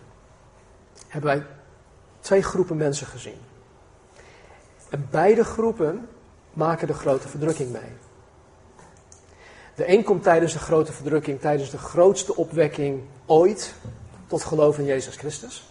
hebben 1.07 1.35
wij 1.35 1.56
twee 2.27 2.43
groepen 2.43 2.77
mensen 2.77 3.07
gezien. 3.07 3.39
En 4.89 5.07
beide 5.11 5.43
groepen 5.43 6.09
maken 6.53 6.87
de 6.87 6.93
grote 6.93 7.27
verdrukking 7.27 7.71
mee. 7.71 7.91
De 9.75 9.91
een 9.93 10.03
komt 10.03 10.23
tijdens 10.23 10.53
de 10.53 10.59
grote 10.59 10.93
verdrukking, 10.93 11.39
tijdens 11.39 11.69
de 11.69 11.77
grootste 11.77 12.35
opwekking 12.35 13.03
ooit 13.25 13.73
tot 14.27 14.43
geloof 14.43 14.77
in 14.77 14.85
Jezus 14.85 15.15
Christus. 15.15 15.69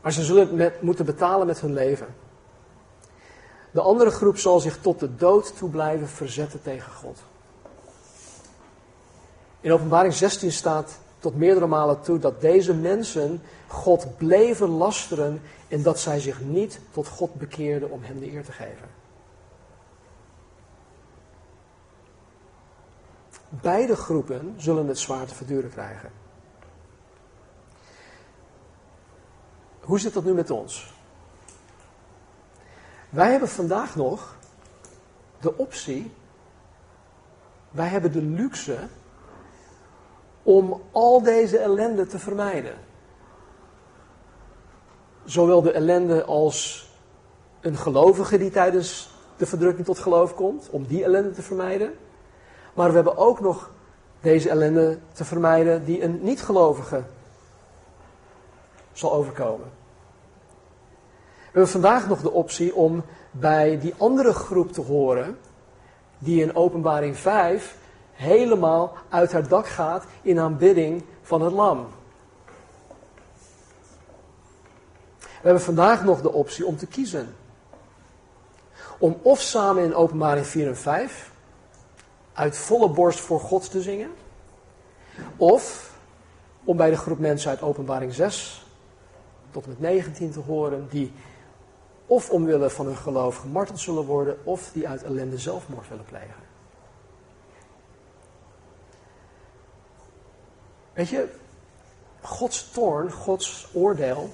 Maar 0.00 0.12
ze 0.12 0.24
zullen 0.24 0.42
het 0.42 0.52
met, 0.52 0.82
moeten 0.82 1.04
betalen 1.04 1.46
met 1.46 1.60
hun 1.60 1.72
leven. 1.72 2.14
De 3.70 3.80
andere 3.80 4.10
groep 4.10 4.38
zal 4.38 4.60
zich 4.60 4.78
tot 4.78 5.00
de 5.00 5.16
dood 5.16 5.56
toe 5.56 5.70
blijven 5.70 6.08
verzetten 6.08 6.62
tegen 6.62 6.92
God. 6.92 7.18
In 9.60 9.72
openbaring 9.72 10.14
16 10.14 10.52
staat 10.52 10.98
tot 11.20 11.36
meerdere 11.36 11.66
malen 11.66 12.00
toe 12.00 12.18
dat 12.18 12.40
deze 12.40 12.74
mensen 12.74 13.42
God 13.66 14.16
bleven 14.16 14.68
lasteren 14.68 15.42
en 15.68 15.82
dat 15.82 16.00
zij 16.00 16.20
zich 16.20 16.40
niet 16.40 16.80
tot 16.90 17.08
God 17.08 17.34
bekeerden 17.34 17.90
om 17.90 18.02
hem 18.02 18.20
de 18.20 18.32
eer 18.32 18.44
te 18.44 18.52
geven. 18.52 18.88
Beide 23.48 23.96
groepen 23.96 24.54
zullen 24.56 24.86
het 24.86 24.98
zwaar 24.98 25.26
te 25.26 25.34
verduren 25.34 25.70
krijgen. 25.70 26.10
Hoe 29.80 30.00
zit 30.00 30.14
dat 30.14 30.24
nu 30.24 30.32
met 30.32 30.50
ons? 30.50 30.94
Wij 33.08 33.30
hebben 33.30 33.48
vandaag 33.48 33.96
nog 33.96 34.36
de 35.40 35.56
optie, 35.56 36.12
wij 37.70 37.86
hebben 37.88 38.12
de 38.12 38.22
luxe 38.22 38.78
om 40.50 40.80
al 40.92 41.22
deze 41.22 41.58
ellende 41.58 42.06
te 42.06 42.18
vermijden. 42.18 42.74
Zowel 45.24 45.62
de 45.62 45.72
ellende 45.72 46.24
als 46.24 46.88
een 47.60 47.76
gelovige 47.76 48.38
die 48.38 48.50
tijdens 48.50 49.10
de 49.36 49.46
verdrukking 49.46 49.86
tot 49.86 49.98
geloof 49.98 50.34
komt, 50.34 50.68
om 50.70 50.86
die 50.86 51.04
ellende 51.04 51.30
te 51.30 51.42
vermijden. 51.42 51.92
Maar 52.74 52.88
we 52.88 52.94
hebben 52.94 53.16
ook 53.16 53.40
nog 53.40 53.70
deze 54.20 54.48
ellende 54.48 54.98
te 55.12 55.24
vermijden 55.24 55.84
die 55.84 56.02
een 56.02 56.18
niet-gelovige 56.22 57.02
zal 58.92 59.12
overkomen. 59.12 59.66
We 61.26 61.58
hebben 61.58 61.68
vandaag 61.68 62.08
nog 62.08 62.20
de 62.20 62.32
optie 62.32 62.74
om 62.74 63.04
bij 63.30 63.78
die 63.78 63.94
andere 63.98 64.32
groep 64.32 64.72
te 64.72 64.80
horen, 64.80 65.38
die 66.18 66.42
in 66.42 66.56
Openbaring 66.56 67.16
5 67.16 67.78
helemaal 68.20 68.92
uit 69.08 69.32
haar 69.32 69.48
dak 69.48 69.66
gaat 69.66 70.04
in 70.22 70.38
aanbidding 70.38 71.04
van 71.22 71.42
het 71.42 71.52
lam. 71.52 71.88
We 75.18 75.46
hebben 75.46 75.62
vandaag 75.62 76.04
nog 76.04 76.20
de 76.20 76.32
optie 76.32 76.66
om 76.66 76.76
te 76.76 76.86
kiezen. 76.86 77.34
Om 78.98 79.18
of 79.22 79.40
samen 79.40 79.84
in 79.84 79.94
openbaring 79.94 80.46
4 80.46 80.66
en 80.66 80.76
5 80.76 81.32
uit 82.32 82.56
volle 82.56 82.88
borst 82.88 83.20
voor 83.20 83.40
God 83.40 83.70
te 83.70 83.82
zingen. 83.82 84.10
Of 85.36 85.94
om 86.64 86.76
bij 86.76 86.90
de 86.90 86.96
groep 86.96 87.18
mensen 87.18 87.50
uit 87.50 87.62
openbaring 87.62 88.14
6 88.14 88.66
tot 89.50 89.64
en 89.64 89.70
met 89.70 89.80
19 89.80 90.30
te 90.30 90.40
horen 90.40 90.86
die 90.90 91.12
of 92.06 92.30
omwille 92.30 92.70
van 92.70 92.86
hun 92.86 92.96
geloof 92.96 93.36
gemarteld 93.36 93.80
zullen 93.80 94.04
worden 94.04 94.38
of 94.44 94.70
die 94.72 94.88
uit 94.88 95.02
ellende 95.02 95.38
zelfmoord 95.38 95.88
willen 95.88 96.04
plegen. 96.04 96.48
Weet 100.92 101.08
je, 101.08 101.28
Gods 102.20 102.70
toorn, 102.70 103.10
Gods 103.12 103.68
oordeel 103.72 104.30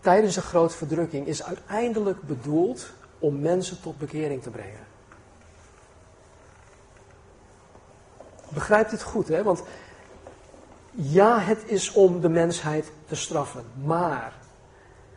tijdens 0.00 0.34
de 0.34 0.40
grote 0.40 0.76
verdrukking 0.76 1.26
is 1.26 1.42
uiteindelijk 1.42 2.22
bedoeld 2.22 2.92
om 3.18 3.40
mensen 3.40 3.80
tot 3.80 3.98
bekering 3.98 4.42
te 4.42 4.50
brengen. 4.50 4.86
Begrijp 8.48 8.90
dit 8.90 9.02
goed, 9.02 9.28
hè? 9.28 9.42
Want 9.42 9.62
ja, 10.90 11.38
het 11.38 11.62
is 11.66 11.92
om 11.92 12.20
de 12.20 12.28
mensheid 12.28 12.92
te 13.06 13.14
straffen. 13.14 13.64
Maar 13.84 14.32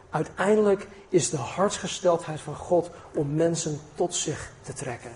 uiteindelijk 0.10 0.88
is 1.10 1.30
de 1.30 1.38
hartsgesteldheid 1.38 2.42
van 2.42 2.56
God 2.56 2.90
om 3.16 3.36
mensen 3.36 3.80
tot 3.96 4.16
zich 4.16 4.52
te 4.62 4.74
trekken. 4.74 5.12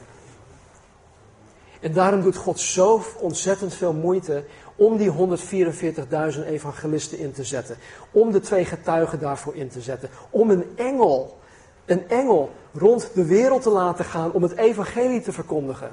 En 1.88 1.94
daarom 1.94 2.22
doet 2.22 2.36
God 2.36 2.60
zo 2.60 3.02
ontzettend 3.20 3.74
veel 3.74 3.94
moeite 3.94 4.44
om 4.76 4.98
die 4.98 5.12
144.000 5.12 6.48
evangelisten 6.48 7.18
in 7.18 7.32
te 7.32 7.44
zetten. 7.44 7.78
Om 8.12 8.32
de 8.32 8.40
twee 8.40 8.66
getuigen 8.66 9.20
daarvoor 9.20 9.56
in 9.56 9.70
te 9.70 9.82
zetten. 9.82 10.10
Om 10.30 10.50
een 10.50 10.66
engel, 10.76 11.38
een 11.86 12.10
engel 12.10 12.52
rond 12.74 13.10
de 13.14 13.26
wereld 13.26 13.62
te 13.62 13.70
laten 13.70 14.06
gaan 14.06 14.32
om 14.32 14.44
het 14.44 14.56
evangelie 14.58 15.22
te 15.22 15.32
verkondigen. 15.32 15.90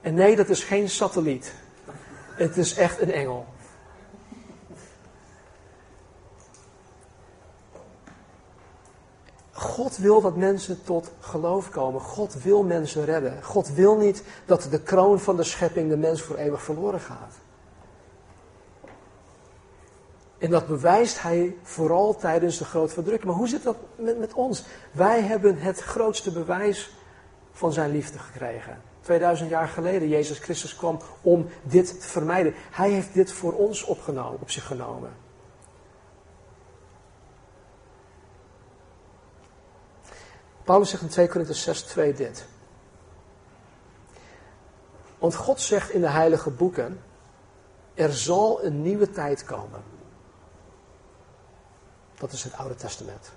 En 0.00 0.14
nee, 0.14 0.36
dat 0.36 0.48
is 0.48 0.64
geen 0.64 0.88
satelliet. 0.88 1.54
Het 2.34 2.56
is 2.56 2.74
echt 2.74 3.00
een 3.00 3.12
engel. 3.12 3.46
God 9.62 9.96
wil 9.96 10.20
dat 10.20 10.36
mensen 10.36 10.82
tot 10.84 11.10
geloof 11.20 11.70
komen. 11.70 12.00
God 12.00 12.42
wil 12.42 12.62
mensen 12.62 13.04
redden. 13.04 13.42
God 13.42 13.74
wil 13.74 13.96
niet 13.96 14.22
dat 14.46 14.66
de 14.70 14.80
kroon 14.80 15.20
van 15.20 15.36
de 15.36 15.42
schepping 15.42 15.88
de 15.88 15.96
mens 15.96 16.22
voor 16.22 16.36
eeuwig 16.36 16.62
verloren 16.62 17.00
gaat. 17.00 17.34
En 20.38 20.50
dat 20.50 20.66
bewijst 20.66 21.22
hij 21.22 21.56
vooral 21.62 22.16
tijdens 22.16 22.58
de 22.58 22.64
grote 22.64 22.92
verdrukking. 22.92 23.30
Maar 23.30 23.38
hoe 23.38 23.48
zit 23.48 23.62
dat 23.62 23.76
met, 23.96 24.18
met 24.18 24.32
ons? 24.32 24.64
Wij 24.92 25.20
hebben 25.20 25.58
het 25.58 25.80
grootste 25.80 26.32
bewijs 26.32 26.90
van 27.52 27.72
zijn 27.72 27.90
liefde 27.90 28.18
gekregen. 28.18 28.82
2000 29.00 29.50
jaar 29.50 29.68
geleden, 29.68 30.08
Jezus 30.08 30.38
Christus 30.38 30.76
kwam 30.76 30.98
om 31.22 31.46
dit 31.62 32.00
te 32.00 32.08
vermijden. 32.08 32.54
Hij 32.70 32.90
heeft 32.90 33.14
dit 33.14 33.32
voor 33.32 33.52
ons 33.52 33.84
opgenomen, 33.84 34.40
op 34.40 34.50
zich 34.50 34.66
genomen. 34.66 35.21
Paulus 40.64 40.90
zegt 40.90 41.02
in 41.02 41.08
2 41.08 41.28
Korinther 41.28 41.54
6, 41.54 41.82
2 41.82 42.12
dit. 42.12 42.44
Want 45.18 45.34
God 45.34 45.60
zegt 45.60 45.90
in 45.90 46.00
de 46.00 46.08
heilige 46.08 46.50
boeken, 46.50 47.00
er 47.94 48.12
zal 48.12 48.64
een 48.64 48.82
nieuwe 48.82 49.10
tijd 49.10 49.44
komen. 49.44 49.82
Dat 52.14 52.32
is 52.32 52.44
het 52.44 52.54
Oude 52.54 52.74
Testament. 52.74 53.32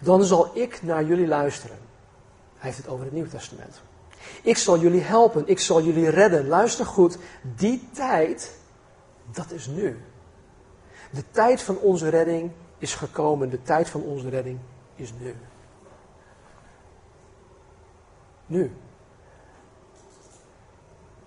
Dan 0.00 0.24
zal 0.24 0.50
ik 0.56 0.82
naar 0.82 1.04
jullie 1.04 1.26
luisteren. 1.26 1.76
Hij 2.54 2.70
heeft 2.70 2.76
het 2.76 2.88
over 2.88 3.04
het 3.04 3.14
Nieuwe 3.14 3.28
Testament. 3.28 3.80
Ik 4.42 4.56
zal 4.56 4.78
jullie 4.78 5.00
helpen, 5.00 5.48
ik 5.48 5.58
zal 5.58 5.82
jullie 5.82 6.08
redden. 6.08 6.48
Luister 6.48 6.86
goed, 6.86 7.18
die 7.56 7.88
tijd, 7.92 8.58
dat 9.32 9.50
is 9.50 9.66
nu. 9.66 9.98
De 11.10 11.24
tijd 11.30 11.62
van 11.62 11.78
onze 11.78 12.08
redding 12.08 12.50
is 12.78 12.94
gekomen, 12.94 13.50
de 13.50 13.62
tijd 13.62 13.88
van 13.88 14.02
onze 14.02 14.28
redding 14.28 14.58
is 14.96 15.12
nu. 15.18 15.34
Nu. 18.46 18.76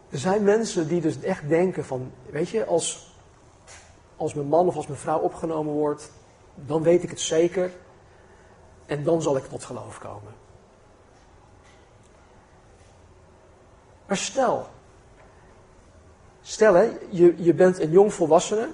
Er 0.09 0.17
zijn 0.17 0.43
mensen 0.43 0.87
die 0.87 1.01
dus 1.01 1.21
echt 1.21 1.49
denken 1.49 1.85
van, 1.85 2.11
weet 2.29 2.49
je, 2.49 2.65
als, 2.65 3.15
als 4.15 4.33
mijn 4.33 4.47
man 4.47 4.67
of 4.67 4.75
als 4.75 4.87
mijn 4.87 4.99
vrouw 4.99 5.19
opgenomen 5.19 5.73
wordt, 5.73 6.11
dan 6.55 6.83
weet 6.83 7.03
ik 7.03 7.09
het 7.09 7.21
zeker 7.21 7.71
en 8.85 9.03
dan 9.03 9.21
zal 9.21 9.37
ik 9.37 9.43
tot 9.43 9.63
geloof 9.63 9.99
komen. 9.99 10.33
Maar 14.07 14.17
stel, 14.17 14.67
stel 16.41 16.73
hè, 16.73 16.91
je, 17.09 17.43
je 17.43 17.53
bent 17.53 17.79
een 17.79 17.91
jong 17.91 18.13
volwassene, 18.13 18.69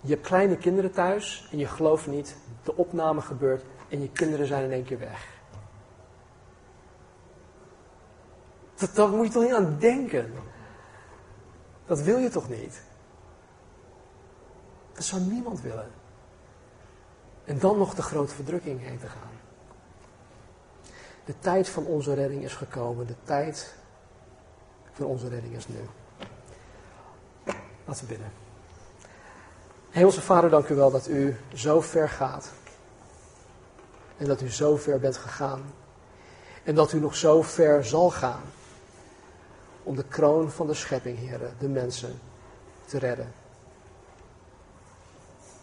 je 0.00 0.12
hebt 0.12 0.26
kleine 0.26 0.56
kinderen 0.56 0.92
thuis 0.92 1.48
en 1.52 1.58
je 1.58 1.66
gelooft 1.66 2.06
niet, 2.06 2.36
de 2.62 2.76
opname 2.76 3.20
gebeurt 3.20 3.64
en 3.88 4.00
je 4.00 4.08
kinderen 4.08 4.46
zijn 4.46 4.64
in 4.64 4.72
één 4.72 4.84
keer 4.84 4.98
weg. 4.98 5.35
Dat, 8.76 9.10
moet 9.10 9.26
je 9.26 9.32
toch 9.32 9.42
niet 9.42 9.54
aan 9.54 9.76
denken. 9.78 10.32
Dat 11.86 12.00
wil 12.00 12.18
je 12.18 12.28
toch 12.28 12.48
niet? 12.48 12.82
Dat 14.92 15.04
zou 15.04 15.22
niemand 15.22 15.60
willen. 15.60 15.90
En 17.44 17.58
dan 17.58 17.78
nog 17.78 17.94
de 17.94 18.02
grote 18.02 18.34
verdrukking 18.34 18.80
heen 18.80 18.98
te 18.98 19.06
gaan. 19.06 19.30
De 21.24 21.34
tijd 21.38 21.68
van 21.68 21.84
onze 21.84 22.14
redding 22.14 22.42
is 22.42 22.54
gekomen. 22.54 23.06
De 23.06 23.16
tijd 23.24 23.74
van 24.92 25.06
onze 25.06 25.28
redding 25.28 25.54
is 25.54 25.68
nu. 25.68 25.80
Laten 27.84 28.02
we 28.02 28.08
bidden. 28.08 28.32
Hemelse 29.90 30.20
Vader, 30.20 30.50
dank 30.50 30.68
u 30.68 30.74
wel 30.74 30.90
dat 30.90 31.08
u 31.08 31.36
zo 31.54 31.80
ver 31.80 32.08
gaat. 32.08 32.50
En 34.16 34.26
dat 34.26 34.40
u 34.40 34.50
zo 34.50 34.76
ver 34.76 35.00
bent 35.00 35.16
gegaan. 35.16 35.62
En 36.64 36.74
dat 36.74 36.92
u 36.92 37.00
nog 37.00 37.16
zo 37.16 37.42
ver 37.42 37.84
zal 37.84 38.10
gaan. 38.10 38.42
Om 39.86 39.96
de 39.96 40.04
kroon 40.04 40.50
van 40.50 40.66
de 40.66 40.74
schepping, 40.74 41.18
heren, 41.18 41.54
de 41.58 41.68
mensen, 41.68 42.18
te 42.84 42.98
redden. 42.98 43.32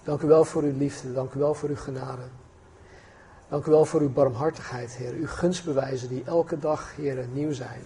Dank 0.04 0.22
u 0.22 0.28
wel 0.28 0.46
voor 0.46 0.64
uw 0.64 0.78
liefde. 0.78 1.14
Dank 1.14 1.34
u 1.34 1.40
wel 1.40 1.54
voor 1.54 1.70
uw 1.70 1.76
genade. 1.76 2.24
Dank 3.50 3.66
u 3.66 3.72
wel 3.72 3.86
voor 3.86 4.02
uw 4.02 4.12
barmhartigheid, 4.12 4.92
Heer. 4.92 5.14
Uw 5.14 5.28
gunstbewijzen 5.28 6.10
die 6.10 6.24
elke 6.26 6.60
dag, 6.60 6.96
Heer, 6.96 7.28
nieuw 7.28 7.52
zijn. 7.52 7.82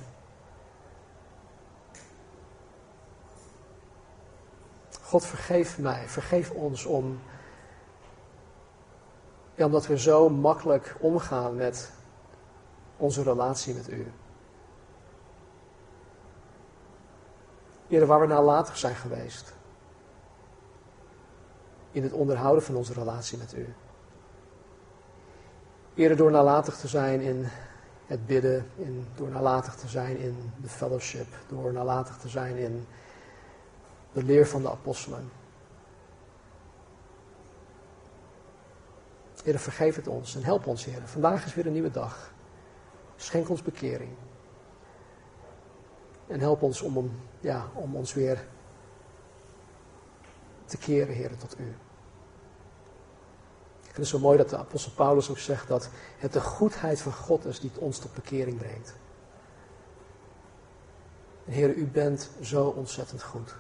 God, 5.02 5.26
vergeef 5.26 5.80
mij, 5.80 6.08
vergeef 6.08 6.52
ons 6.52 6.86
om, 6.86 7.20
ja, 9.56 9.66
omdat 9.66 9.88
we 9.88 10.00
zo 10.00 10.30
makkelijk 10.30 10.96
omgaan 11.00 11.56
met 11.56 11.92
onze 12.98 13.24
relatie 13.24 13.74
met 13.74 13.90
U. 13.90 14.12
Heer, 17.88 18.06
waar 18.06 18.20
we 18.20 18.28
nalatig 18.28 18.78
zijn 18.78 18.96
geweest. 18.96 19.54
In 21.92 22.04
het 22.04 22.12
onderhouden 22.12 22.64
van 22.64 22.76
onze 22.76 22.94
relatie 22.94 23.38
met 23.38 23.54
U. 23.54 23.74
Eerder 25.96 26.18
door 26.18 26.32
nalatig 26.32 26.78
te 26.78 26.88
zijn 26.88 27.22
in 27.22 27.48
het 28.06 28.26
bidden, 28.26 28.70
in, 28.76 29.08
door 29.16 29.30
nalatig 29.30 29.76
te 29.76 29.88
zijn 29.88 30.18
in 30.18 30.52
de 30.62 30.70
fellowship, 30.70 31.28
door 31.48 31.74
nalatig 31.74 32.18
te 32.18 32.28
zijn 32.28 32.56
in 32.56 32.88
de 34.12 34.24
leer 34.24 34.48
van 34.48 34.62
de 34.62 34.70
apostelen. 34.70 35.32
Heer, 39.44 39.60
vergeef 39.60 39.96
het 39.96 40.08
ons 40.08 40.36
en 40.36 40.44
help 40.44 40.68
ons, 40.68 40.86
Heer. 40.86 41.02
Vandaag 41.06 41.46
is 41.46 41.54
weer 41.56 41.66
een 41.66 41.74
nieuwe 41.74 41.92
dag. 41.92 42.32
Schenk 43.16 43.50
ons 43.50 43.62
bekering. 43.62 44.10
En 46.28 46.40
help 46.40 46.62
ons 46.62 46.82
om, 46.82 47.12
ja, 47.40 47.70
om 47.74 47.96
ons 47.96 48.14
weer 48.14 48.48
te 50.66 50.78
keren, 50.78 51.16
Heer, 51.16 51.38
tot 51.38 51.60
U. 51.60 51.76
Ik 53.80 53.94
vind 53.94 53.98
het 53.98 54.08
zo 54.08 54.20
mooi 54.20 54.38
dat 54.38 54.50
de 54.50 54.58
apostel 54.58 54.92
Paulus 54.92 55.30
ook 55.30 55.38
zegt 55.38 55.68
dat 55.68 55.90
het 56.18 56.34
de 56.34 56.42
goedheid 56.42 57.02
van 57.02 57.14
God 57.14 57.46
is 57.46 57.60
die 57.60 57.72
ons 57.80 58.00
tot 58.00 58.14
bekering 58.14 58.58
brengt. 58.58 58.96
En 61.46 61.52
Heer, 61.54 61.74
U 61.74 61.88
bent 61.88 62.30
zo 62.42 62.68
ontzettend 62.68 63.24
goed. 63.24 63.56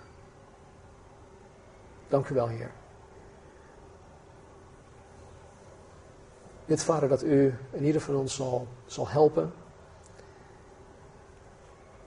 Dank 2.07 2.29
u 2.29 2.33
wel, 2.33 2.47
Heer. 2.47 2.71
Bid, 6.65 6.83
Vader, 6.83 7.09
dat 7.09 7.23
u 7.23 7.57
in 7.71 7.83
ieder 7.83 8.01
van 8.01 8.15
ons 8.15 8.35
zal, 8.35 8.67
zal 8.85 9.07
helpen. 9.07 9.53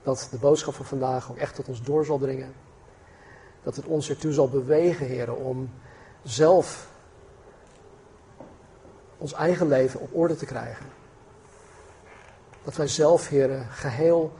Dat 0.03 0.27
de 0.31 0.37
boodschap 0.37 0.73
van 0.73 0.85
vandaag 0.85 1.31
ook 1.31 1.37
echt 1.37 1.55
tot 1.55 1.67
ons 1.67 1.81
door 1.81 2.05
zal 2.05 2.17
dringen. 2.17 2.53
Dat 3.63 3.75
het 3.75 3.85
ons 3.85 4.09
ertoe 4.09 4.31
zal 4.31 4.49
bewegen, 4.49 5.05
Heer, 5.05 5.33
om 5.33 5.69
zelf 6.23 6.89
ons 9.17 9.33
eigen 9.33 9.67
leven 9.67 9.99
op 9.99 10.09
orde 10.15 10.35
te 10.35 10.45
krijgen. 10.45 10.85
Dat 12.63 12.75
wij 12.75 12.87
zelf, 12.87 13.27
Heer, 13.27 13.65
geheel 13.69 14.33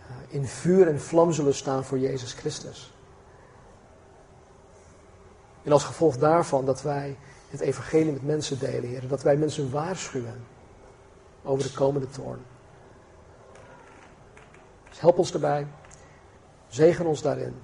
eh, 0.00 0.34
in 0.34 0.46
vuur 0.46 0.88
en 0.88 1.00
vlam 1.00 1.32
zullen 1.32 1.54
staan 1.54 1.84
voor 1.84 1.98
Jezus 1.98 2.32
Christus. 2.32 2.92
En 5.62 5.72
als 5.72 5.84
gevolg 5.84 6.16
daarvan 6.16 6.64
dat 6.64 6.82
wij 6.82 7.16
het 7.50 7.60
evangelie 7.60 8.12
met 8.12 8.26
mensen 8.26 8.58
delen, 8.58 8.88
Heer. 8.88 9.08
Dat 9.08 9.22
wij 9.22 9.36
mensen 9.36 9.70
waarschuwen 9.70 10.44
over 11.42 11.68
de 11.68 11.74
komende 11.74 12.08
toorn. 12.08 12.40
Dus 14.92 15.00
help 15.00 15.18
ons 15.18 15.32
daarbij. 15.32 15.66
Zegen 16.68 17.06
ons 17.06 17.22
daarin. 17.22 17.54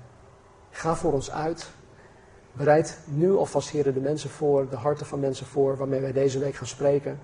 Ga 0.70 0.96
voor 0.96 1.12
ons 1.12 1.30
uit. 1.30 1.70
Bereid 2.52 2.98
nu 3.04 3.32
alvast, 3.34 3.68
Heer, 3.68 3.92
de 3.92 4.00
mensen 4.00 4.30
voor, 4.30 4.68
de 4.68 4.76
harten 4.76 5.06
van 5.06 5.20
mensen 5.20 5.46
voor, 5.46 5.76
waarmee 5.76 6.00
wij 6.00 6.12
deze 6.12 6.38
week 6.38 6.54
gaan 6.54 6.66
spreken. 6.66 7.20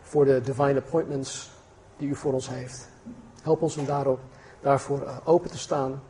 Voor 0.00 0.24
de 0.24 0.40
divine 0.40 0.78
appointments 0.80 1.50
die 1.96 2.08
u 2.08 2.14
voor 2.14 2.32
ons 2.32 2.48
heeft. 2.48 2.88
Help 3.42 3.62
ons 3.62 3.76
om 3.76 3.84
daarop, 3.86 4.20
daarvoor 4.60 5.02
eh, 5.02 5.16
open 5.24 5.50
te 5.50 5.58
staan. 5.58 6.02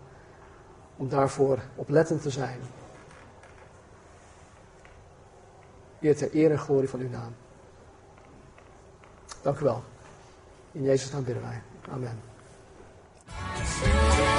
Om 0.97 1.09
daarvoor 1.09 1.59
oplettend 1.75 2.23
te 2.23 2.31
zijn. 2.31 2.61
Heer, 5.99 6.17
ter 6.17 6.35
eer 6.35 6.51
en 6.51 6.59
glorie 6.59 6.89
van 6.89 7.01
uw 7.01 7.09
naam. 7.09 7.35
Dank 9.43 9.59
u 9.59 9.65
wel. 9.65 9.83
In 10.73 10.83
Jezus' 10.83 11.13
naam 11.13 11.25
bidden 11.25 11.43
wij. 11.43 11.63
Amen. 11.91 12.30
Sweet. 13.65 14.30